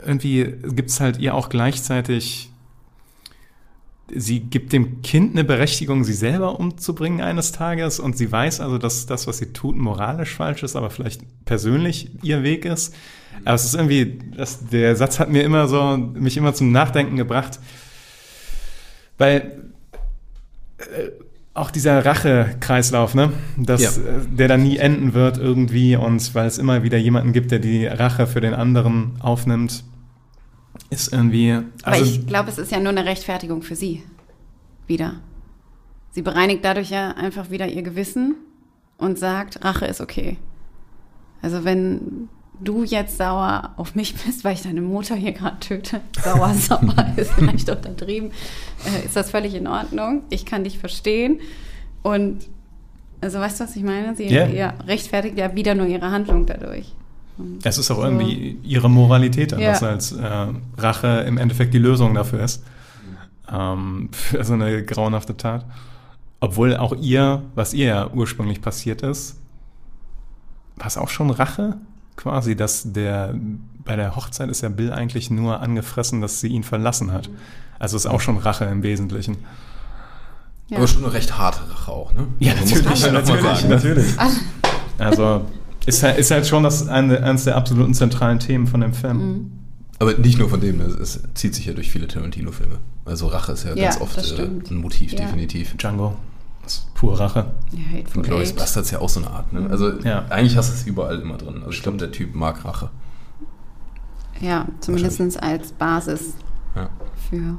irgendwie 0.05 0.53
gibt 0.63 0.89
es 0.89 0.99
halt 0.99 1.19
ihr 1.19 1.35
auch 1.35 1.49
gleichzeitig, 1.49 2.49
sie 4.13 4.39
gibt 4.39 4.73
dem 4.73 5.01
Kind 5.01 5.33
eine 5.33 5.43
Berechtigung, 5.43 6.03
sie 6.03 6.13
selber 6.13 6.59
umzubringen 6.59 7.21
eines 7.21 7.51
Tages 7.51 7.99
und 7.99 8.17
sie 8.17 8.31
weiß 8.31 8.59
also, 8.59 8.77
dass 8.77 9.05
das, 9.05 9.27
was 9.27 9.37
sie 9.37 9.53
tut, 9.53 9.75
moralisch 9.75 10.33
falsch 10.35 10.63
ist, 10.63 10.75
aber 10.75 10.89
vielleicht 10.89 11.21
persönlich 11.45 12.11
ihr 12.23 12.43
Weg 12.43 12.65
ist. 12.65 12.95
Aber 13.43 13.55
es 13.55 13.65
ist 13.65 13.75
irgendwie, 13.75 14.19
das, 14.35 14.67
der 14.69 14.95
Satz 14.95 15.19
hat 15.19 15.29
mir 15.29 15.43
immer 15.43 15.67
so, 15.67 15.97
mich 15.97 16.37
immer 16.37 16.53
zum 16.53 16.71
Nachdenken 16.71 17.15
gebracht, 17.15 17.59
weil 19.17 19.71
äh, 20.77 21.09
auch 21.53 21.71
dieser 21.71 22.05
Rache-Kreislauf, 22.05 23.15
ne, 23.15 23.31
das, 23.57 23.81
Ja. 23.81 23.89
äh, 23.89 24.25
der 24.29 24.47
dann 24.47 24.63
nie 24.63 24.77
enden 24.77 25.13
wird 25.13 25.37
irgendwie 25.37 25.95
und 25.95 26.35
weil 26.35 26.47
es 26.47 26.57
immer 26.57 26.83
wieder 26.83 26.97
jemanden 26.97 27.31
gibt, 27.33 27.51
der 27.51 27.59
die 27.59 27.85
Rache 27.85 28.27
für 28.27 28.41
den 28.41 28.53
anderen 28.53 29.13
aufnimmt, 29.19 29.83
ist 30.89 31.13
irgendwie, 31.13 31.51
Aber 31.83 31.95
also 31.97 32.05
ich 32.05 32.27
glaube, 32.27 32.49
es 32.49 32.57
ist 32.57 32.71
ja 32.71 32.79
nur 32.79 32.89
eine 32.89 33.05
Rechtfertigung 33.05 33.61
für 33.61 33.75
sie. 33.75 34.03
Wieder. 34.87 35.15
Sie 36.11 36.21
bereinigt 36.21 36.63
dadurch 36.63 36.89
ja 36.91 37.11
einfach 37.11 37.49
wieder 37.49 37.67
ihr 37.67 37.81
Gewissen 37.81 38.35
und 38.97 39.17
sagt, 39.17 39.63
Rache 39.63 39.85
ist 39.85 39.99
okay. 40.01 40.37
Also 41.41 41.63
wenn 41.63 42.29
du 42.61 42.83
jetzt 42.83 43.17
sauer 43.17 43.71
auf 43.77 43.95
mich 43.95 44.15
bist, 44.15 44.43
weil 44.43 44.53
ich 44.53 44.61
deine 44.63 44.81
Mutter 44.81 45.15
hier 45.15 45.31
gerade 45.31 45.59
töte, 45.59 46.01
sauer, 46.23 46.53
sauer 46.55 47.07
ist 47.15 47.31
vielleicht 47.33 47.69
untertrieben, 47.69 48.31
äh, 48.85 49.05
ist 49.05 49.15
das 49.15 49.31
völlig 49.31 49.53
in 49.55 49.67
Ordnung. 49.67 50.23
Ich 50.29 50.45
kann 50.45 50.63
dich 50.63 50.77
verstehen. 50.79 51.39
Und 52.03 52.39
also 53.21 53.39
weißt 53.39 53.59
du, 53.59 53.63
was 53.63 53.75
ich 53.75 53.83
meine? 53.83 54.15
Sie 54.15 54.25
Ja. 54.27 54.45
ja, 54.47 54.73
rechtfertigt 54.87 55.37
ja 55.37 55.55
wieder 55.55 55.73
nur 55.75 55.87
ihre 55.87 56.11
Handlung 56.11 56.45
dadurch. 56.45 56.93
Und 57.37 57.65
Es 57.65 57.77
ist 57.77 57.89
auch 57.91 57.97
so. 57.97 58.03
irgendwie 58.03 58.57
ihre 58.63 58.89
Moralität, 58.89 59.53
anders 59.53 59.81
Ja. 59.81 59.87
als 59.89 60.11
äh, 60.13 60.47
Rache 60.77 61.25
im 61.27 61.37
Endeffekt 61.37 61.73
die 61.73 61.79
Lösung 61.79 62.13
dafür 62.13 62.43
ist. 62.43 62.63
Ähm, 63.51 64.09
für 64.11 64.43
so 64.43 64.53
eine 64.53 64.83
grauenhafte 64.83 65.35
Tat. 65.37 65.65
Obwohl 66.39 66.75
auch 66.77 66.95
ihr, 66.95 67.41
was 67.55 67.73
ihr 67.73 67.87
ja 67.87 68.09
ursprünglich 68.11 68.61
passiert 68.61 69.01
ist, 69.01 69.37
war 70.77 70.87
es 70.87 70.97
auch 70.97 71.09
schon 71.09 71.29
Rache? 71.29 71.77
Quasi, 72.15 72.55
dass 72.55 72.91
der 72.93 73.35
bei 73.83 73.95
der 73.95 74.15
Hochzeit 74.15 74.49
ist 74.49 74.61
ja 74.61 74.69
Bill 74.69 74.91
eigentlich 74.91 75.29
nur 75.29 75.61
angefressen, 75.61 76.21
dass 76.21 76.39
sie 76.41 76.47
ihn 76.47 76.63
verlassen 76.63 77.11
hat. 77.11 77.29
Also 77.77 77.97
ist 77.97 78.05
auch 78.07 78.21
schon 78.21 78.37
Rache 78.37 78.65
im 78.65 78.81
Wesentlichen. 78.83 79.37
Ja. 80.69 80.77
Aber 80.77 80.87
schon 80.87 81.03
eine 81.03 81.13
recht 81.13 81.37
harte 81.37 81.59
Rache 81.69 81.91
auch, 81.91 82.13
ne? 82.13 82.27
Ja, 82.39 82.53
Also 82.59 82.75
muss 82.83 83.01
man 83.03 83.13
natürlich, 83.13 83.43
ja 83.43 83.43
natürlich, 83.43 83.43
sagen, 83.43 83.67
ne? 83.69 83.75
natürlich. 83.75 84.19
Also 84.97 85.45
ist 85.85 86.01
halt, 86.01 86.17
ist 86.17 86.31
halt 86.31 86.47
schon 86.47 86.63
das 86.63 86.87
eine, 86.87 87.21
eines 87.21 87.43
der 87.43 87.55
absoluten 87.57 87.93
zentralen 87.93 88.39
Themen 88.39 88.65
von 88.65 88.81
dem 88.81 88.93
Film. 88.93 89.17
Mhm. 89.17 89.51
Aber 89.99 90.13
nicht 90.17 90.39
nur 90.39 90.49
von 90.49 90.59
dem, 90.59 90.81
es, 90.81 90.95
es 90.95 91.19
zieht 91.35 91.53
sich 91.53 91.67
ja 91.67 91.73
durch 91.73 91.91
viele 91.91 92.07
Tarantino-Filme. 92.07 92.79
Also 93.05 93.27
Rache 93.27 93.51
ist 93.51 93.63
ja, 93.65 93.75
Ja, 93.75 93.83
ganz 93.89 94.01
oft 94.01 94.17
äh, 94.17 94.41
ein 94.43 94.75
Motiv, 94.77 95.11
Ja. 95.13 95.19
definitiv. 95.19 95.75
Django. 95.77 96.15
Das 96.65 96.73
ist 96.73 96.93
pure 96.95 97.19
Rache. 97.19 97.51
Ja, 97.71 97.97
Hateful 97.99 98.17
Und 98.21 98.23
Glorious. 98.27 98.53
Bastards 98.53 98.91
ja 98.91 98.99
auch 98.99 99.07
so 99.09 99.19
eine 99.21 99.29
Art, 99.29 99.53
ne? 99.53 99.67
Also 99.69 99.91
Ja. 100.01 100.25
eigentlich 100.29 100.57
hast 100.57 100.69
du 100.69 100.73
es 100.73 100.85
überall 100.85 101.19
immer 101.19 101.37
drin. 101.37 101.57
Also 101.59 101.69
ich 101.69 101.81
glaube, 101.83 101.97
der 101.97 102.11
Typ 102.11 102.35
mag 102.35 102.65
Rache. 102.65 102.89
Ja, 104.41 104.67
zumindest 104.81 105.41
als 105.41 105.71
Basis 105.71 106.33
Ja. 106.75 106.89
für. 107.29 107.57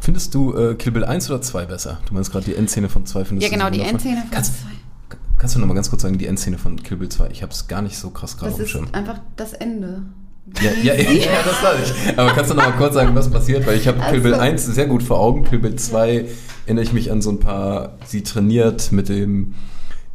Findest 0.00 0.34
du 0.34 0.54
äh, 0.54 0.74
Kill 0.74 0.92
Bill 0.92 1.04
1 1.04 1.30
oder 1.30 1.40
2 1.40 1.66
besser? 1.66 1.98
Du 2.06 2.14
meinst 2.14 2.30
gerade 2.32 2.44
die 2.44 2.54
Endszene 2.54 2.88
von 2.88 3.06
2 3.06 3.24
findest 3.24 3.50
Ja, 3.50 3.56
genau, 3.56 3.70
die? 3.70 3.80
Endszene 3.80 4.20
von 4.22 4.30
Kannst, 4.30 4.60
zwei. 4.62 5.16
kannst 5.38 5.54
du 5.54 5.58
noch 5.60 5.66
mal 5.66 5.74
ganz 5.74 5.90
kurz 5.90 6.02
sagen, 6.02 6.18
die 6.18 6.26
Endszene 6.26 6.58
von 6.58 6.76
Kill 6.82 6.96
Bill 6.96 7.08
2? 7.08 7.28
Ich 7.30 7.42
habe 7.42 7.52
es 7.52 7.68
gar 7.68 7.82
nicht 7.82 7.98
so 7.98 8.10
krass 8.10 8.36
gerade 8.36 8.46
Das 8.52 8.54
auf 8.54 8.58
dem 8.58 8.64
ist 8.64 8.70
Schirm. 8.70 8.88
einfach 8.92 9.20
das 9.36 9.52
Ende. 9.52 10.02
Ja, 10.62 10.70
ja, 10.82 10.94
ja, 10.94 11.30
das 11.44 11.62
weiß 11.62 11.90
ich. 11.90 12.18
Aber 12.18 12.30
kannst 12.32 12.50
du 12.50 12.54
noch 12.54 12.64
mal 12.64 12.72
kurz 12.76 12.94
sagen, 12.94 13.14
was 13.14 13.28
passiert? 13.30 13.66
Weil 13.66 13.76
ich 13.76 13.88
habe 13.88 13.98
Kill 13.98 14.20
Bill 14.20 14.34
Also- 14.34 14.44
1 14.44 14.66
sehr 14.66 14.86
gut 14.86 15.02
vor 15.02 15.18
Augen. 15.18 15.44
Kill 15.44 15.58
Bill 15.58 15.74
2 15.76 16.26
erinnere 16.66 16.84
ich 16.84 16.92
mich 16.92 17.10
an 17.10 17.20
so 17.20 17.30
ein 17.30 17.40
paar, 17.40 17.94
sie 18.06 18.22
trainiert 18.22 18.92
mit 18.92 19.08
dem 19.08 19.54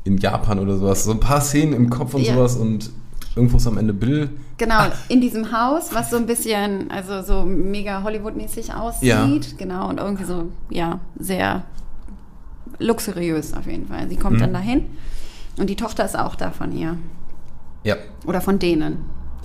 in 0.03 0.17
Japan 0.17 0.57
oder 0.59 0.77
sowas. 0.77 1.03
So 1.03 1.11
ein 1.11 1.19
paar 1.19 1.41
Szenen 1.41 1.73
im 1.73 1.89
Kopf 1.89 2.13
und 2.13 2.21
Ja. 2.23 2.33
sowas 2.33 2.55
und 2.55 2.89
irgendwo 3.35 3.57
ist 3.57 3.67
am 3.67 3.77
Ende 3.77 3.93
Bill. 3.93 4.29
Genau, 4.57 4.79
in 5.09 5.21
diesem 5.21 5.51
Haus, 5.51 5.93
was 5.93 6.09
so 6.09 6.17
ein 6.17 6.25
bisschen, 6.25 6.89
also 6.91 7.21
so 7.23 7.43
mega 7.45 8.03
Hollywood-mäßig 8.03 8.73
aussieht. 8.73 9.07
Ja. 9.09 9.27
Genau, 9.57 9.89
und 9.89 9.99
irgendwie 9.99 10.23
so, 10.23 10.49
ja, 10.69 10.99
sehr 11.19 11.63
luxuriös 12.79 13.53
auf 13.53 13.65
jeden 13.67 13.87
Fall. 13.87 14.07
Sie 14.09 14.15
kommt 14.15 14.37
Mhm. 14.37 14.41
dann 14.41 14.53
dahin 14.53 14.85
und 15.57 15.69
die 15.69 15.75
Tochter 15.75 16.05
ist 16.05 16.17
auch 16.17 16.35
da 16.35 16.51
von 16.51 16.71
ihr. 16.75 16.97
Ja, 17.83 17.95
Oder 18.25 18.41
von 18.41 18.59
denen. 18.59 18.97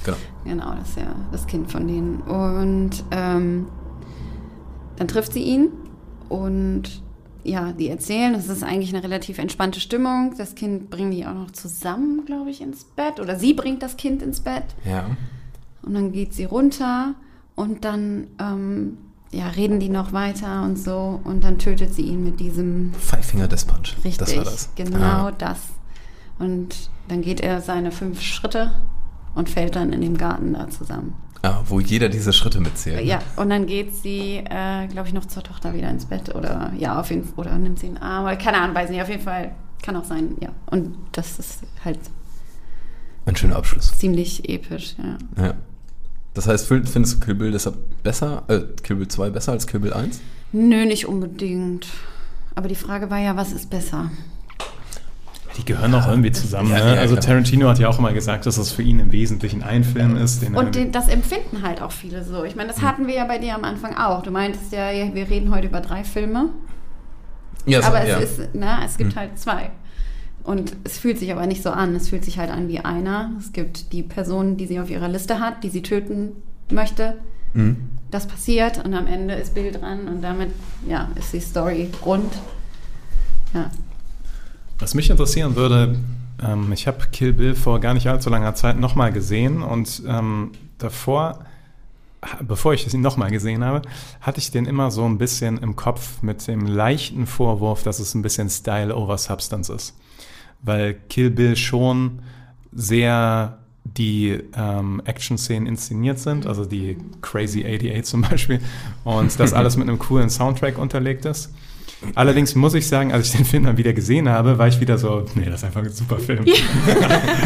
Genau. 0.04 0.16
Genau, 0.44 0.74
das 0.74 0.90
ist 0.90 0.96
ja 0.98 1.14
das 1.32 1.46
Kind 1.46 1.70
von 1.70 1.86
denen. 1.88 2.20
Und 2.22 3.04
ähm, 3.10 3.66
dann 4.96 5.08
trifft 5.08 5.32
sie 5.32 5.42
ihn 5.42 5.68
und 6.28 7.02
ja, 7.44 7.72
die 7.72 7.88
erzählen, 7.88 8.34
es 8.34 8.48
ist 8.48 8.64
eigentlich 8.64 8.92
eine 8.92 9.04
relativ 9.04 9.38
entspannte 9.38 9.78
Stimmung. 9.78 10.34
Das 10.36 10.56
Kind 10.56 10.90
bringen 10.90 11.12
die 11.12 11.24
auch 11.26 11.34
noch 11.34 11.52
zusammen, 11.52 12.24
glaube 12.26 12.50
ich, 12.50 12.60
ins 12.60 12.84
Bett. 12.84 13.20
Oder 13.20 13.38
sie 13.38 13.54
bringt 13.54 13.82
das 13.84 13.96
Kind 13.96 14.20
ins 14.20 14.40
Bett. 14.40 14.64
Ja. 14.84 15.06
Und 15.82 15.94
dann 15.94 16.10
geht 16.10 16.34
sie 16.34 16.44
runter 16.44 17.14
und 17.54 17.84
dann 17.84 18.26
ähm, 18.40 18.98
ja, 19.30 19.46
reden 19.48 19.78
die 19.78 19.88
noch 19.90 20.12
weiter 20.12 20.64
und 20.64 20.76
so. 20.76 21.20
Und 21.22 21.44
dann 21.44 21.58
tötet 21.58 21.94
sie 21.94 22.02
ihn 22.02 22.24
mit 22.24 22.40
diesem 22.40 22.92
Five 22.94 23.24
Finger 23.26 23.46
Death 23.46 23.66
Punch. 23.68 23.94
Richtig, 24.04 24.16
Das 24.18 24.36
war 24.36 24.44
das. 24.44 24.70
genau 24.74 24.98
Ah. 25.28 25.32
das. 25.38 25.58
Und 26.40 26.90
dann 27.06 27.22
geht 27.22 27.40
er 27.40 27.60
seine 27.60 27.92
fünf 27.92 28.20
Schritte 28.22 28.72
und 29.36 29.48
fällt 29.48 29.76
dann 29.76 29.92
in 29.92 30.00
dem 30.00 30.18
Garten 30.18 30.52
da 30.54 30.68
zusammen. 30.68 31.14
Ah, 31.42 31.60
wo 31.66 31.78
jeder 31.78 32.08
diese 32.08 32.32
Schritte 32.32 32.58
mitzählt. 32.60 32.96
ne? 32.96 33.02
Ja, 33.04 33.20
und 33.36 33.50
dann 33.50 33.66
geht 33.66 33.94
sie, 33.94 34.38
äh, 34.38 34.88
glaube 34.88 35.06
ich, 35.06 35.14
noch 35.14 35.26
zur 35.26 35.44
Tochter 35.44 35.72
wieder 35.74 35.88
ins 35.90 36.06
Bett 36.06 36.34
oder 36.34 36.72
ja, 36.76 36.98
auf 36.98 37.10
jeden 37.10 37.22
Fall, 37.24 37.34
oder 37.46 37.56
nimmt 37.58 37.78
sie 37.78 37.86
in 37.86 37.94
den 37.94 38.02
Arm, 38.02 38.24
oder 38.24 38.34
keine 38.36 38.58
Ahnung, 38.60 38.74
weiß 38.74 38.90
nicht, 38.90 39.00
auf 39.00 39.08
jeden 39.08 39.22
Fall 39.22 39.52
kann 39.82 39.94
auch 39.94 40.04
sein, 40.04 40.34
ja. 40.40 40.48
Und 40.66 40.96
das 41.12 41.38
ist 41.38 41.60
halt 41.84 42.00
Ein 43.26 43.36
schöner 43.36 43.56
Abschluss. 43.56 43.96
ziemlich 43.96 44.48
episch, 44.48 44.96
ja. 44.98 45.44
Ja. 45.44 45.54
Das 46.34 46.48
heißt, 46.48 46.66
find- 46.66 46.88
findest 46.88 47.14
du 47.16 47.20
Kill 47.26 47.34
Bill 47.34 47.52
deshalb 47.52 47.76
besser, 48.02 48.42
äh, 48.48 48.60
Kill 48.82 48.96
Bill 48.96 49.08
2 49.08 49.30
besser 49.30 49.52
als 49.52 49.66
Kill 49.66 49.80
Bill 49.80 49.92
1? 49.92 50.20
Nö, 50.52 50.84
nicht 50.84 51.06
unbedingt. 51.06 51.86
Aber 52.54 52.68
die 52.68 52.74
Frage 52.74 53.08
war 53.10 53.18
ja, 53.18 53.36
was 53.36 53.52
ist 53.52 53.70
besser? 53.70 54.10
Die 55.56 55.64
gehören 55.64 55.94
auch 55.94 56.06
irgendwie 56.06 56.32
zusammen. 56.32 56.70
Ja, 56.70 56.84
ne? 56.84 56.94
ja, 56.96 57.00
also 57.00 57.14
klar. 57.14 57.26
Tarantino 57.26 57.68
hat 57.68 57.78
ja 57.78 57.88
auch 57.88 57.98
immer 57.98 58.12
gesagt, 58.12 58.44
dass 58.46 58.58
es 58.58 58.72
für 58.72 58.82
ihn 58.82 58.98
im 58.98 59.12
Wesentlichen 59.12 59.62
ein 59.62 59.84
Film 59.84 60.16
ist. 60.16 60.42
Den 60.42 60.54
Und 60.54 60.74
den, 60.74 60.92
das 60.92 61.08
empfinden 61.08 61.62
halt 61.62 61.80
auch 61.80 61.92
viele 61.92 62.24
so. 62.24 62.44
Ich 62.44 62.56
meine, 62.56 62.68
das 62.68 62.82
hatten 62.82 63.06
wir 63.06 63.14
ja 63.14 63.24
bei 63.24 63.38
dir 63.38 63.54
am 63.54 63.64
Anfang 63.64 63.96
auch. 63.96 64.22
Du 64.22 64.30
meintest 64.30 64.72
ja, 64.72 64.90
wir 64.90 65.30
reden 65.30 65.54
heute 65.54 65.68
über 65.68 65.80
drei 65.80 66.04
Filme. 66.04 66.50
Ja, 67.64 67.80
so, 67.80 67.88
aber 67.88 68.02
es 68.02 68.08
ja. 68.08 68.16
ist, 68.18 68.54
ne, 68.54 68.78
es 68.84 68.96
gibt 68.96 69.16
halt 69.16 69.38
zwei. 69.38 69.70
Und 70.44 70.76
es 70.84 70.98
fühlt 70.98 71.18
sich 71.18 71.32
aber 71.32 71.46
nicht 71.46 71.62
so 71.62 71.70
an. 71.70 71.96
Es 71.96 72.08
fühlt 72.08 72.24
sich 72.24 72.38
halt 72.38 72.50
an 72.50 72.68
wie 72.68 72.78
einer. 72.80 73.32
Es 73.38 73.52
gibt 73.52 73.92
die 73.92 74.02
Person, 74.02 74.56
die 74.56 74.66
sie 74.66 74.78
auf 74.78 74.90
ihrer 74.90 75.08
Liste 75.08 75.40
hat, 75.40 75.64
die 75.64 75.70
sie 75.70 75.82
töten 75.82 76.32
möchte. 76.70 77.14
Mhm. 77.54 77.76
Das 78.10 78.26
passiert 78.26 78.84
und 78.84 78.94
am 78.94 79.06
Ende 79.06 79.34
ist 79.34 79.54
Bill 79.54 79.72
dran 79.72 80.06
und 80.06 80.22
damit 80.22 80.50
ja, 80.86 81.08
ist 81.16 81.32
die 81.32 81.40
Story 81.40 81.90
rund. 82.04 82.32
Ja. 83.52 83.70
Was 84.78 84.94
mich 84.94 85.08
interessieren 85.08 85.56
würde, 85.56 85.96
ähm, 86.44 86.72
ich 86.72 86.86
habe 86.86 87.06
Kill 87.10 87.32
Bill 87.32 87.54
vor 87.54 87.80
gar 87.80 87.94
nicht 87.94 88.06
allzu 88.08 88.28
langer 88.28 88.54
Zeit 88.54 88.78
nochmal 88.78 89.10
gesehen 89.10 89.62
und 89.62 90.02
ähm, 90.06 90.52
davor, 90.78 91.40
bevor 92.42 92.74
ich 92.74 92.92
ihn 92.92 93.00
nochmal 93.00 93.30
gesehen 93.30 93.64
habe, 93.64 93.82
hatte 94.20 94.38
ich 94.38 94.50
den 94.50 94.66
immer 94.66 94.90
so 94.90 95.04
ein 95.04 95.16
bisschen 95.16 95.58
im 95.58 95.76
Kopf 95.76 96.22
mit 96.22 96.46
dem 96.46 96.66
leichten 96.66 97.26
Vorwurf, 97.26 97.82
dass 97.84 98.00
es 98.00 98.14
ein 98.14 98.22
bisschen 98.22 98.50
Style 98.50 98.94
over 98.94 99.16
Substance 99.16 99.72
ist. 99.72 99.96
Weil 100.62 100.94
Kill 101.08 101.30
Bill 101.30 101.56
schon 101.56 102.20
sehr 102.72 103.58
die 103.84 104.38
ähm, 104.54 105.00
Action-Szenen 105.04 105.66
inszeniert 105.66 106.18
sind, 106.18 106.46
also 106.46 106.64
die 106.66 106.98
Crazy 107.22 107.64
88 107.64 108.04
zum 108.04 108.22
Beispiel, 108.22 108.60
und 109.04 109.38
das 109.40 109.52
alles 109.54 109.76
mit 109.76 109.88
einem 109.88 109.98
coolen 109.98 110.28
Soundtrack 110.28 110.76
unterlegt 110.76 111.24
ist. 111.24 111.54
Allerdings 112.14 112.54
muss 112.54 112.74
ich 112.74 112.86
sagen, 112.88 113.12
als 113.12 113.28
ich 113.28 113.36
den 113.36 113.44
Film 113.44 113.64
dann 113.64 113.76
wieder 113.76 113.92
gesehen 113.92 114.28
habe, 114.28 114.58
war 114.58 114.68
ich 114.68 114.80
wieder 114.80 114.98
so, 114.98 115.24
nee, 115.34 115.46
das 115.46 115.56
ist 115.56 115.64
einfach 115.64 115.82
ein 115.82 115.90
super 115.90 116.18
Film. 116.18 116.44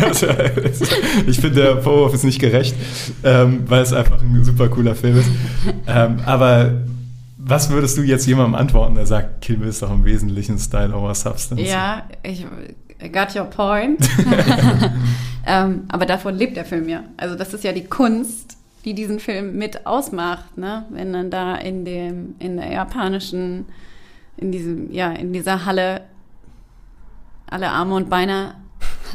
Also, 0.03 0.27
ich 1.27 1.41
finde, 1.41 1.63
der 1.63 1.83
Vorwurf 1.83 2.15
ist 2.15 2.25
nicht 2.25 2.41
gerecht, 2.41 2.75
ähm, 3.23 3.65
weil 3.67 3.83
es 3.83 3.93
einfach 3.93 4.21
ein 4.21 4.45
super 4.45 4.69
cooler 4.69 4.95
Film 4.95 5.19
ist. 5.19 5.31
Ähm, 5.87 6.21
aber 6.25 6.83
was 7.37 7.71
würdest 7.71 7.99
du 7.99 8.03
jetzt 8.03 8.27
jemandem 8.27 8.55
antworten, 8.55 8.95
der 8.95 9.07
sagt, 9.07 9.43
Kill 9.43 9.57
Bill 9.57 9.69
ist 9.69 9.83
doch 9.83 9.91
im 9.91 10.05
Wesentlichen 10.05 10.59
Style 10.59 10.95
over 10.95 11.15
Substance? 11.15 11.63
Ja, 11.63 12.05
ich 12.23 12.47
I 13.03 13.09
got 13.09 13.35
your 13.35 13.45
point. 13.45 14.09
ähm, 15.47 15.85
aber 15.89 16.07
davon 16.07 16.35
lebt 16.35 16.57
der 16.57 16.65
Film 16.65 16.89
ja. 16.89 17.05
Also 17.17 17.35
das 17.35 17.55
ist 17.55 17.65
ja 17.65 17.73
die 17.73 17.85
Kunst, 17.85 18.59
die 18.85 18.95
diesen 18.95 19.21
Film 19.21 19.57
mit 19.57 19.87
ausmacht, 19.87 20.57
ne? 20.59 20.85
Wenn 20.91 21.13
dann 21.13 21.31
da 21.31 21.57
in 21.57 21.85
dem, 21.85 22.35
in 22.39 22.57
der 22.57 22.71
japanischen, 22.71 23.67
in 24.37 24.53
diesem, 24.53 24.91
ja, 24.93 25.11
in 25.13 25.33
dieser 25.33 25.65
Halle 25.65 26.03
alle 27.47 27.71
Arme 27.71 27.95
und 27.97 28.09
Beine 28.09 28.55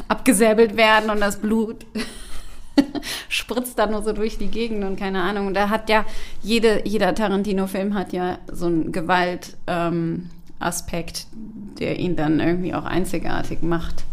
abgesäbelt 0.08 0.76
werden 0.76 1.10
und 1.10 1.20
das 1.20 1.36
Blut 1.40 1.86
spritzt 3.28 3.78
dann 3.78 3.92
nur 3.92 4.02
so 4.02 4.12
durch 4.12 4.36
die 4.38 4.48
Gegend 4.48 4.84
und 4.84 4.98
keine 4.98 5.22
Ahnung. 5.22 5.46
Und 5.46 5.54
da 5.54 5.70
hat 5.70 5.88
ja 5.88 6.04
jede, 6.42 6.86
jeder 6.86 7.14
Tarantino-Film 7.14 7.94
hat 7.94 8.12
ja 8.12 8.38
so 8.52 8.66
einen 8.66 8.92
Gewalt, 8.92 9.56
ähm, 9.66 10.30
der 11.78 11.98
ihn 11.98 12.16
dann 12.16 12.40
irgendwie 12.40 12.74
auch 12.74 12.84
einzigartig 12.84 13.62
macht. 13.62 14.04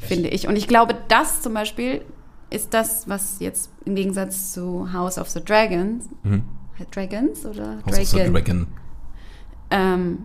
Finde 0.00 0.28
ich. 0.28 0.48
Und 0.48 0.56
ich 0.56 0.66
glaube, 0.68 0.96
das 1.08 1.42
zum 1.42 1.54
Beispiel 1.54 2.02
ist 2.50 2.74
das, 2.74 3.08
was 3.08 3.38
jetzt 3.40 3.70
im 3.84 3.94
Gegensatz 3.94 4.52
zu 4.52 4.92
House 4.92 5.18
of 5.18 5.28
the 5.28 5.42
Dragons, 5.44 6.08
Mhm. 6.22 6.42
Dragons 6.92 7.44
oder 7.44 7.78
House 7.84 7.98
of 7.98 8.08
the 8.08 8.16
Dragon, 8.16 8.32
Dragon. 8.32 8.66
Ähm, 9.70 10.18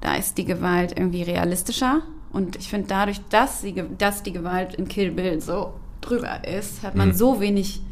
da 0.00 0.14
ist 0.14 0.38
die 0.38 0.44
Gewalt 0.44 0.92
irgendwie 0.96 1.22
realistischer. 1.22 2.02
Und 2.32 2.56
ich 2.56 2.68
finde, 2.68 2.86
dadurch, 2.88 3.20
dass, 3.28 3.60
sie, 3.60 3.74
dass 3.98 4.22
die 4.22 4.32
Gewalt 4.32 4.74
in 4.76 4.88
Kill 4.88 5.10
Bill 5.10 5.40
so 5.40 5.74
drüber 6.00 6.46
ist, 6.46 6.82
hat 6.82 6.94
man 6.96 7.08
Mhm. 7.08 7.14
so 7.14 7.40
wenig 7.40 7.82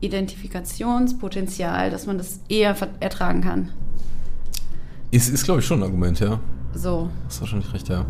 Identifikationspotenzial, 0.00 1.90
dass 1.90 2.06
man 2.06 2.18
das 2.18 2.40
eher 2.48 2.76
ertragen 3.00 3.40
kann. 3.42 3.70
Ist, 5.10 5.28
ist 5.28 5.44
glaube 5.44 5.60
ich, 5.60 5.66
schon 5.66 5.80
ein 5.80 5.84
Argument, 5.84 6.18
ja. 6.20 6.40
So. 6.74 7.10
Hast 7.26 7.40
wahrscheinlich 7.40 7.72
recht, 7.72 7.88
ja. 7.88 8.04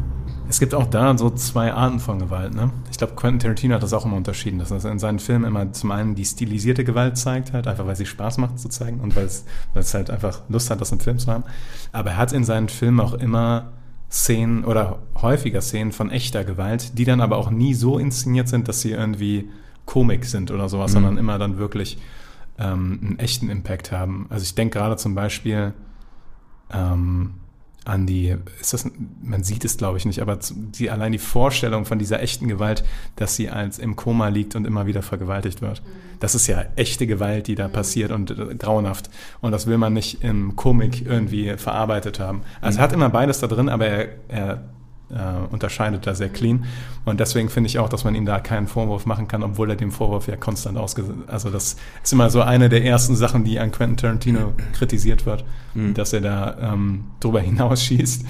Es 0.53 0.61
gibt 0.61 0.75
auch 0.75 0.85
da 0.85 1.17
so 1.17 1.31
zwei 1.31 1.73
Arten 1.73 1.99
von 1.99 2.19
Gewalt. 2.19 2.55
Ne? 2.55 2.71
Ich 2.91 2.99
glaube, 2.99 3.15
Quentin 3.15 3.39
Tarantino 3.39 3.75
hat 3.75 3.83
das 3.83 3.95
auch 3.95 4.05
immer 4.05 4.19
unterschieden, 4.19 4.59
dass 4.59 4.71
er 4.71 4.93
in 4.93 4.99
seinen 4.99 5.19
Filmen 5.19 5.47
immer 5.47 5.73
zum 5.73 5.91
einen 5.91 6.15
die 6.15 6.27
stilisierte 6.27 6.85
Gewalt 6.85 7.17
zeigt, 7.17 7.55
halt 7.55 7.67
einfach 7.67 7.87
weil 7.87 7.97
sie 7.97 8.05
Spaß 8.05 8.37
macht 8.37 8.59
zu 8.59 8.69
zeigen 8.69 9.01
und 9.01 9.17
weil 9.17 9.25
es, 9.25 9.47
weil 9.73 9.81
es 9.81 9.95
halt 9.95 10.11
einfach 10.11 10.43
Lust 10.51 10.69
hat, 10.69 10.79
das 10.83 10.93
im 10.93 11.01
Film 11.01 11.19
zu 11.19 11.33
haben. 11.33 11.45
Aber 11.91 12.11
er 12.11 12.17
hat 12.19 12.35
in 12.35 12.45
seinen 12.45 12.69
Filmen 12.69 13.01
auch 13.01 13.15
immer 13.15 13.73
Szenen 14.11 14.67
oder 14.67 14.99
häufiger 15.23 15.63
Szenen 15.63 15.91
von 15.91 16.11
echter 16.11 16.45
Gewalt, 16.45 16.99
die 16.99 17.07
dann 17.07 17.23
aber 17.23 17.39
auch 17.39 17.49
nie 17.49 17.73
so 17.73 17.97
inszeniert 17.99 18.47
sind, 18.47 18.69
dass 18.69 18.83
sie 18.83 18.91
irgendwie 18.91 19.49
Komik 19.87 20.27
sind 20.27 20.51
oder 20.51 20.69
sowas, 20.69 20.91
Mhm. 20.91 20.95
sondern 20.97 21.17
immer 21.17 21.39
dann 21.39 21.57
wirklich 21.57 21.97
ähm, 22.59 23.01
einen 23.03 23.19
echten 23.19 23.49
Impact 23.49 23.91
haben. 23.91 24.27
Also 24.29 24.43
ich 24.43 24.55
denke 24.55 24.79
gerade 24.79 24.99
zum 24.99 25.15
Beispiel 25.15 25.73
ähm, 26.71 27.37
an 27.85 28.07
die, 28.07 28.37
ist 28.61 28.73
das, 28.73 28.89
man 29.23 29.43
sieht 29.43 29.65
es 29.65 29.77
glaube 29.77 29.99
ich 29.99 30.05
nicht, 30.05 30.21
aber 30.21 30.39
die, 30.53 30.91
allein 30.91 31.13
die 31.13 31.19
Vorstellung 31.19 31.85
von 31.85 31.99
dieser 31.99 32.23
echten 32.23 32.49
Gewalt, 32.49 32.85
dass 33.17 33.37
sie 33.37 33.51
als 33.51 33.79
im 33.79 33.97
Koma 33.97 34.29
liegt 34.29 34.55
und 34.55 34.67
immer 34.67 34.87
wieder 34.87 35.03
vergewaltigt 35.03 35.63
wird. 35.63 35.83
Das 36.21 36.37
ist 36.37 36.47
ja 36.47 36.65
echte 36.77 37.09
Gewalt, 37.09 37.49
die 37.49 37.57
da 37.57 37.67
passiert 37.67 38.13
und 38.13 38.31
äh, 38.31 38.55
grauenhaft. 38.55 39.11
Und 39.41 39.51
das 39.51 39.67
will 39.67 39.79
man 39.79 39.93
nicht 39.93 40.23
im 40.23 40.55
Komik 40.55 41.05
irgendwie 41.05 41.57
verarbeitet 41.57 42.21
haben. 42.21 42.43
Also 42.61 42.79
er 42.79 42.85
hat 42.85 42.93
immer 42.93 43.09
beides 43.09 43.41
da 43.41 43.49
drin, 43.49 43.69
aber 43.69 43.87
er, 43.87 44.09
er 44.29 44.65
äh, 45.13 45.53
unterscheidet 45.53 46.07
da 46.07 46.15
sehr 46.15 46.29
clean. 46.29 46.65
Und 47.05 47.21
deswegen 47.21 47.49
finde 47.49 47.69
ich 47.69 47.79
auch, 47.79 47.89
dass 47.89 48.05
man 48.05 48.15
ihm 48.15 48.27
da 48.27 48.41
keinen 48.41 48.67
Vorwurf 48.67 49.07
machen 49.07 49.29
kann, 49.29 49.43
obwohl 49.43 49.71
er 49.71 49.77
dem 49.77 49.93
Vorwurf 49.93 50.27
ja 50.29 50.37
konstant 50.37 50.79
ausgesetzt 50.79 51.19
Also 51.27 51.51
das 51.51 51.77
ist 52.03 52.13
immer 52.13 52.31
so 52.31 52.43
eine 52.43 52.69
der 52.69 52.85
ersten 52.85 53.17
Sachen, 53.17 53.45
die 53.45 53.59
an 53.59 53.71
Quentin 53.71 53.97
Tarantino 53.97 54.53
kritisiert 54.73 55.27
wird, 55.27 55.45
dass 55.95 56.13
er 56.13 56.21
da 56.21 56.73
ähm, 56.73 57.05
drüber 57.21 57.41
hinausschießt. 57.41 58.25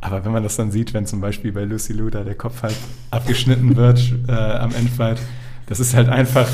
Aber 0.00 0.24
wenn 0.24 0.32
man 0.32 0.42
das 0.42 0.56
dann 0.56 0.70
sieht, 0.72 0.94
wenn 0.94 1.06
zum 1.06 1.20
Beispiel 1.20 1.52
bei 1.52 1.64
Lucy 1.64 1.92
Lou 1.92 2.10
da 2.10 2.24
der 2.24 2.34
Kopf 2.34 2.62
halt 2.62 2.76
abgeschnitten 3.10 3.76
wird 3.76 4.14
äh, 4.26 4.32
am 4.32 4.74
Endfight, 4.74 5.20
das 5.66 5.78
ist 5.78 5.94
halt 5.94 6.08
einfach 6.08 6.48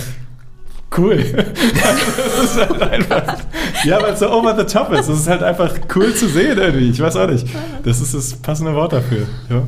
cool. 0.97 1.17
das 1.55 2.45
ist 2.45 2.57
halt 2.57 2.83
einfach, 2.83 3.39
ja, 3.85 4.01
weil 4.01 4.13
es 4.13 4.21
so 4.21 4.31
over 4.31 4.57
the 4.57 4.65
top 4.65 4.93
ist. 4.93 5.09
Das 5.09 5.21
ist 5.21 5.29
halt 5.29 5.43
einfach 5.43 5.75
cool 5.95 6.15
zu 6.15 6.29
sehen 6.29 6.59
irgendwie. 6.59 6.91
Ich 6.91 7.01
weiß 7.01 7.17
auch 7.17 7.29
nicht. 7.29 7.47
Das 7.83 8.01
ist 8.01 8.15
das 8.15 8.35
passende 8.35 8.75
Wort 8.75 8.93
dafür. 8.93 9.27
Ja. 9.51 9.67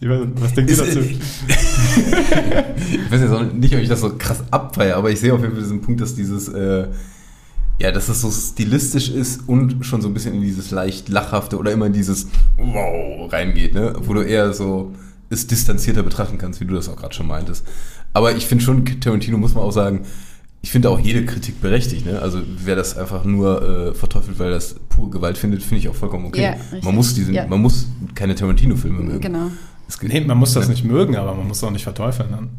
Was 0.00 0.54
denkt 0.54 0.70
ihr 0.70 0.76
dazu? 0.76 0.98
ich 0.98 1.20
weiß 3.10 3.20
jetzt 3.20 3.30
auch 3.30 3.42
nicht, 3.42 3.72
ob 3.74 3.80
ich 3.80 3.88
das 3.88 4.00
so 4.00 4.16
krass 4.16 4.42
abfeiere, 4.50 4.96
aber 4.96 5.10
ich 5.10 5.20
sehe 5.20 5.32
auf 5.32 5.40
jeden 5.40 5.52
Fall 5.52 5.62
diesen 5.62 5.80
Punkt, 5.80 6.00
dass 6.00 6.16
dieses, 6.16 6.48
äh, 6.48 6.88
ja, 7.78 7.92
dass 7.92 8.08
es 8.08 8.20
so 8.20 8.30
stilistisch 8.30 9.10
ist 9.10 9.48
und 9.48 9.86
schon 9.86 10.02
so 10.02 10.08
ein 10.08 10.14
bisschen 10.14 10.34
in 10.34 10.40
dieses 10.40 10.72
leicht 10.72 11.08
lachhafte 11.08 11.56
oder 11.56 11.70
immer 11.70 11.86
in 11.86 11.92
dieses 11.92 12.26
Wow 12.56 13.32
reingeht, 13.32 13.74
ne? 13.74 13.92
Wo 13.96 14.14
du 14.14 14.22
eher 14.22 14.52
so 14.52 14.92
es 15.30 15.46
distanzierter 15.46 16.02
betrachten 16.02 16.36
kannst, 16.36 16.60
wie 16.60 16.64
du 16.64 16.74
das 16.74 16.88
auch 16.88 16.96
gerade 16.96 17.14
schon 17.14 17.26
meintest. 17.26 17.64
Aber 18.12 18.34
ich 18.36 18.46
finde 18.46 18.64
schon, 18.64 18.84
Tarantino 19.00 19.38
muss 19.38 19.54
man 19.54 19.64
auch 19.64 19.70
sagen, 19.72 20.02
ich 20.60 20.70
finde 20.70 20.90
auch 20.90 21.00
jede 21.00 21.24
Kritik 21.24 21.60
berechtigt, 21.60 22.06
ne? 22.06 22.20
Also 22.20 22.40
wer 22.64 22.76
das 22.76 22.96
einfach 22.96 23.24
nur 23.24 23.88
äh, 23.90 23.94
verteufelt, 23.94 24.38
weil 24.38 24.50
das 24.52 24.76
pure 24.90 25.10
Gewalt 25.10 25.36
findet, 25.38 25.62
finde 25.62 25.78
ich 25.78 25.88
auch 25.88 25.94
vollkommen 25.94 26.26
okay. 26.26 26.42
Ja, 26.42 26.54
man 26.82 26.94
muss 26.94 27.14
diesen, 27.14 27.34
Ja. 27.34 27.46
man 27.46 27.60
muss 27.60 27.88
keine 28.14 28.34
Tarantino-Filme 28.34 29.00
mögen. 29.02 29.20
Genau. 29.20 29.50
Es 29.88 29.98
geht- 29.98 30.12
Nee, 30.12 30.20
man 30.20 30.38
muss 30.38 30.52
das 30.54 30.68
nicht 30.68 30.84
mögen, 30.84 31.16
aber 31.16 31.34
man 31.34 31.48
muss 31.48 31.56
es 31.58 31.64
auch 31.64 31.70
nicht 31.72 31.82
verteufeln. 31.84 32.28
Dann. 32.30 32.50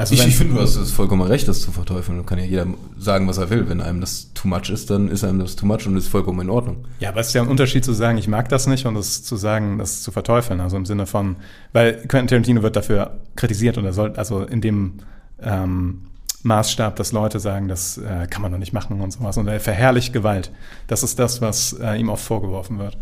Also 0.00 0.14
Ich, 0.14 0.26
ich 0.26 0.34
finde, 0.34 0.54
du 0.54 0.60
hast 0.62 0.76
es 0.76 0.92
vollkommen 0.92 1.20
recht, 1.20 1.46
das 1.46 1.60
zu 1.60 1.72
verteufeln. 1.72 2.16
Dann 2.16 2.24
kann 2.24 2.38
ja 2.38 2.46
jeder 2.46 2.66
sagen, 2.96 3.28
was 3.28 3.36
er 3.36 3.50
will. 3.50 3.68
Wenn 3.68 3.82
einem 3.82 4.00
das 4.00 4.32
too 4.32 4.48
much 4.48 4.70
ist, 4.70 4.88
dann 4.88 5.08
ist 5.08 5.24
einem 5.24 5.40
das 5.40 5.56
too 5.56 5.66
much 5.66 5.86
und 5.86 5.94
ist 5.94 6.08
vollkommen 6.08 6.40
in 6.40 6.48
Ordnung. 6.48 6.86
Ja, 7.00 7.10
aber 7.10 7.20
es 7.20 7.28
ist 7.28 7.34
ja 7.34 7.42
ein 7.42 7.48
Unterschied 7.48 7.84
zu 7.84 7.92
sagen, 7.92 8.16
ich 8.16 8.26
mag 8.26 8.48
das 8.48 8.66
nicht 8.66 8.86
und 8.86 8.94
das 8.94 9.22
zu 9.22 9.36
sagen, 9.36 9.76
das 9.76 10.00
zu 10.00 10.10
verteufeln. 10.10 10.60
Also 10.60 10.78
im 10.78 10.86
Sinne 10.86 11.04
von, 11.04 11.36
weil 11.74 11.96
Quentin 12.08 12.28
Tarantino 12.28 12.62
wird 12.62 12.76
dafür 12.76 13.18
kritisiert 13.36 13.76
und 13.76 13.84
er 13.84 13.92
soll, 13.92 14.14
also 14.16 14.42
in 14.42 14.62
dem 14.62 14.94
ähm, 15.42 16.06
Maßstab, 16.44 16.96
dass 16.96 17.12
Leute 17.12 17.38
sagen, 17.38 17.68
das 17.68 17.98
äh, 17.98 18.26
kann 18.30 18.40
man 18.40 18.52
doch 18.52 18.58
nicht 18.58 18.72
machen 18.72 19.02
und 19.02 19.10
sowas. 19.10 19.36
Und 19.36 19.48
er 19.48 19.60
verherrlicht 19.60 20.14
Gewalt. 20.14 20.50
Das 20.86 21.02
ist 21.02 21.18
das, 21.18 21.42
was 21.42 21.74
äh, 21.74 22.00
ihm 22.00 22.08
oft 22.08 22.24
vorgeworfen 22.24 22.78
wird. 22.78 22.96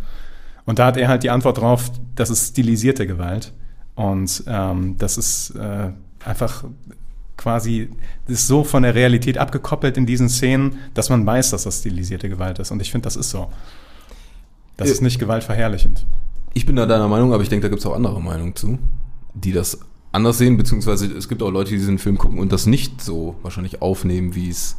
Und 0.64 0.80
da 0.80 0.86
hat 0.86 0.96
er 0.96 1.06
halt 1.06 1.22
die 1.22 1.30
Antwort 1.30 1.58
drauf, 1.58 1.92
das 2.16 2.28
ist 2.28 2.48
stilisierte 2.48 3.06
Gewalt. 3.06 3.52
Und 3.94 4.42
ähm, 4.48 4.96
das 4.98 5.16
ist 5.16 5.50
äh, 5.50 5.90
einfach 6.24 6.64
quasi 7.36 7.88
ist 8.26 8.48
so 8.48 8.64
von 8.64 8.82
der 8.82 8.94
Realität 8.94 9.38
abgekoppelt 9.38 9.96
in 9.96 10.06
diesen 10.06 10.28
Szenen, 10.28 10.78
dass 10.94 11.08
man 11.08 11.24
weiß, 11.24 11.50
dass 11.50 11.62
das 11.64 11.78
stilisierte 11.78 12.28
Gewalt 12.28 12.58
ist. 12.58 12.70
Und 12.72 12.80
ich 12.82 12.90
finde, 12.90 13.04
das 13.04 13.16
ist 13.16 13.30
so. 13.30 13.48
Das 14.76 14.88
Ja. 14.88 14.94
ist 14.94 15.00
nicht 15.02 15.18
gewaltverherrlichend. 15.18 16.04
Ich 16.54 16.66
bin 16.66 16.76
da 16.76 16.86
deiner 16.86 17.08
Meinung, 17.08 17.32
aber 17.32 17.42
ich 17.42 17.48
denke, 17.48 17.62
da 17.64 17.68
gibt 17.68 17.80
es 17.80 17.86
auch 17.86 17.94
andere 17.94 18.20
Meinungen 18.20 18.56
zu, 18.56 18.78
die 19.34 19.52
das 19.52 19.78
anders 20.10 20.38
sehen, 20.38 20.56
beziehungsweise 20.56 21.06
es 21.06 21.28
gibt 21.28 21.42
auch 21.42 21.50
Leute, 21.50 21.70
die 21.70 21.76
diesen 21.76 21.98
Film 21.98 22.18
gucken 22.18 22.38
und 22.38 22.50
das 22.50 22.66
nicht 22.66 23.00
so 23.02 23.36
wahrscheinlich 23.42 23.82
aufnehmen, 23.82 24.34
wie 24.34 24.48
es. 24.48 24.76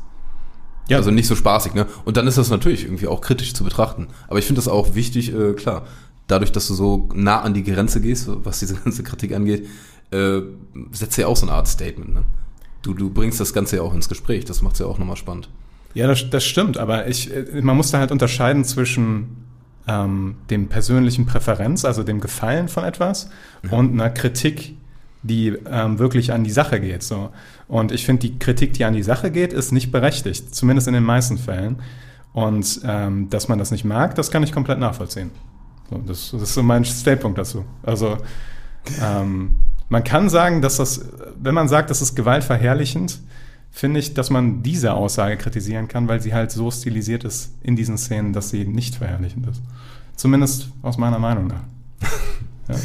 Ja. 0.89 0.97
Also 0.97 1.11
nicht 1.11 1.27
so 1.27 1.35
spaßig, 1.35 1.75
ne? 1.75 1.85
Und 2.03 2.17
dann 2.17 2.25
ist 2.27 2.37
das 2.37 2.49
natürlich 2.49 2.83
irgendwie 2.83 3.07
auch 3.07 3.21
kritisch 3.21 3.53
zu 3.53 3.63
betrachten. 3.63 4.07
Aber 4.27 4.39
ich 4.39 4.45
finde 4.45 4.59
das 4.59 4.67
auch 4.67 4.95
wichtig, 4.95 5.33
äh, 5.33 5.53
klar, 5.53 5.85
dadurch, 6.27 6.51
dass 6.51 6.67
du 6.67 6.73
so 6.73 7.07
nah 7.13 7.41
an 7.41 7.53
die 7.53 7.63
Grenze 7.63 8.01
gehst, 8.01 8.27
was 8.43 8.59
diese 8.59 8.73
ganze 8.83 9.03
Kritik 9.03 9.33
angeht, 9.33 9.67
äh, 10.11 10.41
setzt 10.91 11.17
ja 11.17 11.27
auch 11.27 11.35
so 11.35 11.45
eine 11.45 11.55
Art 11.55 11.67
Statement, 11.67 12.13
ne? 12.13 12.23
Du, 12.81 12.93
du 12.93 13.09
bringst 13.09 13.39
das 13.41 13.53
Ganze 13.53 13.77
ja 13.77 13.81
auch 13.81 13.93
ins 13.93 14.07
Gespräch, 14.07 14.45
das 14.45 14.61
macht 14.61 14.73
es 14.73 14.79
ja 14.79 14.85
auch 14.85 14.97
nochmal 14.97 15.17
spannend. 15.17 15.49
Ja, 15.93 16.07
das, 16.07 16.29
das 16.29 16.45
stimmt, 16.45 16.77
aber 16.77 17.07
ich, 17.07 17.33
äh, 17.33 17.61
man 17.61 17.75
muss 17.75 17.91
da 17.91 17.99
halt 17.99 18.11
unterscheiden 18.11 18.63
zwischen 18.63 19.45
ähm, 19.87 20.35
dem 20.49 20.67
persönlichen 20.67 21.25
Präferenz, 21.25 21.83
also 21.83 22.03
dem 22.03 22.21
Gefallen 22.21 22.67
von 22.67 22.83
etwas, 22.83 23.29
und 23.69 23.93
einer 23.93 24.09
Kritik, 24.09 24.75
die 25.23 25.57
ähm, 25.69 25.99
wirklich 25.99 26.31
an 26.31 26.43
die 26.43 26.51
Sache 26.51 26.79
geht. 26.79 27.03
So. 27.03 27.31
Und 27.67 27.91
ich 27.91 28.05
finde, 28.05 28.21
die 28.21 28.39
Kritik, 28.39 28.73
die 28.73 28.85
an 28.85 28.93
die 28.93 29.03
Sache 29.03 29.31
geht, 29.31 29.51
ist 29.51 29.71
nicht 29.71 29.91
berechtigt, 29.91 30.55
zumindest 30.55 30.87
in 30.87 30.93
den 30.93 31.03
meisten 31.03 31.37
Fällen. 31.37 31.81
Und 32.31 32.81
ähm, 32.85 33.29
dass 33.29 33.47
man 33.47 33.59
das 33.59 33.71
nicht 33.71 33.83
mag, 33.83 34.15
das 34.15 34.31
kann 34.31 34.43
ich 34.43 34.51
komplett 34.51 34.79
nachvollziehen. 34.79 35.31
So, 35.89 35.97
das, 35.97 36.31
das 36.31 36.41
ist 36.43 36.53
so 36.53 36.63
mein 36.63 36.85
Statepunkt 36.85 37.37
dazu. 37.37 37.65
Also 37.83 38.17
ähm, 39.01 39.51
man 39.89 40.03
kann 40.03 40.29
sagen, 40.29 40.61
dass 40.61 40.77
das, 40.77 41.01
wenn 41.41 41.53
man 41.55 41.67
sagt, 41.67 41.89
das 41.89 42.01
ist 42.01 42.15
gewaltverherrlichend, 42.15 43.19
finde 43.71 43.99
ich, 43.99 44.13
dass 44.13 44.29
man 44.29 44.63
diese 44.63 44.93
Aussage 44.93 45.37
kritisieren 45.37 45.87
kann, 45.87 46.07
weil 46.07 46.21
sie 46.21 46.33
halt 46.33 46.51
so 46.51 46.71
stilisiert 46.71 47.23
ist 47.23 47.51
in 47.61 47.75
diesen 47.75 47.97
Szenen, 47.97 48.33
dass 48.33 48.49
sie 48.49 48.65
nicht 48.65 48.95
verherrlichend 48.95 49.47
ist. 49.47 49.61
Zumindest 50.15 50.69
aus 50.81 50.97
meiner 50.97 51.19
Meinung 51.19 51.47
nach. 51.47 51.61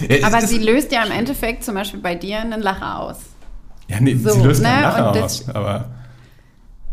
Ja, 0.08 0.26
Aber 0.26 0.40
sie 0.40 0.56
löst 0.60 0.92
ja 0.92 1.04
im 1.04 1.12
Endeffekt 1.12 1.62
zum 1.62 1.74
Beispiel 1.74 2.00
bei 2.00 2.14
dir 2.14 2.38
einen 2.40 2.62
Lacher 2.62 3.00
aus. 3.00 3.16
Ja, 3.86 4.00
nee, 4.00 4.14
So, 4.14 4.30
sie 4.30 4.40
löst 4.40 4.62
ne, 4.62 4.68
keinen 4.68 4.82
Lacher 4.82 5.24
aus, 5.24 5.46
aber 5.50 5.90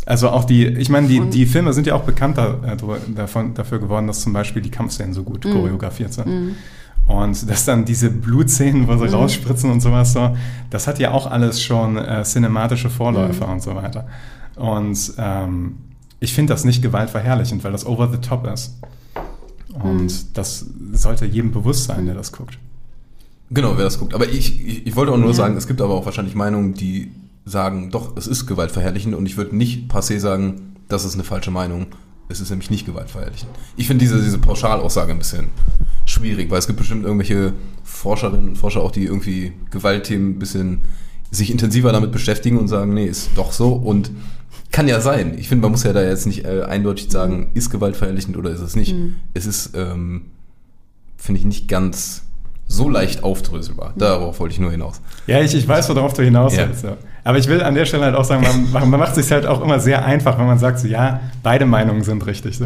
also 0.05 0.27
auch 0.29 0.43
die, 0.43 0.65
ich 0.67 0.89
meine, 0.89 1.07
die, 1.07 1.21
die 1.29 1.45
Filme 1.45 1.71
sind 1.71 1.87
ja 1.87 1.95
auch 1.95 2.03
bekannter 2.03 2.59
äh, 2.65 2.71
drü- 2.71 3.15
davon, 3.15 3.53
dafür 3.53 3.79
geworden, 3.79 4.07
dass 4.07 4.19
zum 4.19 4.33
Beispiel 4.33 4.61
die 4.61 4.71
Kampfszenen 4.71 5.13
so 5.13 5.21
Mhm. 5.21 5.25
gut 5.25 5.41
choreografiert 5.43 6.11
sind. 6.11 6.55
Und 7.07 7.49
dass 7.49 7.65
dann 7.65 7.83
diese 7.85 8.09
Blutszenen, 8.09 8.87
wo 8.87 8.95
sie 8.97 9.05
Mhm. 9.07 9.13
rausspritzen 9.15 9.69
und 9.71 9.81
sowas 9.81 10.13
so, 10.13 10.35
das 10.69 10.87
hat 10.87 10.97
ja 10.99 11.11
auch 11.11 11.29
alles 11.29 11.61
schon 11.61 11.97
äh, 11.97 12.23
cinematische 12.23 12.89
Vorläufer 12.89 13.47
Mhm. 13.47 13.53
und 13.53 13.63
so 13.63 13.75
weiter. 13.75 14.07
Und 14.55 15.13
ähm, 15.17 15.75
ich 16.19 16.33
finde 16.33 16.53
das 16.53 16.63
nicht 16.63 16.81
gewaltverherrlichend, 16.81 17.63
weil 17.63 17.71
das 17.71 17.85
over 17.85 18.09
the 18.11 18.17
top 18.19 18.47
ist. 18.47 18.77
Und 19.73 20.03
Mhm. 20.03 20.09
das 20.33 20.65
sollte 20.93 21.25
jedem 21.25 21.51
bewusst 21.51 21.85
sein, 21.85 22.05
der 22.05 22.15
das 22.15 22.31
guckt. 22.31 22.57
Genau, 23.49 23.73
wer 23.75 23.83
das 23.83 23.99
guckt. 23.99 24.13
Aber 24.13 24.27
ich, 24.29 24.65
ich, 24.65 24.87
ich 24.87 24.95
wollte 24.95 25.11
auch 25.11 25.17
nur 25.17 25.27
Ja. 25.27 25.33
sagen, 25.33 25.57
es 25.57 25.67
gibt 25.67 25.81
aber 25.81 25.93
auch 25.93 26.05
wahrscheinlich 26.05 26.35
Meinungen, 26.35 26.73
die 26.73 27.11
sagen, 27.45 27.89
doch, 27.91 28.15
es 28.15 28.27
ist 28.27 28.45
gewaltverherrlichend 28.45 29.15
und 29.15 29.25
ich 29.25 29.35
würde 29.35 29.55
nicht 29.55 29.91
passé 29.91 30.19
sagen, 30.19 30.75
das 30.87 31.03
ist 31.03 31.15
eine 31.15 31.23
falsche 31.23 31.51
Meinung. 31.51 31.87
Es 32.29 32.39
ist 32.39 32.49
nämlich 32.49 32.69
nicht 32.69 32.85
gewaltverherrlichend. 32.85 33.49
Ich 33.75 33.87
finde 33.87 34.05
diese, 34.05 34.21
diese 34.21 34.37
Pauschalaussage 34.37 35.11
ein 35.11 35.17
bisschen 35.17 35.47
schwierig, 36.21 36.49
weil 36.49 36.59
es 36.59 36.67
gibt 36.67 36.79
bestimmt 36.79 37.03
irgendwelche 37.03 37.53
Forscherinnen 37.83 38.49
und 38.49 38.55
Forscher 38.57 38.81
auch, 38.81 38.91
die 38.91 39.05
irgendwie 39.05 39.53
Gewaltthemen 39.71 40.31
ein 40.31 40.39
bisschen 40.39 40.81
sich 41.31 41.49
intensiver 41.49 41.91
damit 41.91 42.11
beschäftigen 42.11 42.57
und 42.57 42.67
sagen, 42.67 42.93
nee, 42.93 43.05
ist 43.05 43.31
doch 43.35 43.51
so 43.51 43.73
und 43.73 44.11
kann 44.71 44.87
ja 44.87 45.01
sein. 45.01 45.37
Ich 45.37 45.49
finde, 45.49 45.63
man 45.63 45.71
muss 45.71 45.83
ja 45.83 45.93
da 45.93 46.03
jetzt 46.03 46.25
nicht 46.25 46.45
äh, 46.45 46.63
eindeutig 46.63 47.09
sagen, 47.09 47.51
ist 47.53 47.69
gewaltverherrlichend 47.69 48.37
oder 48.37 48.51
ist 48.51 48.61
es 48.61 48.75
nicht. 48.75 48.95
Es 49.33 49.45
ist, 49.45 49.71
ähm, 49.75 50.25
finde 51.17 51.39
ich, 51.39 51.45
nicht 51.45 51.67
ganz 51.67 52.23
so 52.71 52.87
leicht 52.89 53.23
aufdröselbar. 53.23 53.93
Darauf 53.97 54.39
wollte 54.39 54.53
ich 54.53 54.59
nur 54.59 54.71
hinaus. 54.71 55.01
Ja, 55.27 55.41
ich, 55.41 55.53
ich 55.53 55.67
weiß, 55.67 55.89
worauf 55.89 56.13
du 56.13 56.23
hinaus 56.23 56.55
Ja. 56.55 56.67
willst. 56.67 56.83
Ja. 56.85 56.95
Aber 57.23 57.37
ich 57.37 57.47
will 57.47 57.61
an 57.61 57.75
der 57.75 57.85
Stelle 57.85 58.05
halt 58.05 58.15
auch 58.15 58.23
sagen, 58.23 58.43
man, 58.71 58.89
man 58.89 58.99
macht 58.99 59.15
es 59.15 59.23
sich 59.25 59.31
halt 59.31 59.45
auch 59.45 59.61
immer 59.61 59.79
sehr 59.79 60.03
einfach, 60.03 60.39
wenn 60.39 60.47
man 60.47 60.57
sagt, 60.57 60.79
so, 60.79 60.87
ja, 60.87 61.19
beide 61.43 61.67
Meinungen 61.67 62.01
sind 62.03 62.25
richtig. 62.25 62.57
So. 62.57 62.65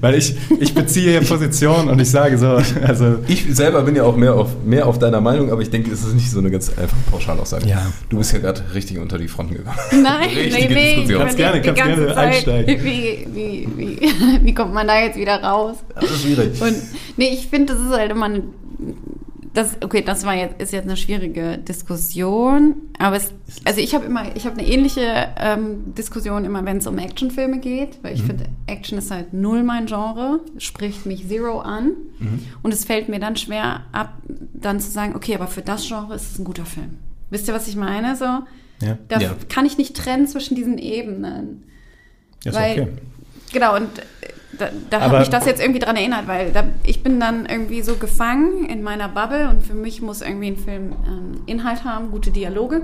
Weil 0.00 0.14
ich, 0.14 0.36
ich 0.60 0.74
beziehe 0.74 1.10
hier 1.18 1.28
Position 1.28 1.88
und 1.88 1.98
ich 2.00 2.08
sage 2.10 2.38
so, 2.38 2.60
also 2.86 3.16
Ich 3.26 3.46
selber 3.56 3.82
bin 3.82 3.96
ja 3.96 4.04
auch 4.04 4.14
mehr 4.16 4.34
auf, 4.34 4.50
mehr 4.64 4.86
auf 4.86 5.00
deiner 5.00 5.20
Meinung, 5.20 5.50
aber 5.50 5.60
ich 5.62 5.70
denke, 5.70 5.90
es 5.90 6.04
ist 6.04 6.14
nicht 6.14 6.30
so 6.30 6.38
eine 6.38 6.50
ganz 6.52 6.68
einfache 6.68 7.00
Pauschalaussage. 7.10 7.66
Ja. 7.66 7.84
Du 8.08 8.18
bist 8.18 8.32
ja 8.32 8.38
gerade 8.38 8.62
richtig 8.74 8.98
unter 8.98 9.18
die 9.18 9.26
Fronten 9.26 9.54
gegangen. 9.54 9.76
Nein, 10.02 10.28
Richtige 10.28 10.68
nee, 10.68 10.74
nee. 10.74 10.90
Diskussion. 10.96 11.20
Kannst 11.22 11.36
gerne- 11.38 11.62
kannst 11.62 11.82
gerne 11.82 12.06
Zeit, 12.06 12.16
einsteigen. 12.16 12.84
Wie, 12.84 13.26
wie, 13.34 13.68
wie, 13.76 14.00
wie 14.44 14.54
kommt 14.54 14.72
man 14.72 14.86
da 14.86 15.00
jetzt 15.00 15.16
wieder 15.18 15.42
raus? 15.42 15.78
Das 15.96 16.04
ist 16.10 16.22
schwierig. 16.22 16.60
Und 16.62 16.76
nee, 17.16 17.30
ich 17.32 17.48
finde, 17.48 17.72
das 17.72 17.82
ist 17.82 17.90
halt 17.90 18.12
immer 18.12 18.26
ein, 18.26 18.42
das, 19.56 19.76
okay, 19.82 20.02
das 20.02 20.24
war 20.26 20.34
jetzt, 20.34 20.60
ist 20.60 20.72
jetzt 20.72 20.84
eine 20.84 20.96
schwierige 20.96 21.58
Diskussion, 21.58 22.74
aber 22.98 23.16
es, 23.16 23.32
also 23.64 23.80
ich 23.80 23.94
habe 23.94 24.04
immer, 24.04 24.36
ich 24.36 24.44
habe 24.46 24.58
eine 24.58 24.68
ähnliche 24.68 25.28
ähm, 25.38 25.94
Diskussion 25.94 26.44
immer, 26.44 26.64
wenn 26.64 26.76
es 26.76 26.86
um 26.86 26.98
Actionfilme 26.98 27.58
geht, 27.58 27.98
weil 28.02 28.14
ich 28.14 28.22
Mhm. 28.22 28.26
finde, 28.26 28.44
Action 28.66 28.98
ist 28.98 29.10
halt 29.10 29.32
null 29.32 29.62
mein 29.62 29.86
Genre, 29.86 30.40
spricht 30.58 31.06
mich 31.06 31.26
zero 31.28 31.60
an 31.60 31.92
Mhm. 32.18 32.40
und 32.62 32.74
es 32.74 32.84
fällt 32.84 33.08
mir 33.08 33.18
dann 33.18 33.36
schwer 33.36 33.84
ab, 33.92 34.14
dann 34.52 34.78
zu 34.80 34.90
sagen, 34.90 35.14
okay, 35.16 35.34
aber 35.34 35.46
für 35.46 35.62
das 35.62 35.86
Genre 35.88 36.14
ist 36.14 36.32
es 36.32 36.38
ein 36.38 36.44
guter 36.44 36.66
Film. 36.66 36.98
Wisst 37.30 37.48
ihr, 37.48 37.54
was 37.54 37.66
ich 37.66 37.76
meine? 37.76 38.14
So, 38.16 38.24
ja, 38.24 38.98
da 39.08 39.18
Ja. 39.20 39.34
kann 39.48 39.64
ich 39.66 39.78
nicht 39.78 39.96
trennen 39.96 40.26
zwischen 40.28 40.54
diesen 40.54 40.78
Ebenen. 40.78 41.62
ist 42.44 42.54
weil- 42.54 42.82
okay. 42.82 42.88
Genau, 43.52 43.74
und 43.76 43.88
da, 44.58 44.68
da 44.90 45.00
hat 45.00 45.18
mich 45.18 45.28
das 45.28 45.44
jetzt 45.46 45.60
irgendwie 45.60 45.80
dran 45.80 45.96
erinnert, 45.96 46.26
weil 46.26 46.52
da, 46.52 46.64
ich 46.84 47.02
bin 47.02 47.20
dann 47.20 47.46
irgendwie 47.46 47.82
so 47.82 47.96
gefangen 47.96 48.66
in 48.66 48.82
meiner 48.82 49.08
Bubble 49.08 49.48
und 49.48 49.62
für 49.62 49.74
mich 49.74 50.02
muss 50.02 50.22
irgendwie 50.22 50.48
ein 50.48 50.56
Film 50.56 50.92
ähm, 51.06 51.42
Inhalt 51.46 51.84
haben, 51.84 52.10
gute 52.10 52.30
Dialoge. 52.30 52.82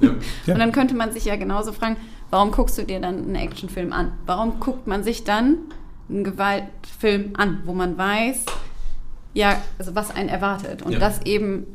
Ja. 0.00 0.10
Und 0.52 0.58
dann 0.58 0.72
könnte 0.72 0.94
man 0.94 1.10
sich 1.12 1.24
ja 1.24 1.36
genauso 1.36 1.72
fragen, 1.72 1.96
warum 2.30 2.50
guckst 2.50 2.76
du 2.76 2.82
dir 2.82 3.00
dann 3.00 3.16
einen 3.16 3.34
Actionfilm 3.34 3.94
an? 3.94 4.12
Warum 4.26 4.60
guckt 4.60 4.86
man 4.86 5.02
sich 5.02 5.24
dann 5.24 5.56
einen 6.10 6.22
Gewaltfilm 6.22 7.32
an, 7.38 7.62
wo 7.64 7.72
man 7.72 7.96
weiß, 7.96 8.44
ja, 9.32 9.60
also 9.78 9.94
was 9.94 10.14
einen 10.14 10.28
erwartet 10.28 10.82
und 10.82 10.92
Ja. 10.92 10.98
dass 10.98 11.22
eben 11.22 11.66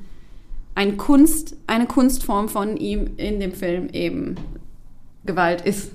ein 0.75 0.97
Kunst, 0.97 1.55
eine 1.67 1.85
Kunstform 1.85 2.47
von 2.47 2.77
ihm 2.77 3.11
in 3.17 3.39
dem 3.39 3.53
Film 3.53 3.89
eben 3.89 4.35
Gewalt 5.25 5.61
ist. 5.61 5.91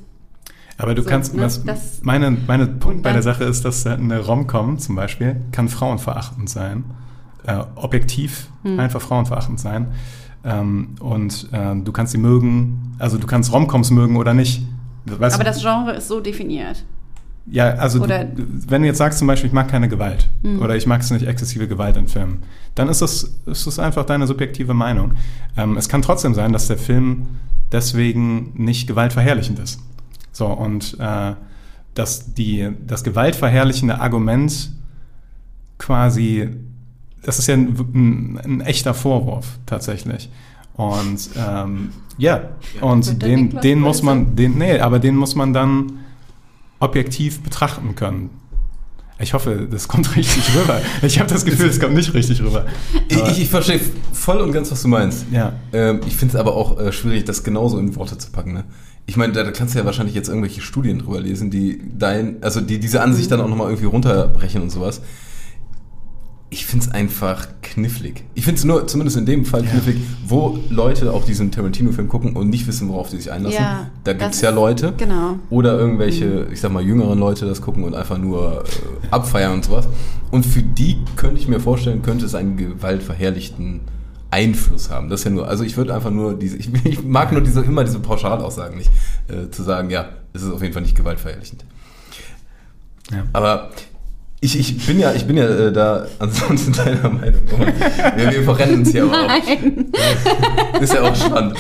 Aber 0.79 0.95
du 0.95 1.03
So, 1.03 1.09
kannst, 1.09 1.35
ne, 1.35 1.43
was, 1.43 1.65
das- 1.65 2.01
meine, 2.03 2.37
meine 2.47 2.67
Punkt 2.67 3.03
bei 3.03 3.13
der 3.13 3.23
Sache 3.23 3.45
ist, 3.45 3.65
dass 3.65 3.87
eine 3.87 4.21
Rom-Com 4.21 4.79
zum 4.79 4.95
Beispiel 4.97 5.37
kann 5.53 5.69
frauenverachtend 5.69 6.49
sein, 6.51 6.85
äh, 7.47 7.59
objektiv 7.77 8.49
Hm. 8.63 8.79
einfach 8.81 9.01
frauenverachtend 9.01 9.59
sein. 9.61 9.89
Ähm, 10.45 10.91
und 11.01 11.49
äh, 11.53 11.75
du 11.77 11.93
kannst 11.93 12.13
sie 12.13 12.19
mögen, 12.19 12.95
also 12.99 13.19
du 13.19 13.27
kannst 13.27 13.53
Romcoms 13.53 13.91
mögen 13.91 14.17
oder 14.17 14.35
nicht. 14.35 14.63
Weißt 15.07 15.35
Aber 15.37 15.45
das 15.45 15.61
Genre 15.61 15.93
ist 15.95 16.09
so 16.09 16.21
definiert. 16.21 16.85
Ja, 17.49 17.75
also 17.75 18.01
du, 18.05 18.09
wenn 18.69 18.83
du 18.83 18.89
jetzt 18.89 18.99
sagst 18.99 19.21
zum 19.21 19.29
Beispiel, 19.29 19.47
ich 19.47 19.55
mag 19.55 19.69
keine 19.69 19.89
Gewalt 19.89 20.29
oder 20.61 20.75
ich 20.75 20.87
mag 20.89 21.01
es 21.01 21.13
nicht 21.13 21.25
exzessive 21.25 21.69
Gewalt 21.69 21.97
in 21.97 22.09
Filmen, 22.09 22.43
dann 22.75 22.89
ist 22.89 23.03
das, 23.03 23.37
ist 23.47 23.69
das 23.69 23.79
einfach 23.79 24.05
deine 24.05 24.27
subjektive 24.27 24.75
Meinung. 24.75 25.13
Ähm, 25.57 25.77
es 25.77 25.89
kann 25.89 26.03
trotzdem 26.03 26.35
sein, 26.35 26.53
dass 26.53 26.67
der 26.67 26.77
Film 26.77 27.29
deswegen 27.71 28.51
nicht 28.55 28.89
gewaltverherrlichend 28.89 29.61
ist. 29.61 29.81
So, 30.37 30.49
und 30.49 30.99
äh, 31.01 31.33
dass 31.95 32.35
die, 32.35 32.69
das 32.87 33.05
gewaltverherrlichende 33.05 33.99
Argument 33.99 34.71
quasi, 35.79 36.51
das 37.23 37.39
ist 37.39 37.47
ja 37.47 37.55
ein, 37.55 37.75
ein, 37.95 38.41
ein 38.45 38.61
echter 38.61 38.93
Vorwurf 38.93 39.59
tatsächlich. 39.65 40.29
Und 40.75 41.31
ähm, 41.39 41.89
ja, 42.19 42.51
und 42.83 43.23
den, 43.23 43.63
den 43.63 43.81
muss 43.81 44.03
man, 44.03 44.37
den, 44.37 44.59
nee, 44.59 44.79
aber 44.79 44.99
den 44.99 45.17
muss 45.17 45.37
man 45.37 45.55
dann 45.55 46.01
objektiv 46.81 47.43
betrachten 47.43 47.95
können. 47.95 48.29
Ich 49.19 49.33
hoffe, 49.33 49.67
das 49.71 49.89
kommt 49.89 50.15
richtig 50.17 50.45
rüber. 50.55 50.81
Ich 51.03 51.19
habe 51.19 51.29
das 51.33 51.45
Gefühl, 51.45 51.69
es 51.69 51.81
kommt 51.81 51.95
nicht 51.95 52.13
richtig 52.13 52.43
rüber. 52.43 52.67
Ich, 53.09 53.17
Aber- 53.17 53.31
ich, 53.31 53.41
ich 53.43 53.49
verstehe 53.49 53.81
voll 54.13 54.39
und 54.39 54.53
ganz, 54.53 54.71
was 54.71 54.83
du 54.83 54.89
meinst. 54.89 55.25
Ja. 55.33 55.55
Ähm, 55.73 56.01
ich 56.07 56.17
finde 56.17 56.35
es 56.35 56.41
aber 56.41 56.55
auch 56.55 56.79
äh, 56.79 56.93
schwierig, 56.93 57.25
das 57.25 57.43
genauso 57.43 57.79
in 57.79 57.97
Worte 57.97 58.19
zu 58.19 58.31
packen. 58.31 58.53
Ne? 58.53 58.65
Ich 59.07 59.17
meine, 59.17 59.33
da, 59.33 59.43
da 59.45 59.53
kannst 59.53 59.75
du 59.75 59.79
ja 59.79 59.85
wahrscheinlich 59.87 60.15
jetzt 60.15 60.29
irgendwelche 60.29 60.61
Studien 60.61 60.99
drüber 60.99 61.21
lesen, 61.21 61.51
die 61.51 61.81
dein, 61.99 62.43
also 62.43 62.61
die 62.61 62.79
diese 62.79 63.01
Ansicht 63.01 63.31
dann 63.31 63.41
auch 63.41 63.49
nochmal 63.49 63.69
irgendwie 63.69 63.87
runterbrechen 63.87 64.61
und 64.61 64.71
sowas. 64.71 65.01
Ich 66.49 66.65
finde 66.65 66.87
es 66.87 66.93
einfach 66.93 67.49
knifflig. 67.61 68.25
Ich 68.35 68.45
finde 68.45 68.59
es 68.59 68.65
nur, 68.65 68.87
zumindest 68.87 69.17
in 69.17 69.27
dem 69.27 69.45
Fall 69.45 69.65
Ja. 69.65 69.71
knifflig, 69.71 69.97
wo 70.27 70.59
Leute 70.71 71.13
auch 71.13 71.25
diesen 71.25 71.51
Tarantino-Film 71.51 72.09
gucken 72.09 72.37
und 72.37 72.49
nicht 72.51 72.67
wissen, 72.69 72.89
worauf 72.89 73.11
sie 73.11 73.17
sich 73.17 73.33
einlassen. 73.33 73.59
Ja, 73.61 73.91
da 74.05 74.13
gibt 74.13 74.33
es 74.33 74.41
ja 74.41 74.51
Leute. 74.51 74.95
genau. 74.97 75.37
Oder 75.51 75.77
irgendwelche, 75.77 76.47
ich 76.53 76.61
sag 76.61 76.71
mal, 76.73 76.83
jüngeren 76.85 77.19
Leute 77.19 77.47
das 77.47 77.61
gucken 77.61 77.83
und 77.83 77.95
einfach 77.97 78.19
nur 78.19 78.63
äh, 78.65 79.07
abfeiern 79.11 79.55
und 79.55 79.65
sowas. 79.65 79.89
Und 80.31 80.47
für 80.47 80.63
die 80.63 80.99
könnte 81.17 81.41
ich 81.41 81.49
mir 81.49 81.59
vorstellen, 81.59 82.03
könnte 82.03 82.25
es 82.27 82.35
einen 82.37 82.57
gewaltverherrlichten 82.57 83.81
Einfluss 84.31 84.91
haben. 84.91 85.09
Das 85.09 85.21
ist 85.21 85.25
ja 85.25 85.31
nur, 85.33 85.49
also 85.49 85.65
ich 85.65 85.77
würde 85.77 85.95
einfach 85.95 86.11
nur 86.11 86.39
diese, 86.39 86.57
ich, 86.59 86.69
ich 86.85 87.03
mag 87.03 87.33
nur 87.33 87.41
diese, 87.41 87.61
immer 87.63 87.83
diese 87.85 87.99
Pauschalaussagen 87.99 88.77
nicht, 88.79 88.91
äh, 89.29 89.51
zu 89.51 89.63
sagen, 89.65 89.91
ja, 89.91 90.11
es 90.33 90.43
ist 90.43 90.53
auf 90.53 90.63
jeden 90.63 90.73
Fall 90.75 90.83
nicht 90.83 90.97
gewaltverherrlichend. 90.97 91.65
Ja. 93.11 93.25
Aber 93.33 93.71
ich, 94.41 94.59
ich 94.59 94.87
bin 94.87 94.99
ja, 94.99 95.13
ich 95.13 95.27
bin 95.27 95.37
ja 95.37 95.47
äh, 95.47 95.73
da 95.73 96.07
ansonsten 96.19 96.73
deiner 96.85 97.11
Meinung. 97.11 97.43
Wir, 98.17 98.31
wir 98.31 98.43
verrennen 98.43 98.81
uns 98.81 98.91
hier 98.91 99.05
aber 99.05 99.27
auch. 99.27 100.81
Ist 100.81 100.93
ja 100.93 101.03
auch 101.03 101.17
spannend. 101.17 101.57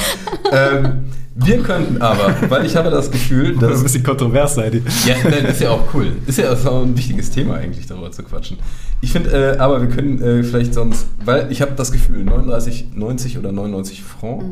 Ähm, 0.53 1.05
wir 1.39 1.62
könnten 1.62 2.01
aber, 2.01 2.35
weil 2.49 2.64
ich 2.64 2.77
habe 2.77 2.91
das 2.91 3.11
Gefühl, 3.11 3.55
Das 3.55 3.62
ist 3.62 3.62
ein 3.62 3.70
dass 3.70 3.83
bisschen 3.83 4.05
kontrovers 4.05 4.55
seid 4.55 4.74
ihr. 4.74 4.83
ja, 5.07 5.16
nein, 5.22 5.45
ist 5.45 5.61
ja 5.61 5.70
auch 5.70 5.93
cool. 5.93 6.12
Ist 6.27 6.39
ja 6.39 6.51
auch 6.51 6.83
ein 6.83 6.97
wichtiges 6.97 7.31
Thema 7.31 7.57
eigentlich, 7.57 7.87
darüber 7.87 8.11
zu 8.11 8.22
quatschen. 8.22 8.57
Ich 9.03 9.12
finde, 9.12 9.55
äh, 9.55 9.59
aber 9.59 9.83
wir 9.83 9.89
können 9.89 10.22
äh, 10.22 10.43
vielleicht 10.43 10.72
sonst, 10.72 11.07
weil 11.24 11.53
ich 11.53 11.61
habe 11.61 11.72
das 11.77 11.93
Gefühl, 11.93 12.24
39, 12.24 12.89
90 12.95 13.37
oder 13.39 13.53
99 13.53 14.03
Franc. 14.03 14.45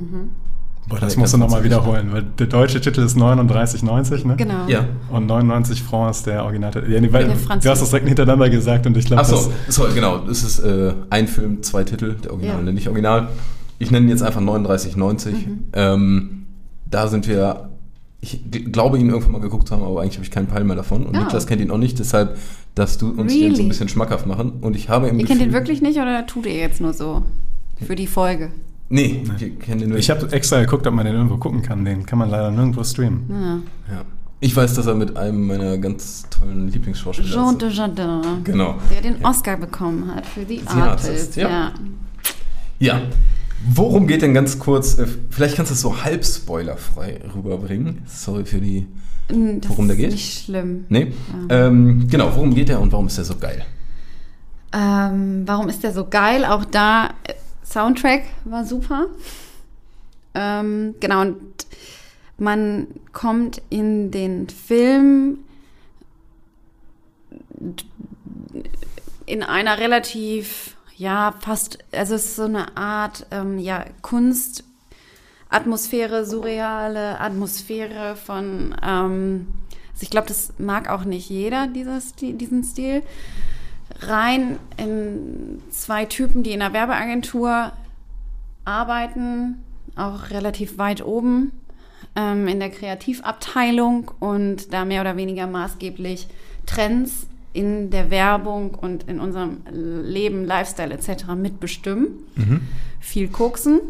Boah, 0.89 0.99
das 1.01 1.14
Ja, 1.14 1.20
musst 1.20 1.32
du 1.32 1.39
nochmal 1.39 1.64
wiederholen, 1.64 2.12
weil 2.12 2.22
der 2.39 2.47
deutsche 2.47 2.80
Titel 2.80 3.01
ist 3.01 3.16
39,90, 3.16 4.26
ne? 4.26 4.37
Genau. 4.37 4.66
Ja. 4.68 4.85
Und 5.11 5.26
99 5.26 5.82
Francs 5.82 6.18
ist 6.18 6.26
der 6.26 6.45
Originaltitel. 6.45 6.93
Ja, 6.93 7.01
nee, 7.01 7.11
weil 7.11 7.24
du 7.26 7.32
hast 7.70 7.80
das 7.82 7.89
direkt 7.91 8.07
hintereinander 8.07 8.51
gesagt 8.51 8.87
und 8.87 8.97
ich 8.97 9.07
glaube, 9.07 9.22
Achso, 9.22 9.51
sorry, 9.68 9.95
genau. 9.95 10.18
Das 10.18 10.43
ist 10.43 10.59
äh, 10.61 10.93
ein 11.11 11.26
Film, 11.26 11.62
zwei 11.62 11.85
Titel, 11.85 12.16
der 12.22 12.32
Original 12.32 12.55
Ja. 12.55 12.59
und 12.61 12.66
der 12.66 12.74
nicht 12.74 12.87
Original. 12.89 13.28
Ich 13.78 13.91
nenne 13.91 14.07
ihn 14.07 14.11
jetzt 14.11 14.22
einfach 14.22 14.41
39,90. 14.43 15.30
Mhm. 15.30 15.64
Ähm, 15.72 16.47
da 16.91 17.09
sind 17.09 17.26
wir, 17.28 17.70
ich 18.20 18.41
glaube, 18.70 18.99
ihn 18.99 19.09
irgendwann 19.09 19.32
mal 19.32 19.41
geguckt 19.41 19.68
zu 19.68 19.74
haben, 19.74 19.82
aber 19.82 20.03
eigentlich 20.03 20.16
habe 20.16 20.24
ich 20.24 20.30
keinen 20.30 20.47
Peil 20.49 20.64
mehr 20.64 20.76
davon. 20.76 21.07
Und 21.07 21.16
Oh. 21.16 21.20
Niklas 21.20 21.47
kennt 21.47 21.61
ihn 21.62 21.70
auch 21.70 21.78
nicht, 21.78 21.99
deshalb 21.99 22.37
darfst 22.74 23.01
du 23.03 23.09
uns 23.09 23.32
den 23.32 23.41
so 23.41 23.47
ein 23.47 23.53
Really? 23.53 23.68
bisschen 23.68 23.89
schmackhaft 23.89 24.26
machen. 24.26 24.53
Und 24.61 24.76
ich 24.76 24.91
habe 24.91 25.09
im 25.09 25.18
Ihr 25.18 25.26
kennt 25.26 25.41
den 25.41 25.49
Gefühl- 25.49 25.61
wirklich 25.61 25.80
nicht 25.82 25.99
oder 25.99 26.26
tut 26.26 26.45
ihr 26.47 26.55
jetzt 26.57 26.80
nur 26.80 26.93
so 26.93 27.22
für 27.87 27.95
die 27.97 28.07
Folge? 28.07 28.51
Nee, 28.89 29.22
wir 29.39 29.59
kennen 29.59 29.80
den 29.80 29.89
nur. 29.91 29.99
ich 29.99 30.11
habe 30.11 30.30
extra 30.32 30.61
geguckt, 30.61 30.87
ob 30.87 30.95
man 30.95 31.07
den 31.07 31.14
irgendwo 31.14 31.37
gucken 31.39 31.62
kann. 31.62 31.85
Den 31.85 32.05
kann 32.05 32.18
man 32.18 32.30
leider 32.30 32.51
nirgendwo 32.51 32.85
streamen. 32.85 33.24
Ja. 33.89 33.95
ja. 33.95 34.05
ich 34.41 34.55
weiß, 34.55 34.74
dass 34.74 34.87
er 34.87 34.95
mit 34.95 35.16
einem 35.16 35.47
meiner 35.47 35.78
ganz 35.78 36.26
tollen 36.30 36.68
Lieblingsschauspieler 36.68 37.28
Jean 37.28 37.55
ist. 37.55 37.62
de 37.62 37.70
Jardin. 37.70 38.45
Genau. 38.45 38.76
Der 38.93 39.01
den 39.01 39.24
Oscar 39.24 39.57
bekommen 39.57 40.14
hat 40.14 40.26
für 40.26 40.45
The, 40.47 40.59
The 40.61 40.66
Artist. 40.80 41.09
Artist, 41.09 41.37
ja. 41.37 41.49
ja. 41.49 41.72
Ja. 42.78 43.03
Worum 43.66 44.07
geht 44.07 44.20
denn 44.20 44.35
ganz 44.35 44.59
kurz, 44.59 44.99
äh, 44.99 45.07
vielleicht 45.30 45.57
kannst 45.57 45.70
du 45.70 45.74
es 45.74 45.80
so 45.80 46.05
halb 46.05 46.24
spoilerfrei 46.24 47.20
rüberbringen. 47.35 48.03
Sorry 48.07 48.45
für 48.45 48.61
die. 48.61 48.87
Das 49.28 49.70
Worum 49.70 49.89
der 49.89 49.97
ist 49.97 50.03
geht? 50.03 50.11
nicht 50.11 50.45
schlimm. 50.45 50.85
Nee? 50.91 51.12
Ähm, 51.49 52.07
genau, 52.11 52.30
worum 52.35 52.55
geht 52.55 52.68
der 52.68 52.80
und 52.80 52.93
warum 52.93 53.07
ist 53.07 53.16
der 53.16 53.24
so 53.24 53.37
geil? 53.37 53.64
Ähm, 54.72 55.45
warum 55.47 55.68
ist 55.68 55.82
der 55.82 55.93
so 55.93 56.07
geil? 56.07 56.45
Auch 56.45 56.64
da, 56.66 57.07
äh, 57.24 57.32
Soundtrack 57.75 58.22
war 58.45 58.64
super. 58.64 59.07
Ähm, 60.33 60.95
genau, 61.01 61.22
und 61.22 61.66
man 62.39 62.87
kommt 63.12 63.62
in 63.68 64.12
den 64.12 64.49
Film 64.49 65.39
in 69.27 69.43
einer 69.43 69.79
relativ, 69.79 70.77
ja, 70.97 71.35
fast, 71.41 71.79
also 71.91 72.14
es 72.14 72.27
ist 72.27 72.37
so 72.37 72.45
eine 72.45 72.77
Art, 72.77 73.27
ähm, 73.33 73.59
ja, 73.59 73.85
Kunst, 74.03 74.62
surreale 76.27 77.18
Atmosphäre 77.18 78.14
von, 78.14 78.77
ähm, 78.85 79.49
also 79.93 80.03
ich 80.03 80.11
glaube, 80.11 80.29
das 80.29 80.53
mag 80.59 80.89
auch 80.89 81.05
nicht 81.05 81.29
jeder, 81.29 81.66
dieser 81.66 82.01
Stil, 82.01 82.35
diesen 82.35 82.62
Stil. 82.62 83.03
Rein 84.01 84.59
in 84.76 85.62
zwei 85.70 86.05
Typen, 86.05 86.43
die 86.43 86.53
in 86.53 86.62
einer 86.62 86.74
Werbeagentur 86.74 87.72
arbeiten, 88.64 89.62
auch 89.97 90.30
relativ 90.30 90.78
weit 90.78 91.05
oben 91.05 91.53
ähm, 92.16 92.49
in 92.49 92.61
der 92.61 92.70
Kreativabteilung 92.70 94.11
und 94.20 94.72
da 94.72 94.85
mehr 94.85 95.01
oder 95.01 95.16
weniger 95.16 95.47
maßgeblich 95.47 96.26
Trends 96.66 97.26
in 97.53 97.91
der 97.91 98.11
Werbung 98.11 98.74
und 98.74 99.05
in 99.05 99.20
unserem 99.20 99.59
Leben, 99.70 100.45
Lifestyle 100.45 100.93
etc. 100.93 101.28
mitbestimmen. 101.37 102.11
Viel 103.01 103.28
koksen 103.28 103.80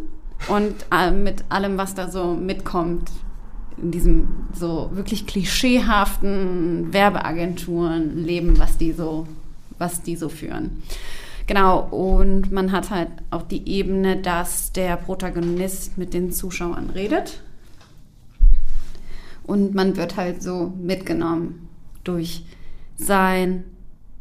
und 0.48 0.74
äh, 0.92 1.10
mit 1.10 1.44
allem, 1.48 1.78
was 1.78 1.94
da 1.94 2.10
so 2.10 2.34
mitkommt, 2.34 3.10
in 3.76 3.90
diesem 3.90 4.28
so 4.52 4.90
wirklich 4.92 5.26
klischeehaften 5.26 6.92
Werbeagenturen 6.92 8.24
leben, 8.24 8.58
was 8.58 8.76
die 8.76 8.92
so, 8.92 9.26
was 9.78 10.02
die 10.02 10.16
so 10.16 10.28
führen. 10.28 10.82
Genau, 11.46 11.80
und 11.80 12.52
man 12.52 12.72
hat 12.72 12.90
halt 12.90 13.10
auch 13.30 13.42
die 13.42 13.68
Ebene, 13.68 14.16
dass 14.16 14.72
der 14.72 14.96
Protagonist 14.96 15.98
mit 15.98 16.14
den 16.14 16.32
Zuschauern 16.32 16.90
redet. 16.90 17.42
Und 19.46 19.74
man 19.74 19.96
wird 19.96 20.16
halt 20.16 20.42
so 20.42 20.72
mitgenommen 20.80 21.68
durch 22.02 22.44
sein 22.96 23.64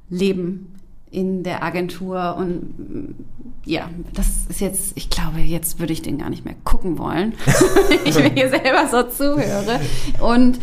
Leben 0.09 0.73
in 1.11 1.43
der 1.43 1.63
Agentur. 1.63 2.35
Und 2.37 2.77
mm, 2.77 3.15
ja, 3.65 3.89
das 4.13 4.45
ist 4.49 4.59
jetzt, 4.59 4.91
ich 4.95 5.09
glaube, 5.09 5.39
jetzt 5.39 5.79
würde 5.79 5.93
ich 5.93 6.01
den 6.01 6.17
gar 6.17 6.29
nicht 6.29 6.43
mehr 6.43 6.55
gucken 6.65 6.97
wollen. 6.97 7.35
ich 8.05 8.15
mir 8.15 8.31
hier 8.31 8.49
selber 8.49 8.87
so 8.91 9.03
zuhöre. 9.03 9.79
Und 10.19 10.59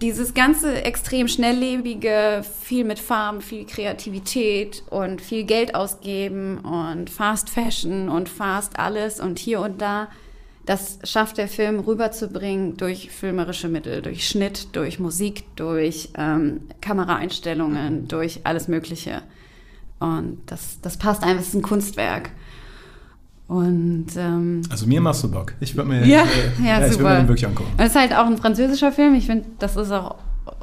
dieses 0.00 0.32
ganze 0.34 0.82
extrem 0.82 1.28
schnelllebige, 1.28 2.42
viel 2.62 2.84
mit 2.84 2.98
Farben, 2.98 3.42
viel 3.42 3.66
Kreativität 3.66 4.82
und 4.90 5.20
viel 5.20 5.44
Geld 5.44 5.74
ausgeben 5.74 6.58
und 6.58 7.10
Fast 7.10 7.50
Fashion 7.50 8.08
und 8.08 8.28
Fast 8.28 8.78
alles 8.78 9.20
und 9.20 9.38
hier 9.38 9.60
und 9.60 9.80
da, 9.80 10.08
das 10.64 10.98
schafft 11.04 11.38
der 11.38 11.48
Film 11.48 11.80
rüberzubringen 11.80 12.76
durch 12.76 13.10
filmerische 13.10 13.68
Mittel, 13.68 14.02
durch 14.02 14.26
Schnitt, 14.26 14.68
durch 14.74 14.98
Musik, 14.98 15.44
durch 15.56 16.10
ähm, 16.16 16.68
Kameraeinstellungen, 16.80 18.08
durch 18.08 18.40
alles 18.44 18.68
Mögliche. 18.68 19.22
Und 19.98 20.40
das, 20.46 20.80
das 20.80 20.96
passt 20.96 21.22
einfach, 21.22 21.42
es 21.42 21.48
ist 21.48 21.54
ein 21.54 21.62
Kunstwerk. 21.62 22.30
Und 23.50 24.06
ähm, 24.16 24.62
Also 24.70 24.86
mir 24.86 25.00
machst 25.00 25.24
du 25.24 25.28
Bock. 25.30 25.54
Ich 25.58 25.74
würde 25.76 25.88
mir, 25.88 26.06
ja, 26.06 26.22
äh, 26.22 26.64
ja, 26.64 26.76
ich 26.76 26.82
würd 26.84 26.92
super. 26.92 27.04
mir 27.10 27.16
den 27.16 27.26
wirklich 27.28 27.46
angucken. 27.48 27.72
Und 27.76 27.80
es 27.80 27.88
ist 27.90 27.96
halt 27.98 28.14
auch 28.14 28.26
ein 28.26 28.38
französischer 28.38 28.92
Film. 28.92 29.14
Ich 29.16 29.26
finde, 29.26 29.44
das 29.58 29.74
ist 29.74 29.90
auch 29.90 30.14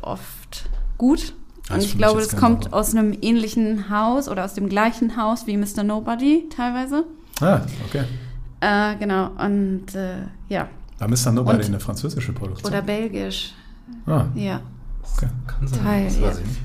oft 0.02 0.70
gut. 0.98 1.34
Das 1.68 1.76
Und 1.80 1.84
ich 1.84 1.98
glaube, 1.98 2.22
das 2.22 2.38
kommt 2.38 2.72
aus 2.72 2.96
einem 2.96 3.14
ähnlichen 3.22 3.90
Haus 3.90 4.30
oder 4.30 4.46
aus 4.46 4.54
dem 4.54 4.70
gleichen 4.70 5.18
Haus 5.22 5.48
wie 5.48 5.58
Mr. 5.58 5.84
Nobody 5.84 6.48
teilweise. 6.56 7.04
Ah, 7.42 7.60
okay. 7.90 8.06
Äh, 8.62 8.96
genau. 8.96 9.32
Und 9.38 9.94
äh, 9.94 10.20
ja. 10.48 10.70
War 11.00 11.10
Mr. 11.10 11.34
Nobody 11.34 11.58
Und- 11.58 11.66
eine 11.66 11.80
französische 11.82 12.32
Produktion? 12.32 12.72
Oder 12.72 12.82
belgisch. 12.82 13.54
ah, 14.06 14.28
Ja. 14.34 14.62
okay. 15.14 15.28
Kann 15.46 15.68
sein. 15.68 15.84
Teil, 15.84 16.06
das 16.06 16.22
weiß 16.22 16.36
ja. 16.38 16.42
ich 16.42 16.48
nicht. 16.48 16.62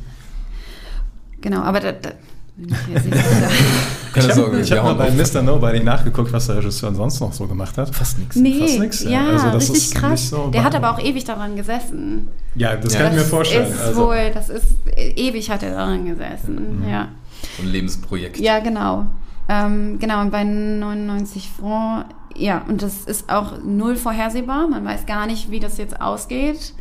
Genau. 1.40 1.62
Aber 1.62 1.80
da, 1.80 1.90
da 1.90 2.10
bin 2.56 2.68
ich 2.94 3.02
sicher. 3.02 3.16
Ich 4.14 4.28
habe 4.28 4.82
hab 4.82 4.84
mal 4.84 4.94
bei. 4.94 5.10
Mr. 5.10 5.40
Nobody 5.40 5.80
nachgeguckt, 5.82 6.30
was 6.34 6.46
der 6.46 6.56
Regisseur 6.58 6.94
sonst 6.94 7.18
noch 7.20 7.32
so 7.32 7.46
gemacht 7.46 7.78
hat. 7.78 7.94
Fast 7.94 8.18
nichts. 8.18 8.36
Nee, 8.36 8.58
Fast 8.60 8.78
nix, 8.78 9.04
ja. 9.04 9.10
ja, 9.10 9.26
Also 9.30 9.46
das 9.52 9.62
richtig 9.70 9.84
ist 9.84 9.94
krass. 9.94 10.10
nicht 10.10 10.28
so 10.28 10.50
der 10.50 10.64
hat 10.64 10.74
aber 10.74 10.90
auch 10.90 10.98
ewig 11.02 11.24
daran 11.24 11.56
gesessen. 11.56 12.28
Ja, 12.54 12.76
das 12.76 12.92
Ja. 12.92 12.98
kann 13.00 13.08
ich 13.08 13.14
mir 13.14 13.20
Das 13.20 13.30
vorstellen. 13.30 13.72
Ist 13.72 13.80
Also, 13.80 14.02
wohl, 14.02 14.30
das 14.34 14.50
ist 14.50 14.66
ewig 14.96 15.50
hat 15.50 15.62
er 15.62 15.70
daran 15.74 16.04
gesessen. 16.04 16.84
Ja. 16.86 17.08
So 17.56 17.62
ein 17.62 17.70
Lebensprojekt. 17.70 18.38
Ja, 18.38 18.58
genau. 18.58 19.06
Ähm, 19.48 19.98
genau, 19.98 20.20
und 20.20 20.30
bei 20.30 20.44
99 20.44 21.48
Franc, 21.58 22.04
ja, 22.36 22.62
und 22.68 22.82
das 22.82 23.04
ist 23.06 23.30
auch 23.30 23.54
null 23.64 23.96
vorhersehbar. 23.96 24.68
Man 24.68 24.84
weiß 24.84 25.06
gar 25.06 25.26
nicht, 25.26 25.50
wie 25.50 25.58
das 25.58 25.78
jetzt 25.78 26.02
ausgeht. 26.02 26.74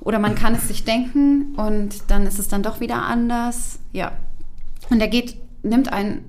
Oder 0.00 0.18
man 0.18 0.34
kann 0.34 0.54
es 0.54 0.68
sich 0.68 0.84
denken 0.84 1.54
und 1.56 2.10
dann 2.10 2.26
ist 2.26 2.38
es 2.38 2.48
dann 2.48 2.62
doch 2.62 2.80
wieder 2.80 3.02
anders. 3.02 3.78
Ja. 3.92 4.12
Und 4.90 5.00
er 5.00 5.08
geht, 5.08 5.36
nimmt 5.62 5.92
einen 5.92 6.24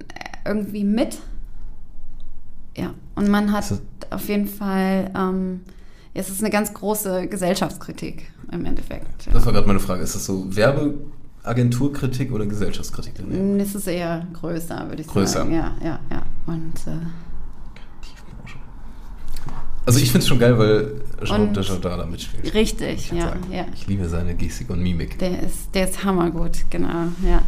irgendwie 0.45 0.83
mit. 0.83 1.17
Ja. 2.77 2.93
Und 3.15 3.29
man 3.29 3.51
hat 3.51 3.65
auf 4.09 4.27
jeden 4.27 4.47
Fall, 4.47 5.11
ähm, 5.15 5.61
es 6.13 6.29
ist 6.29 6.41
eine 6.41 6.49
ganz 6.49 6.73
große 6.73 7.27
Gesellschaftskritik 7.27 8.31
im 8.51 8.65
Endeffekt. 8.65 9.27
Das 9.31 9.45
war 9.45 9.53
gerade 9.53 9.67
meine 9.67 9.79
Frage. 9.79 10.01
Ist 10.03 10.15
das 10.15 10.25
so 10.25 10.45
Werbeagenturkritik 10.55 12.31
oder 12.31 12.45
Gesellschaftskritik? 12.45 13.15
drin? 13.15 13.59
Es 13.59 13.75
ist 13.75 13.87
eher 13.87 14.25
größer, 14.33 14.87
würde 14.89 15.01
ich 15.01 15.07
Größer. 15.07 15.39
sagen. 15.39 15.53
Ja, 15.53 15.73
ja, 15.83 15.99
ja. 16.11 16.21
Und 16.45 16.73
äh, 16.87 17.05
Also 19.87 19.99
ich 19.99 20.05
finde 20.11 20.19
es 20.23 20.27
schon 20.27 20.39
geil, 20.39 20.57
weil 20.57 21.01
Jean 21.23 21.41
Und- 21.49 21.55
de 21.57 21.63
Jardin 21.63 21.81
da 21.99 22.05
mitspielt. 22.05 22.53
richtig, 22.55 23.11
ja, 23.11 23.27
sagen. 23.29 23.41
ja. 23.51 23.65
Ich 23.75 23.85
liebe 23.87 24.07
seine 24.09 24.33
Gestik 24.35 24.69
und 24.71 24.81
Mimik. 24.81 25.19
Der 25.19 25.43
ist, 25.43 25.73
der 25.75 25.87
ist 25.89 26.03
hammergut, 26.03 26.65
genau, 26.71 27.07
ja. 27.23 27.41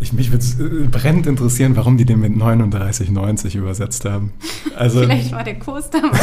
Ich, 0.00 0.12
mich 0.12 0.32
würde 0.32 0.44
äh, 0.44 0.88
brennend 0.88 1.28
interessieren, 1.28 1.76
warum 1.76 1.96
die 1.96 2.04
den 2.04 2.18
mit 2.20 2.32
39,90 2.32 3.56
übersetzt 3.56 4.04
haben. 4.04 4.32
Also, 4.76 5.00
Vielleicht 5.02 5.30
war 5.30 5.44
der 5.44 5.58
Kurs 5.60 5.90
damals. 5.90 6.18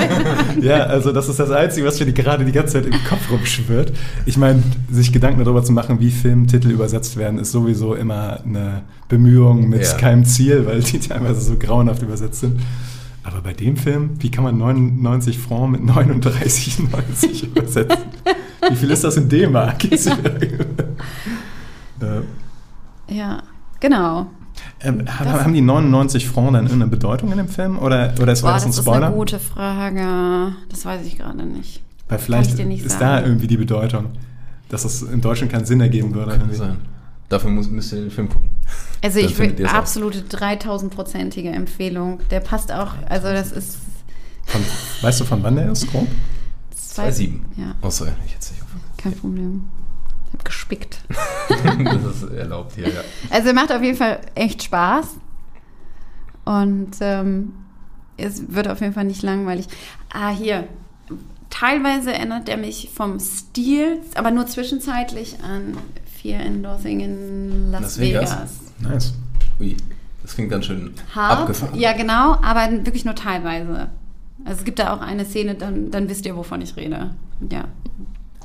ja, 0.62 0.84
also 0.84 1.12
das 1.12 1.28
ist 1.28 1.38
das 1.38 1.50
Einzige, 1.50 1.86
was 1.86 2.00
mir 2.00 2.06
die, 2.06 2.14
gerade 2.14 2.46
die 2.46 2.52
ganze 2.52 2.74
Zeit 2.74 2.86
im 2.86 2.98
Kopf 3.08 3.30
rumschwirrt. 3.30 3.92
Ich 4.24 4.38
meine, 4.38 4.62
sich 4.90 5.12
Gedanken 5.12 5.44
darüber 5.44 5.62
zu 5.62 5.72
machen, 5.72 6.00
wie 6.00 6.10
Filmtitel 6.10 6.70
übersetzt 6.70 7.18
werden, 7.18 7.38
ist 7.38 7.52
sowieso 7.52 7.94
immer 7.94 8.40
eine 8.42 8.82
Bemühung 9.10 9.68
mit 9.68 9.82
Ja. 9.82 9.92
keinem 9.98 10.24
Ziel, 10.24 10.64
weil 10.64 10.80
die 10.80 10.98
teilweise 10.98 11.42
so 11.42 11.56
grauenhaft 11.56 12.00
übersetzt 12.02 12.40
sind. 12.40 12.58
Aber 13.22 13.42
bei 13.42 13.52
dem 13.52 13.76
Film, 13.76 14.10
wie 14.20 14.30
kann 14.30 14.44
man 14.44 14.56
99 14.56 15.38
Franc 15.38 15.72
mit 15.72 15.82
39,90 15.82 17.48
übersetzen? 17.54 17.98
Wie 18.70 18.76
viel 18.76 18.90
ist 18.90 19.04
das 19.04 19.16
in 19.18 19.28
D-Mark? 19.28 19.84
Äh, 19.84 19.98
ja, 23.10 23.42
genau. 23.80 24.26
ähm, 24.80 25.04
haben, 25.18 25.30
haben 25.32 25.52
die 25.54 25.60
99 25.60 26.28
Franc 26.28 26.52
dann 26.52 26.64
irgendeine 26.66 26.90
Bedeutung 26.90 27.30
in 27.32 27.38
dem 27.38 27.48
Film? 27.48 27.78
Oder, 27.78 28.12
oder 28.20 28.32
ist 28.32 28.42
Boah, 28.42 28.52
das 28.52 28.64
das 28.64 28.64
ein 28.64 28.70
ist 28.70 28.78
eine 28.88 28.96
Spoiler? 28.96 29.10
gute 29.12 29.38
Frage. 29.38 30.54
Das 30.68 30.84
weiß 30.84 31.06
ich 31.06 31.18
gerade 31.18 31.44
nicht. 31.44 31.82
Weil 32.08 32.18
vielleicht 32.18 32.50
ich 32.50 32.56
dir 32.56 32.66
nicht 32.66 32.84
ist 32.84 32.98
sagen. 32.98 33.22
da 33.22 33.22
irgendwie 33.28 33.46
die 33.46 33.56
Bedeutung, 33.56 34.06
dass 34.68 34.84
es 34.84 35.02
in 35.02 35.20
Deutschland 35.20 35.52
keinen 35.52 35.64
Sinn 35.64 35.80
ergeben 35.80 36.14
würde. 36.14 36.32
Irgendwie. 36.32 36.56
sein. 36.56 36.78
Dafür 37.28 37.50
muss, 37.50 37.70
müsst 37.70 37.92
ihr 37.92 38.00
den 38.00 38.10
Film 38.10 38.28
gucken. 38.28 38.50
Also 39.02 39.20
Dann 39.20 39.30
ich 39.30 39.66
auch. 39.66 39.72
absolute 39.72 40.18
3000-prozentige 40.22 41.50
Empfehlung. 41.50 42.18
Der 42.30 42.40
passt 42.40 42.72
auch, 42.72 42.94
also 43.08 43.28
das 43.28 43.52
ist 43.52 43.78
Von, 44.46 44.60
weißt 45.02 45.20
du, 45.20 45.24
von 45.24 45.42
wann 45.42 45.54
der 45.56 45.70
ist, 45.70 45.90
grob? 45.90 46.08
2,7. 46.76 47.38
Ja, 47.56 47.74
Außer 47.82 48.08
ich 48.26 48.32
jetzt 48.32 48.50
nicht 48.50 48.62
auf. 48.62 48.68
kein 48.96 49.12
Problem. 49.12 49.64
Gespickt. 50.44 50.98
das 51.48 52.22
ist 52.22 52.30
erlaubt 52.30 52.72
hier, 52.74 52.88
ja. 52.88 53.00
Also 53.30 53.48
er 53.48 53.54
macht 53.54 53.72
auf 53.72 53.82
jeden 53.82 53.96
Fall 53.96 54.20
echt 54.34 54.62
Spaß. 54.62 55.16
Und 56.44 56.90
ähm, 57.00 57.52
es 58.16 58.52
wird 58.52 58.68
auf 58.68 58.80
jeden 58.80 58.92
Fall 58.92 59.04
nicht 59.04 59.22
langweilig. 59.22 59.66
Ah, 60.12 60.30
hier. 60.30 60.66
Teilweise 61.48 62.12
erinnert 62.12 62.48
er 62.48 62.56
mich 62.56 62.90
vom 62.94 63.18
Stil, 63.18 63.98
aber 64.14 64.30
nur 64.30 64.46
zwischenzeitlich 64.46 65.36
an 65.42 65.76
Fear 66.22 66.40
and 66.40 66.62
Loathing 66.62 67.00
in 67.00 67.70
Las, 67.72 67.82
Las 67.82 67.98
Vegas? 68.00 68.30
Vegas. 68.30 68.50
Nice. 68.78 69.14
Ui, 69.58 69.76
das 70.22 70.34
klingt 70.34 70.50
ganz 70.50 70.66
schön 70.66 70.92
Hart, 71.14 71.40
abgefahren. 71.40 71.78
ja 71.78 71.92
genau, 71.92 72.36
aber 72.42 72.70
wirklich 72.84 73.04
nur 73.04 73.14
teilweise. 73.14 73.88
Also 74.44 74.60
es 74.60 74.64
gibt 74.64 74.78
da 74.78 74.94
auch 74.94 75.00
eine 75.00 75.24
Szene, 75.24 75.54
dann, 75.54 75.90
dann 75.90 76.08
wisst 76.08 76.24
ihr, 76.24 76.36
wovon 76.36 76.62
ich 76.62 76.76
rede. 76.76 77.14
Ja. 77.50 77.64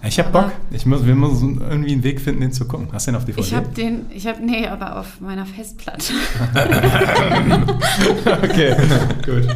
Ich 0.08 0.20
hab 0.20 0.28
Aber- 0.28 0.44
Bock. 0.44 0.52
Ich 0.72 0.86
muss, 0.86 1.06
wir 1.06 1.16
müssen 1.16 1.62
irgendwie 1.62 1.94
einen 1.94 2.04
Weg 2.04 2.22
finden, 2.22 2.42
den 2.42 2.52
zu 2.52 2.66
gucken. 2.68 2.88
Hast 2.92 3.08
du 3.08 3.12
den 3.12 3.18
auf 3.18 3.26
DVD? 3.26 3.42
Ich 3.48 3.54
habe 3.56 3.68
den, 3.70 4.06
ich 4.14 4.28
habe, 4.28 4.46
nee, 4.46 4.68
aber 4.68 5.00
auf 5.00 5.20
meiner 5.22 5.46
Festplatte. 5.46 6.14
okay, 8.44 8.76
gut. 9.26 9.48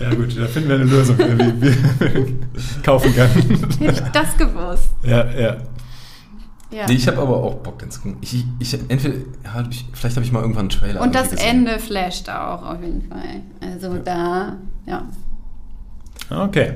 Ja 0.00 0.14
gut, 0.14 0.38
da 0.38 0.46
finden 0.46 0.68
wir 0.70 0.76
eine 0.76 0.84
Lösung, 0.84 1.18
wie 1.18 1.60
wir 1.60 1.76
kaufen 2.82 3.14
können. 3.14 3.68
Hätte 3.80 4.02
ich 4.02 4.10
das 4.12 4.36
gewusst. 4.36 4.90
ja, 5.02 5.30
ja. 5.30 5.56
Ja. 6.72 6.86
Nee, 6.86 6.94
ich 6.94 7.08
habe 7.08 7.18
aber 7.18 7.36
auch 7.36 7.56
Bock, 7.56 7.80
den 7.80 7.90
zu 7.90 8.00
gucken. 8.00 8.18
Ich, 8.20 8.44
ich, 8.60 8.72
entweder, 8.88 9.16
ja, 9.44 9.54
hab 9.54 9.68
ich, 9.72 9.84
vielleicht 9.92 10.14
habe 10.14 10.24
ich 10.24 10.30
mal 10.30 10.38
irgendwann 10.40 10.60
einen 10.62 10.68
Trailer 10.70 11.00
Und 11.00 11.16
das. 11.16 11.32
Ende 11.32 11.80
flasht 11.80 12.28
auch 12.30 12.62
auf 12.64 12.80
jeden 12.80 13.02
Fall. 13.08 13.40
Also 13.60 13.98
da, 13.98 14.56
ja. 14.86 15.04
Okay. 16.30 16.74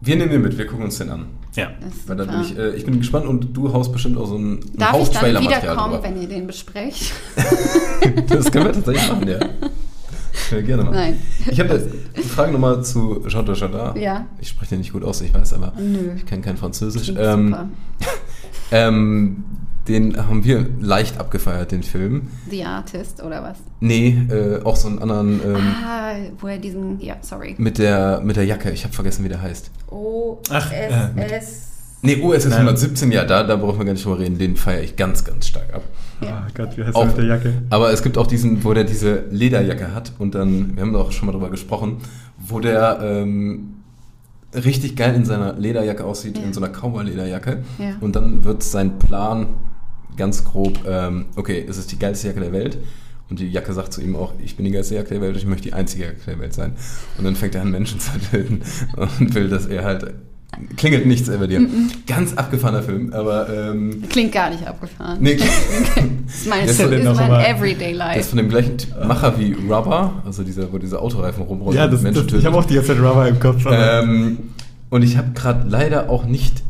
Wir 0.00 0.16
nehmen 0.16 0.32
den 0.32 0.42
mit, 0.42 0.58
wir 0.58 0.66
gucken 0.66 0.84
uns 0.86 0.98
den 0.98 1.10
an. 1.10 1.26
Ja. 1.56 1.70
Weil 2.06 2.16
da 2.16 2.24
super. 2.24 2.36
bin 2.36 2.46
ich, 2.46 2.58
äh, 2.58 2.70
ich 2.76 2.84
bin 2.84 2.98
gespannt 2.98 3.26
und 3.26 3.56
du 3.56 3.72
haust 3.72 3.92
bestimmt 3.92 4.18
auch 4.18 4.26
so 4.26 4.36
ein, 4.36 4.60
ein 4.60 4.72
Darf 4.76 4.92
ich 4.92 5.08
Haufen 5.08 5.34
dann 5.34 5.42
wiederkommen, 5.42 5.94
drüber. 5.94 6.02
wenn 6.04 6.22
ihr 6.22 6.28
den 6.28 6.46
besprecht? 6.46 7.12
Das 8.28 8.52
können 8.52 8.66
wir 8.66 8.72
tatsächlich 8.72 9.08
machen, 9.08 9.28
ja. 9.28 9.38
Ja, 10.50 10.60
gerne 10.60 10.84
mal. 10.84 10.92
Nein. 10.92 11.20
Ich 11.50 11.58
habe 11.58 11.70
eine 12.14 12.24
Frage 12.24 12.52
nochmal 12.52 12.84
zu 12.84 13.24
Jean 13.26 13.44
de 13.44 13.56
Jardin. 13.56 14.00
Ja. 14.00 14.26
Ich 14.38 14.48
spreche 14.48 14.70
den 14.70 14.80
nicht 14.80 14.92
gut 14.92 15.02
aus, 15.02 15.20
ich 15.22 15.34
weiß, 15.34 15.54
aber 15.54 15.72
Nö. 15.78 16.12
ich 16.16 16.26
kann 16.26 16.42
kein 16.42 16.56
Französisch. 16.56 17.08
Ähm, 17.16 17.48
super. 17.48 17.68
ähm, 18.70 19.44
den 19.88 20.16
haben 20.16 20.44
wir 20.44 20.66
leicht 20.80 21.18
abgefeiert, 21.18 21.72
den 21.72 21.82
Film. 21.82 22.28
The 22.50 22.64
Artist 22.64 23.22
oder 23.22 23.42
was? 23.42 23.58
Nee, 23.80 24.16
äh, 24.30 24.62
auch 24.64 24.76
so 24.76 24.88
einen 24.88 24.98
anderen 25.00 25.40
ähm, 25.44 25.56
ah, 25.56 26.12
wo 26.40 26.48
er 26.48 26.58
diesen, 26.58 27.00
ja, 27.00 27.16
sorry. 27.20 27.54
mit, 27.58 27.78
der, 27.78 28.20
mit 28.24 28.36
der 28.36 28.44
Jacke. 28.44 28.70
Ich 28.70 28.84
habe 28.84 28.94
vergessen, 28.94 29.24
wie 29.24 29.28
der 29.28 29.40
heißt. 29.42 29.70
O 29.90 30.38
Ach, 30.50 30.70
S 30.72 30.92
äh, 30.92 31.08
mit- 31.14 31.30
S. 31.32 31.62
Nee, 32.02 32.20
OSS 32.22 32.44
Nein. 32.50 32.58
117, 32.58 33.10
ja, 33.10 33.24
da, 33.24 33.42
da 33.42 33.56
brauchen 33.56 33.78
wir 33.78 33.84
gar 33.86 33.92
nicht 33.94 34.04
drüber 34.04 34.18
reden. 34.20 34.38
Den 34.38 34.54
feiere 34.56 34.82
ich 34.82 34.94
ganz, 34.96 35.24
ganz 35.24 35.46
stark 35.48 35.72
ab. 35.74 35.82
Ja. 36.20 36.46
Oh 36.46 36.52
Gott, 36.54 36.76
wie 36.76 36.84
heißt 36.84 36.94
Auch- 36.94 37.00
der 37.02 37.08
mit 37.08 37.16
der 37.18 37.24
Jacke? 37.24 37.52
Aber 37.70 37.90
es 37.92 38.02
gibt 38.02 38.16
auch 38.18 38.26
diesen, 38.26 38.62
wo 38.64 38.74
der 38.74 38.84
diese 38.84 39.24
Lederjacke 39.30 39.94
hat 39.94 40.12
und 40.18 40.34
dann, 40.34 40.76
wir 40.76 40.82
haben 40.82 40.92
da 40.92 41.00
auch 41.00 41.10
schon 41.12 41.26
mal 41.26 41.32
drüber 41.32 41.50
gesprochen, 41.50 41.96
wo 42.38 42.60
der 42.60 42.98
ähm, 43.02 43.74
richtig 44.54 44.94
geil 44.96 45.14
in 45.14 45.24
seiner 45.24 45.54
Lederjacke 45.54 46.04
aussieht, 46.04 46.38
Ja. 46.38 46.44
in 46.44 46.52
so 46.52 46.62
einer 46.62 46.72
Cowboy-Lederjacke. 46.72 47.58
Ja. 47.78 47.86
Und 48.00 48.14
dann 48.14 48.44
wird 48.44 48.62
sein 48.62 48.98
Plan 48.98 49.48
ganz 50.16 50.44
grob, 50.44 50.78
ähm, 50.88 51.26
okay, 51.36 51.64
es 51.68 51.78
ist 51.78 51.92
die 51.92 51.98
geilste 51.98 52.28
Jacke 52.28 52.40
der 52.40 52.52
Welt. 52.52 52.78
Und 53.28 53.40
die 53.40 53.48
Jacke 53.48 53.72
sagt 53.72 53.92
zu 53.92 54.00
ihm 54.00 54.14
auch, 54.14 54.34
ich 54.44 54.54
bin 54.56 54.64
die 54.66 54.70
geilste 54.70 54.94
Jacke 54.94 55.08
der 55.08 55.20
Welt, 55.20 55.36
ich 55.36 55.46
möchte 55.46 55.64
die 55.64 55.72
einzige 55.72 56.04
Jacke 56.04 56.18
der 56.26 56.38
Welt 56.38 56.54
sein. 56.54 56.74
Und 57.18 57.24
dann 57.24 57.34
fängt 57.34 57.56
er 57.56 57.62
an, 57.62 57.70
Menschen 57.72 57.98
zu 57.98 58.12
töten 58.30 58.60
und 58.96 59.34
will, 59.34 59.48
dass 59.48 59.66
er 59.66 59.82
halt, 59.82 60.14
klingelt 60.76 61.06
nichts 61.06 61.28
über 61.28 61.48
dir. 61.48 61.66
Ganz 62.06 62.34
abgefahrener 62.34 62.84
Film, 62.84 63.12
aber 63.12 63.48
ähm, 63.52 64.04
Klingt 64.08 64.30
gar 64.30 64.48
nicht 64.50 64.64
abgefahren. 64.64 65.18
nee, 65.20 65.34
Das 65.34 65.46
ist 66.36 66.46
mein, 66.48 66.66
Das 66.68 66.78
ist 66.78 66.88
mein 67.16 67.44
Everyday 67.44 67.78
Das 67.78 67.90
ist 67.90 67.98
Life. 67.98 68.22
von 68.28 68.38
dem 68.38 68.48
gleichen 68.48 68.76
Typ- 68.78 69.04
Macher 69.06 69.36
wie 69.40 69.54
Rubber, 69.54 70.22
also 70.24 70.44
dieser, 70.44 70.72
wo 70.72 70.78
diese 70.78 71.00
Autoreifen 71.02 71.42
rumrollen 71.42 71.76
Ja, 71.76 71.86
das, 71.86 71.94
das, 71.94 72.02
Menschen 72.04 72.26
ich 72.26 72.30
töten. 72.32 72.46
habe 72.46 72.56
auch 72.58 72.64
die 72.64 72.74
ganze 72.76 72.94
Zeit 72.94 73.02
Rubber 73.02 73.26
im 73.28 73.40
Kopf. 73.40 73.64
ähm, 73.68 74.38
und 74.88 75.02
ich 75.02 75.16
habe 75.16 75.32
gerade 75.34 75.68
leider 75.68 76.08
auch 76.10 76.24
nicht 76.26 76.62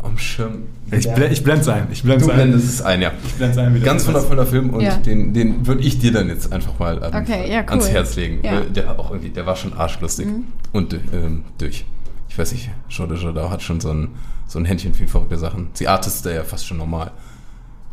am 0.00 0.16
Schirm. 0.16 0.62
Ich, 0.98 1.12
blend, 1.12 1.32
ich 1.32 1.42
blende 1.44 1.60
es 1.62 1.68
ein. 1.68 1.86
Ich 1.90 2.02
blende 2.02 2.24
du 2.24 2.30
es 2.30 2.38
ein. 2.38 2.48
blendest 2.50 2.68
es 2.74 2.82
ein, 2.82 3.02
ja. 3.02 3.12
Ich 3.24 3.34
blende 3.34 3.52
es 3.60 3.66
ein. 3.66 3.74
wie 3.74 3.80
Ganz 3.80 4.06
wundervoller 4.06 4.46
Film 4.46 4.70
und 4.70 4.80
Ja. 4.80 4.96
den, 4.96 5.32
den 5.34 5.66
würde 5.66 5.82
ich 5.82 5.98
dir 5.98 6.12
dann 6.12 6.28
jetzt 6.28 6.52
einfach 6.52 6.78
mal 6.78 6.96
ähm, 7.02 7.22
Okay, 7.22 7.50
ja, 7.52 7.60
cool. 7.62 7.70
ans 7.70 7.88
Herz 7.90 8.16
legen. 8.16 8.40
Der, 8.74 8.98
auch 8.98 9.10
irgendwie, 9.10 9.30
der 9.30 9.46
war 9.46 9.56
schon 9.56 9.72
arschlustig. 9.74 10.26
Mhm. 10.26 10.44
Und 10.72 10.94
ähm, 11.12 11.44
durch. 11.58 11.84
Ich 12.28 12.38
weiß 12.38 12.50
nicht, 12.52 12.68
Jean 12.88 13.08
de 13.08 13.16
Jardin 13.16 13.48
hat 13.50 13.62
schon 13.62 13.80
so 13.80 13.90
ein, 13.92 14.08
so 14.48 14.58
ein 14.58 14.64
Händchen 14.64 14.92
für 14.94 15.06
verrückte 15.06 15.38
Sachen. 15.38 15.68
Die 15.78 15.86
Artist 15.86 16.26
ist 16.26 16.32
ja 16.34 16.42
fast 16.42 16.66
schon 16.66 16.78
normal, 16.78 17.12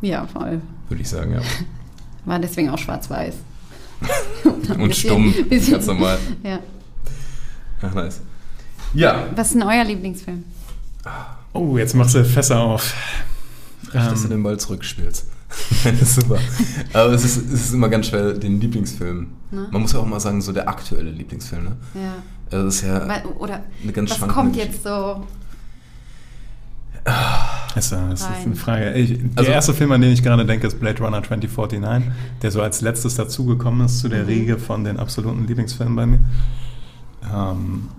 Ja, 0.02 0.26
voll. 0.26 0.62
würde 0.90 1.02
ich 1.02 1.10
sagen, 1.10 1.34
ja. 1.34 1.42
War 2.26 2.40
deswegen 2.40 2.70
auch 2.70 2.78
schwarz-weiß. 2.80 3.36
Und 4.80 4.96
stumm, 4.96 5.32
bisschen- 5.48 5.74
ganz 5.74 5.86
normal. 5.86 6.18
Ja. 6.44 6.58
Ach, 7.84 7.94
nice. 7.94 8.22
Ja, 8.96 9.28
Was 9.36 9.48
ist 9.48 9.54
denn 9.56 9.64
euer 9.64 9.84
Lieblingsfilm? 9.84 10.44
Oh, 11.54 11.78
jetzt 11.78 11.94
machst 11.96 12.16
du 12.16 12.24
Fässer 12.24 12.60
auf. 12.60 12.94
Recht, 13.92 14.12
dass 14.12 14.20
du 14.22 14.26
Ähm, 14.28 14.32
den 14.32 14.44
Ball 14.44 14.60
zurückspielst. 14.60 15.28
das 15.84 16.02
ist 16.02 16.16
super. 16.22 16.38
Aber 16.94 17.12
es 17.12 17.26
ist, 17.26 17.38
es 17.52 17.66
ist 17.66 17.74
immer 17.74 17.90
ganz 17.90 18.08
schwer, 18.08 18.34
den 18.34 18.62
Lieblingsfilm. 18.62 19.28
Ne? 19.52 19.68
Man 19.70 19.82
muss 19.82 19.92
ja 19.92 20.00
auch 20.00 20.06
mal 20.06 20.20
sagen, 20.22 20.42
so 20.42 20.54
der 20.54 20.70
aktuelle 20.70 21.12
Lieblingsfilm. 21.12 21.64
Ne? 21.66 21.78
Ja. 21.96 22.14
Also 22.52 22.66
das 22.66 22.76
ist 22.76 22.82
ja 22.84 23.08
Weil- 23.08 23.26
Oder 23.38 23.64
eine 23.84 23.92
ganz 23.92 24.12
was 24.12 24.30
kommt 24.30 24.54
Geschichte. 24.54 24.74
jetzt 24.76 24.84
so? 24.86 25.26
Das 27.04 27.86
ist, 27.86 27.92
das 27.94 28.22
ist 28.22 28.28
eine 28.46 28.56
Frage. 28.56 28.94
Ich, 28.94 29.10
der 29.18 29.30
Also- 29.36 29.52
erste 29.52 29.74
Film, 29.74 29.92
an 29.92 30.02
den 30.02 30.12
ich 30.14 30.22
gerade 30.24 30.46
denke, 30.46 30.68
ist 30.68 30.80
Blade 30.80 31.00
Runner 31.04 31.22
2049, 31.24 32.12
der 32.42 32.52
so 32.52 32.62
als 32.62 32.82
letztes 32.82 33.16
dazugekommen 33.16 33.86
ist 33.86 34.00
zu 34.00 34.08
Mhm. 34.08 34.12
der 34.12 34.28
Riege 34.28 34.58
von 34.60 34.84
den 34.84 34.98
absoluten 35.00 35.48
Lieblingsfilmen 35.48 35.96
bei 35.96 36.06
mir. 36.06 36.20
Ähm, 37.34 37.90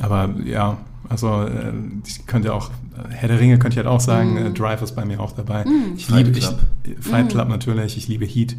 aber 0.00 0.30
ja, 0.44 0.78
also 1.08 1.42
äh, 1.42 1.72
ich 2.06 2.26
könnte 2.26 2.52
auch, 2.54 2.70
Herr 3.10 3.28
der 3.28 3.40
Ringe 3.40 3.58
könnte 3.58 3.74
ich 3.74 3.78
halt 3.84 3.86
auch 3.88 4.00
sagen, 4.00 4.36
äh, 4.36 4.50
Drive 4.52 4.82
ist 4.82 4.94
bei 4.96 5.04
mir 5.04 5.20
auch 5.20 5.32
dabei. 5.32 5.64
Mhm. 5.64 5.94
Ich 5.96 6.06
Fight 6.06 6.26
liebe 6.26 6.38
ich, 6.38 6.44
Club. 6.46 6.58
Fight 7.00 7.24
Mhm. 7.26 7.28
Club 7.28 7.48
natürlich, 7.48 7.96
ich 7.96 8.08
liebe 8.08 8.24
Heat. 8.24 8.56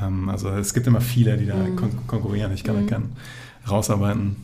Ähm, 0.00 0.28
also 0.28 0.48
es 0.50 0.74
gibt 0.74 0.86
immer 0.86 1.00
viele, 1.00 1.36
die 1.36 1.46
da 1.46 1.56
Mhm. 1.56 1.76
kon 1.76 1.90
konkurrieren. 2.06 2.52
Ich 2.52 2.64
kann, 2.64 2.82
Mhm. 2.82 2.86
kann 2.86 3.02
rausarbeiten. 3.68 4.36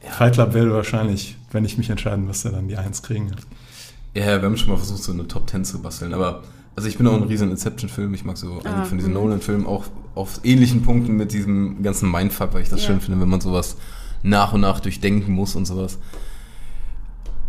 Fight 0.00 0.34
Club 0.34 0.52
will 0.54 0.70
wahrscheinlich, 0.72 1.36
wenn 1.52 1.64
ich 1.64 1.78
mich 1.78 1.90
entscheiden 1.90 2.26
müsste, 2.26 2.50
dann 2.50 2.68
die 2.68 2.76
Eins 2.76 3.02
kriegen. 3.02 3.30
Ja, 4.14 4.40
wir 4.40 4.42
haben 4.42 4.56
schon 4.56 4.68
mal 4.70 4.76
versucht, 4.76 5.02
so 5.02 5.12
eine 5.12 5.26
Top 5.26 5.48
10 5.48 5.64
zu 5.64 5.80
basteln, 5.80 6.14
aber 6.14 6.42
also 6.76 6.88
ich 6.88 6.98
bin 6.98 7.06
auch 7.06 7.14
ein 7.14 7.22
riesen 7.24 7.50
Inception-Film. 7.50 8.14
Ich 8.14 8.24
mag 8.24 8.36
so 8.36 8.60
Ah, 8.64 8.68
einige 8.68 8.86
von 8.86 8.98
diesen 8.98 9.12
mhm. 9.12 9.18
Nolan-Filmen 9.20 9.66
auch 9.66 9.84
auf 10.14 10.40
ähnlichen 10.44 10.82
Punkten 10.82 11.16
mit 11.16 11.32
diesem 11.32 11.82
ganzen 11.82 12.10
Mindfuck, 12.10 12.52
weil 12.54 12.62
ich 12.62 12.68
das 12.68 12.82
Ja. 12.82 12.88
schön 12.88 13.00
finde, 13.00 13.20
wenn 13.20 13.28
man 13.28 13.40
sowas 13.40 13.76
nach 14.22 14.52
und 14.52 14.60
nach 14.62 14.80
durchdenken 14.80 15.32
muss 15.32 15.56
und 15.56 15.64
sowas. 15.66 15.98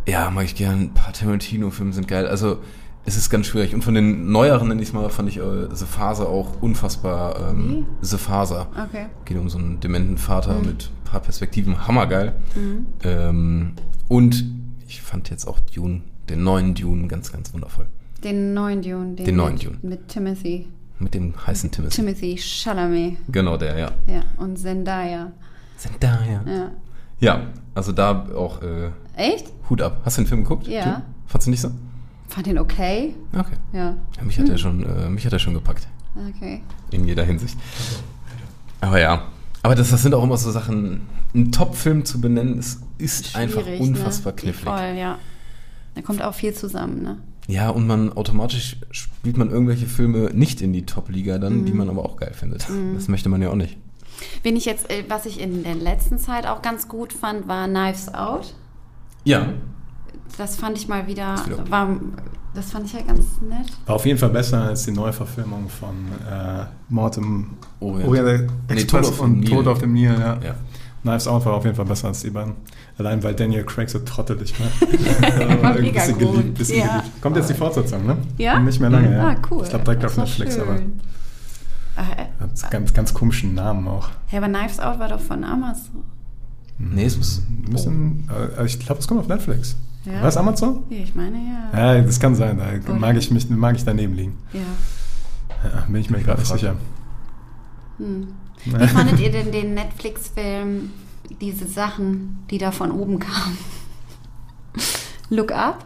Ja, 0.07 0.29
mag 0.29 0.45
ich 0.45 0.55
gern. 0.55 0.79
Ein 0.81 0.93
paar 0.93 1.13
Tarantino-Filme 1.13 1.93
sind 1.93 2.07
geil. 2.07 2.27
Also 2.27 2.59
es 3.05 3.17
ist 3.17 3.29
ganz 3.29 3.47
schwierig. 3.47 3.73
Und 3.73 3.83
von 3.83 3.93
den 3.93 4.31
neueren, 4.31 4.67
nenne 4.67 4.81
ich 4.81 4.89
es 4.89 4.93
mal, 4.93 5.09
fand 5.09 5.29
ich 5.29 5.37
äh, 5.37 5.67
The 5.73 5.85
Faser 5.85 6.27
auch 6.29 6.61
unfassbar. 6.61 7.49
Ähm, 7.49 7.85
The 8.01 8.17
Faser. 8.17 8.67
Okay. 8.87 9.07
Geht 9.25 9.37
um 9.37 9.49
so 9.49 9.57
einen 9.57 9.79
dementen 9.79 10.17
Vater 10.17 10.53
Mhm. 10.59 10.65
mit 10.67 10.89
ein 10.91 11.09
paar 11.09 11.19
Perspektiven. 11.21 11.87
Hammergeil. 11.87 12.33
Mhm. 12.55 12.85
Ähm, 13.03 13.73
und 14.07 14.45
ich 14.87 15.01
fand 15.01 15.29
jetzt 15.29 15.47
auch 15.47 15.59
Dune, 15.59 16.01
den 16.29 16.43
neuen 16.43 16.75
Dune, 16.75 17.07
ganz, 17.07 17.31
ganz 17.31 17.53
wundervoll. 17.53 17.87
Den 18.23 18.53
neuen 18.53 18.81
Dune. 18.81 19.15
Den 19.15 19.35
neuen 19.35 19.53
mit, 19.55 19.63
Dune. 19.65 19.77
Mit 19.81 20.07
Timothy. 20.07 20.67
Mit 20.99 21.13
dem 21.13 21.33
heißen 21.45 21.71
Timothy. 21.71 21.95
Timothy 21.95 22.37
Chalamet. 22.37 23.17
Genau 23.27 23.57
der, 23.57 23.77
ja. 23.77 23.91
Ja, 24.07 24.21
und 24.37 24.57
Zendaya. 24.57 25.31
Sind 25.77 25.95
da, 25.99 26.19
ja. 26.23 26.41
Ja. 26.51 26.71
Ja, 27.19 27.41
also 27.73 27.91
da 27.91 28.27
auch 28.35 28.61
äh, 28.61 28.89
Echt? 29.15 29.47
Hut 29.69 29.81
ab. 29.81 30.01
Hast 30.05 30.17
du 30.17 30.21
den 30.21 30.27
Film 30.27 30.43
geguckt? 30.43 30.67
Ja. 30.67 30.83
Dune? 30.83 31.01
Fandst 31.27 31.47
du 31.47 31.51
nicht 31.51 31.61
so? 31.61 31.71
Fand 32.27 32.47
den 32.47 32.59
okay? 32.59 33.15
Okay. 33.33 33.55
Ja. 33.73 33.95
Ja, 34.17 34.23
mich 34.23 34.37
hat 34.39 34.49
er 34.49 34.57
schon, 34.57 34.83
äh, 34.83 35.09
mich 35.09 35.25
hat 35.25 35.33
er 35.33 35.39
schon 35.39 35.53
gepackt. 35.53 35.87
Okay. 36.35 36.61
In 36.91 37.05
jeder 37.07 37.23
Hinsicht. 37.23 37.57
Aber 38.81 38.99
ja. 38.99 39.23
Aber 39.63 39.75
das, 39.75 39.89
das 39.89 40.01
sind 40.01 40.13
auch 40.13 40.23
immer 40.23 40.37
so 40.37 40.51
Sachen, 40.51 41.01
einen 41.33 41.51
Top-Film 41.51 42.05
zu 42.05 42.21
benennen, 42.21 42.57
ist, 42.59 42.81
ist 42.97 43.35
einfach 43.35 43.63
Schwierig, 43.63 43.81
unfassbar 43.81 44.33
ne? 44.33 44.37
knifflig. 44.37 44.65
Voll, 44.65 44.95
ja. 44.97 45.17
Da 45.95 46.01
kommt 46.01 46.21
auch 46.21 46.33
viel 46.33 46.53
zusammen, 46.53 47.01
ne? 47.01 47.17
Ja, 47.47 47.69
und 47.69 47.85
man 47.87 48.11
automatisch 48.13 48.77
spielt 48.91 49.37
man 49.37 49.49
irgendwelche 49.51 49.85
Filme 49.85 50.31
nicht 50.33 50.61
in 50.61 50.73
die 50.73 50.85
Top-Liga 50.85 51.37
dann, 51.37 51.61
Mhm. 51.61 51.65
die 51.65 51.73
man 51.73 51.89
aber 51.89 52.03
auch 52.05 52.17
geil 52.17 52.33
findet. 52.33 52.65
Das 52.95 53.07
möchte 53.07 53.29
man 53.29 53.41
ja 53.41 53.49
auch 53.49 53.55
nicht. 53.55 53.77
Wen 54.43 54.55
ich 54.55 54.65
jetzt, 54.65 54.89
äh, 54.89 55.03
was 55.09 55.25
ich 55.25 55.39
in 55.39 55.63
der 55.63 55.75
letzten 55.75 56.17
Zeit 56.17 56.47
auch 56.47 56.61
ganz 56.61 56.87
gut 56.87 57.13
fand, 57.13 57.47
war 57.47 57.67
Knives 57.67 58.13
Out. 58.13 58.55
Ja. 59.25 59.47
Das 60.37 60.55
fand 60.55 60.77
ich 60.77 60.87
mal 60.87 61.05
wieder, 61.07 61.35
wieder- 61.45 61.69
war, 61.69 61.89
das 62.53 62.71
fand 62.71 62.85
ich 62.85 62.93
ja 62.93 63.01
ganz 63.01 63.25
nett. 63.41 63.67
War 63.85 63.95
auf 63.95 64.05
jeden 64.05 64.17
Fall 64.17 64.29
besser 64.29 64.63
als 64.63 64.83
die 64.85 64.91
Neuverfilmung 64.91 65.67
von 65.69 65.93
äh, 66.29 66.65
Mord 66.89 67.17
im 67.17 67.47
Orient. 67.79 68.07
Orient 68.07 68.51
Nee, 68.69 68.73
Express 68.75 69.07
Tod 69.07 69.13
auf 69.13 69.17
dem 69.19 69.25
und 69.25 69.39
Nil. 69.41 69.49
Tod 69.49 69.67
auf 69.67 69.79
dem 69.79 69.93
Nil. 69.93 70.15
Ja. 70.17 70.37
Ja. 70.41 70.55
Knives 71.03 71.27
Out 71.27 71.45
war 71.45 71.53
auf 71.53 71.63
jeden 71.65 71.75
Fall 71.75 71.85
besser 71.85 72.07
als 72.07 72.21
die 72.21 72.31
beiden. 72.31 72.53
Allein 72.97 73.21
weil 73.23 73.35
Daniel 73.35 73.63
Craig 73.63 73.89
so 73.89 73.99
trottelig 73.99 74.53
war. 74.59 75.61
War 75.61 75.75
Ein 75.75 75.81
mega 75.81 75.99
bisschen 76.01 76.17
gut, 76.17 76.31
geliebt, 76.35 76.57
bisschen 76.57 76.79
ja. 76.79 76.97
geliebt. 76.97 77.21
Kommt 77.21 77.35
jetzt 77.37 77.49
die 77.49 77.53
Fortsetzung, 77.53 78.05
ne? 78.07 78.17
Ja? 78.37 78.59
Nicht 78.59 78.79
mehr 78.79 78.89
lange, 78.89 79.11
ja. 79.15 79.27
Ah, 79.29 79.35
cool. 79.51 79.61
Ich 79.63 79.69
glaube 79.69 79.83
direkt 79.85 80.03
Das 80.03 80.11
auf 80.13 80.17
war 80.17 80.23
Netflix, 80.25 80.55
schön. 80.55 80.63
aber 80.63 80.75
Äh, 81.97 82.25
hat 82.41 82.71
ganz, 82.71 82.93
ganz 82.93 83.13
komischen 83.13 83.53
Namen 83.53 83.87
auch. 83.87 84.09
Hey, 84.27 84.39
aber 84.43 84.47
Knives 84.49 84.79
Out 84.79 84.97
war 84.99 85.07
doch 85.09 85.19
von 85.19 85.43
Amazon. 85.43 86.03
Nee, 86.77 87.05
es 87.05 87.17
muss. 87.17 87.41
Ein 87.47 87.71
bisschen, 87.71 88.29
äh, 88.57 88.65
ich 88.65 88.79
glaube, 88.79 88.99
es 88.99 89.07
kommt 89.07 89.21
auf 89.21 89.27
Netflix. 89.27 89.75
Ja? 90.05 90.21
Was, 90.21 90.37
Amazon? 90.37 90.83
Ja, 90.89 90.97
ich 90.97 91.15
meine 91.15 91.37
ja. 91.73 91.95
Ja, 91.95 92.01
das 92.01 92.19
kann 92.19 92.35
sein. 92.35 92.57
Da 92.57 92.91
Oder? 92.91 92.99
mag 92.99 93.15
ich, 93.17 93.31
mich, 93.31 93.49
mag 93.49 93.75
ich 93.75 93.83
daneben 93.83 94.13
liegen. 94.13 94.37
Ja. 94.53 94.59
Ja, 95.63 95.85
bin 95.87 96.01
ich 96.01 96.09
mir 96.09 96.21
gerade 96.21 96.39
nicht 96.41 96.51
sicher. 96.51 96.75
Hm. 97.97 98.27
Wie 98.65 98.87
fandet 98.87 99.19
ihr 99.19 99.31
denn 99.31 99.51
den 99.51 99.73
Netflix-Film, 99.73 100.91
diese 101.41 101.67
Sachen, 101.67 102.39
die 102.51 102.57
da 102.57 102.71
von 102.71 102.91
oben 102.91 103.19
kamen? 103.19 103.57
Look 105.29 105.51
Up? 105.51 105.85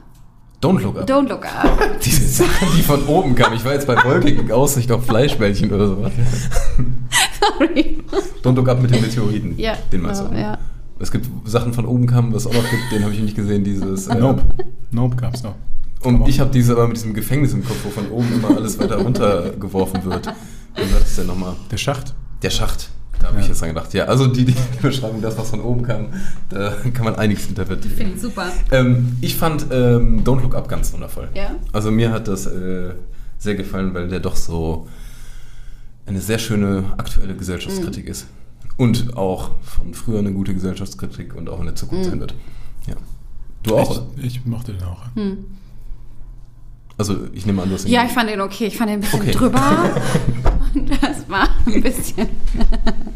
Don't 0.61 0.81
look 0.81 0.97
up. 0.97 1.09
Don't 1.09 1.29
Look 1.29 1.45
Up. 1.45 1.79
Diese 2.03 2.27
Sachen, 2.43 2.67
die 2.75 2.81
von 2.81 3.05
oben 3.07 3.33
kamen. 3.33 3.55
Ich 3.55 3.63
war 3.63 3.73
jetzt 3.73 3.87
bei 3.87 3.95
wolkigen 4.03 4.51
Aussicht 4.51 4.91
auf 4.91 5.05
Fleischbällchen 5.05 5.71
oder 5.71 5.87
sowas. 5.87 6.11
Sorry. 7.39 7.97
Don't 8.43 8.55
look 8.55 8.67
up 8.67 8.81
mit 8.81 8.91
den 8.93 9.01
Meteoriten. 9.01 9.57
Ja, 9.57 9.77
Den 9.89 10.01
meinst 10.01 10.21
du? 10.21 10.35
ja. 10.35 10.57
Es 10.99 11.11
gibt 11.11 11.27
Sachen 11.47 11.73
von 11.73 11.85
oben 11.85 12.07
kamen, 12.07 12.33
was 12.33 12.43
es 12.45 12.47
auch 12.47 12.53
noch 12.53 12.69
gibt, 12.69 12.91
den 12.91 13.03
habe 13.03 13.13
ich 13.13 13.19
nicht 13.21 13.35
gesehen, 13.35 13.63
dieses. 13.63 14.07
äh, 14.07 14.15
Nope. 14.15 14.43
Nope 14.91 15.15
gab's 15.15 15.43
noch. 15.43 15.55
Und 16.01 16.27
ich 16.27 16.39
habe 16.39 16.49
diese 16.51 16.73
aber 16.73 16.87
mit 16.87 16.97
diesem 16.97 17.13
Gefängnis 17.13 17.53
im 17.53 17.63
Kopf, 17.63 17.77
wo 17.83 17.89
von 17.89 18.09
oben 18.09 18.33
immer 18.33 18.55
alles 18.55 18.79
weiter 18.79 18.97
runtergeworfen 18.97 20.03
wird. 20.05 20.27
Wie 20.75 20.93
war 20.93 20.99
das 20.99 21.15
denn 21.17 21.27
nochmal? 21.27 21.53
Der 21.71 21.77
Schacht. 21.77 22.13
Der 22.41 22.49
Schacht. 22.49 22.89
Da 23.19 23.27
habe 23.27 23.35
Ja. 23.37 23.41
ich 23.41 23.47
jetzt 23.49 23.59
dran 23.61 23.69
gedacht. 23.69 23.93
Ja, 23.93 24.05
also 24.05 24.27
die, 24.27 24.45
die 24.45 24.55
Beschreibung, 24.81 25.21
das, 25.21 25.37
was 25.37 25.49
von 25.49 25.59
oben 25.59 25.83
kam, 25.83 26.07
da 26.49 26.73
kann 26.93 27.03
man 27.03 27.15
einiges 27.15 27.47
interpretieren. 27.47 27.95
Finde 27.97 28.13
ich 28.15 28.21
super. 28.21 28.45
Ähm, 28.71 29.17
ich 29.19 29.35
fand 29.35 29.65
ähm, 29.71 30.23
Don't 30.23 30.41
Look 30.41 30.55
Up 30.55 30.69
ganz 30.69 30.93
wundervoll. 30.93 31.27
Ja? 31.33 31.55
Also 31.73 31.91
mir 31.91 32.11
hat 32.11 32.29
das 32.29 32.45
äh, 32.45 32.93
sehr 33.37 33.55
gefallen, 33.55 33.93
weil 33.93 34.07
der 34.07 34.21
doch 34.21 34.37
so 34.37 34.87
eine 36.05 36.21
sehr 36.21 36.39
schöne 36.39 36.85
aktuelle 36.97 37.35
Gesellschaftskritik 37.35 38.05
Mhm. 38.05 38.11
ist. 38.11 38.27
Und 38.79 39.15
auch 39.17 39.51
von 39.61 39.93
früher 39.93 40.19
eine 40.19 40.31
gute 40.31 40.53
Gesellschaftskritik 40.53 41.35
und 41.35 41.49
auch 41.49 41.59
in 41.59 41.65
der 41.65 41.75
Zukunft 41.75 42.05
Mhm. 42.05 42.09
sein 42.09 42.19
wird. 42.21 42.33
Ja. 42.87 42.95
Du 43.61 43.77
auch? 43.77 44.03
Ich, 44.17 44.25
ich 44.37 44.45
mochte 44.45 44.73
den 44.73 44.83
auch. 44.83 45.01
Also 46.97 47.17
ich 47.33 47.45
nehme 47.45 47.61
an, 47.61 47.67
du 47.69 47.75
hast 47.75 47.85
ihn- 47.85 47.91
Ja, 47.91 48.05
ich 48.05 48.11
fand 48.11 48.29
den 48.29 48.39
okay. 48.41 48.67
Ich 48.67 48.77
fand 48.77 48.89
den 48.89 48.95
ein 48.99 49.01
bisschen 49.01 49.19
Okay. 49.21 49.31
drüber. 49.31 49.61
Und 50.75 50.89
das 51.03 51.27
war 51.29 51.47
ein 51.65 51.81
bisschen 51.81 52.27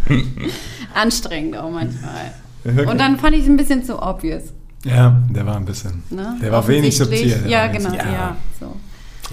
anstrengend 0.94 1.58
auch 1.58 1.70
manchmal. 1.72 2.34
Und 2.66 2.98
dann 3.00 3.18
fand 3.18 3.36
ich 3.36 3.44
es 3.44 3.50
ein 3.50 3.58
bisschen 3.58 3.84
zu 3.84 4.02
obvious. 4.02 4.44
Ja, 4.86 5.22
der 5.30 5.46
war 5.46 5.56
ein 5.56 5.66
bisschen. 5.66 6.04
Ne? 6.10 6.38
Der 6.42 6.52
war 6.52 6.68
wenig 6.68 6.98
subtil. 6.98 7.46
Ja, 7.48 7.68
genau. 7.68 7.90
subtil. 7.90 8.12
Ja. 8.12 8.36
so. 8.60 8.76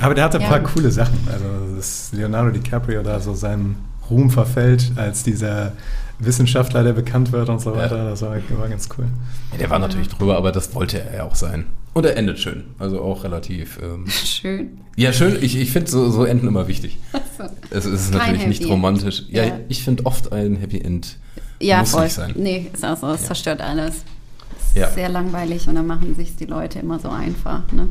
Aber 0.01 0.15
der 0.15 0.25
hatte 0.25 0.39
ein 0.39 0.43
Ja. 0.43 0.49
paar 0.49 0.61
coole 0.61 0.91
Sachen. 0.93 1.19
Also, 1.31 1.75
dass 1.77 2.13
Leonardo 2.13 2.51
DiCaprio 2.51 3.03
da 3.03 3.19
so 3.19 3.35
seinem 3.35 3.75
Ruhm 4.09 4.31
verfällt, 4.31 4.93
als 4.97 5.23
dieser 5.25 5.73
Wissenschaftler, 6.21 6.83
der 6.85 6.93
bekannt 6.93 7.33
wird 7.33 7.49
und 7.49 7.61
so 7.61 7.71
Ja. 7.73 7.79
weiter. 7.79 8.11
Das 8.11 8.23
war, 8.23 8.37
war 8.59 8.69
ganz 8.69 8.89
cool. 8.99 9.07
Ja, 9.53 9.59
der 9.59 9.71
war 9.71 9.79
natürlich 9.79 10.09
drüber, 10.09 10.37
aber 10.37 10.53
das 10.53 10.75
wollte 10.75 11.01
er 11.03 11.17
ja 11.17 11.25
auch 11.25 11.35
sein. 11.35 11.67
Und 11.95 12.05
er 12.07 12.17
endet 12.17 12.39
schön. 12.39 12.65
Also 12.79 13.01
auch 13.03 13.25
relativ. 13.25 13.79
Ähm, 13.83 14.07
Schön. 14.09 14.79
ja, 14.97 15.13
schön. 15.13 15.37
Ich, 15.43 15.57
ich 15.57 15.73
finde 15.73 15.91
so, 15.91 16.09
so 16.11 16.25
Enden 16.25 16.47
immer 16.47 16.69
wichtig. 16.69 16.99
So. 17.37 17.45
Es 17.71 17.85
ist 17.87 18.13
Kein 18.13 18.19
natürlich 18.33 18.47
nicht 18.47 18.61
Happy 18.63 18.71
romantisch. 18.71 19.25
Ja, 19.29 19.45
Ja. 19.45 19.53
ich 19.69 19.83
finde 19.83 20.07
oft 20.07 20.33
ein 20.33 20.57
Happy 20.57 20.81
End 20.81 21.17
Ja, 21.61 21.81
muss 21.81 21.91
voll. 21.93 22.05
nicht 22.05 22.13
sein. 22.15 22.33
Nee, 22.37 22.71
ist 22.73 22.85
auch 22.85 22.97
so. 22.97 23.09
Es 23.09 23.23
Ja. 23.23 23.27
zerstört 23.29 23.61
alles. 23.61 23.97
Ist 23.97 24.77
Ja. 24.77 24.89
sehr 24.91 25.09
langweilig 25.09 25.67
und 25.69 25.75
dann 25.75 25.87
machen 25.87 26.15
sich 26.15 26.37
die 26.37 26.45
Leute 26.45 26.79
immer 26.79 26.99
so 27.01 27.09
einfach. 27.09 27.63
Ne? 27.73 27.89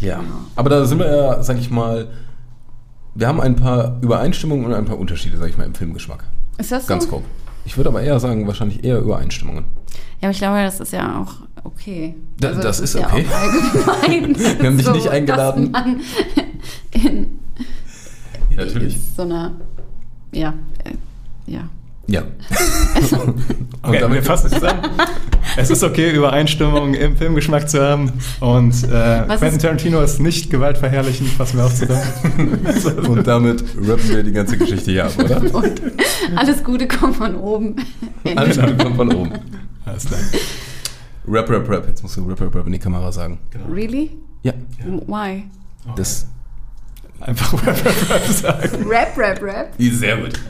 Ja. 0.00 0.16
Genau. 0.20 0.36
Aber 0.56 0.70
da 0.70 0.84
sind 0.86 0.98
wir 0.98 1.06
ja, 1.14 1.42
sag 1.42 1.58
ich 1.58 1.70
mal, 1.70 2.08
wir 3.14 3.28
haben 3.28 3.40
ein 3.40 3.56
paar 3.56 3.98
Übereinstimmungen 4.00 4.64
und 4.64 4.72
ein 4.74 4.86
paar 4.86 4.98
Unterschiede, 4.98 5.36
sag 5.36 5.50
ich 5.50 5.58
mal, 5.58 5.64
im 5.64 5.74
Filmgeschmack. 5.74 6.24
Ist 6.58 6.72
das 6.72 6.82
so? 6.84 6.88
Ganz 6.88 7.08
grob. 7.08 7.22
Ich 7.64 7.76
würde 7.76 7.88
aber 7.90 8.02
eher 8.02 8.20
sagen, 8.20 8.46
wahrscheinlich 8.46 8.84
eher 8.84 8.98
Übereinstimmungen. 8.98 9.64
Ja, 10.20 10.28
aber 10.28 10.30
ich 10.30 10.38
glaube, 10.38 10.62
das 10.62 10.80
ist 10.80 10.92
ja 10.92 11.20
auch 11.22 11.64
okay. 11.64 12.14
Also 12.42 12.56
Da- 12.56 12.62
das 12.62 12.80
es 12.80 12.94
ist 12.94 13.02
okay. 13.04 13.24
Ja 13.28 14.10
Wir 14.60 14.66
haben 14.66 14.76
dich 14.78 14.90
nicht 14.90 15.08
eingeladen. 15.08 15.72
Dass 15.72 15.82
man 15.84 16.00
in, 16.92 17.26
Ja, 18.50 18.64
natürlich. 18.64 18.94
in 18.94 19.02
so 19.16 19.22
einer, 19.22 19.52
ja, 20.32 20.54
äh, 20.84 20.92
ja. 21.50 21.68
Ja. 22.06 22.22
Okay, 23.86 23.98
damit- 24.00 24.14
wir 24.16 24.22
fassen 24.22 24.46
es 24.46 24.54
zusammen. 24.54 24.80
es 25.58 25.68
ist 25.68 25.82
okay, 25.82 26.10
Übereinstimmung 26.10 26.94
im 26.94 27.16
Filmgeschmack 27.18 27.68
zu 27.68 27.82
haben. 27.82 28.10
Und 28.40 28.72
äh, 28.84 29.24
Quentin 29.26 29.48
ist- 29.48 29.60
Tarantino 29.60 30.00
ist 30.00 30.20
nicht 30.20 30.48
gewaltverherrlichend, 30.50 31.28
fassen 31.28 31.58
wir 31.58 31.66
auch 31.66 31.72
zusammen. 31.72 33.06
Und 33.08 33.26
damit 33.26 33.62
rappen 33.86 34.08
wir 34.08 34.22
die 34.22 34.32
ganze 34.32 34.56
Geschichte 34.56 34.90
hier 34.90 35.04
ab, 35.04 35.12
oder? 35.18 35.36
Und 35.54 35.82
alles 36.34 36.64
Gute 36.64 36.88
kommt 36.88 37.16
von 37.16 37.36
oben. 37.36 37.76
Alles 38.36 38.58
Gute 38.58 38.74
kommt 38.76 38.96
von 38.96 39.14
oben. 39.14 39.32
Alles 39.84 40.06
klar. 40.06 40.20
Rap, 41.28 41.50
rap, 41.50 41.68
rap. 41.68 41.86
Jetzt 41.86 42.02
musst 42.02 42.16
du 42.16 42.26
rap, 42.26 42.40
rap, 42.40 42.54
rap 42.54 42.66
in 42.66 42.72
die 42.72 42.78
Kamera 42.78 43.12
sagen. 43.12 43.38
Really? 43.70 44.12
Ja. 44.42 44.52
Why? 45.06 45.44
Das 45.96 46.26
Einfach 47.20 47.52
Rap, 47.66 47.84
Rap, 47.84 48.10
Rap 48.10 48.26
sagen. 48.26 48.84
Rap, 48.88 49.16
rap, 49.18 49.42
rap. 49.42 49.72
sehr 49.78 50.16
gut. 50.18 50.40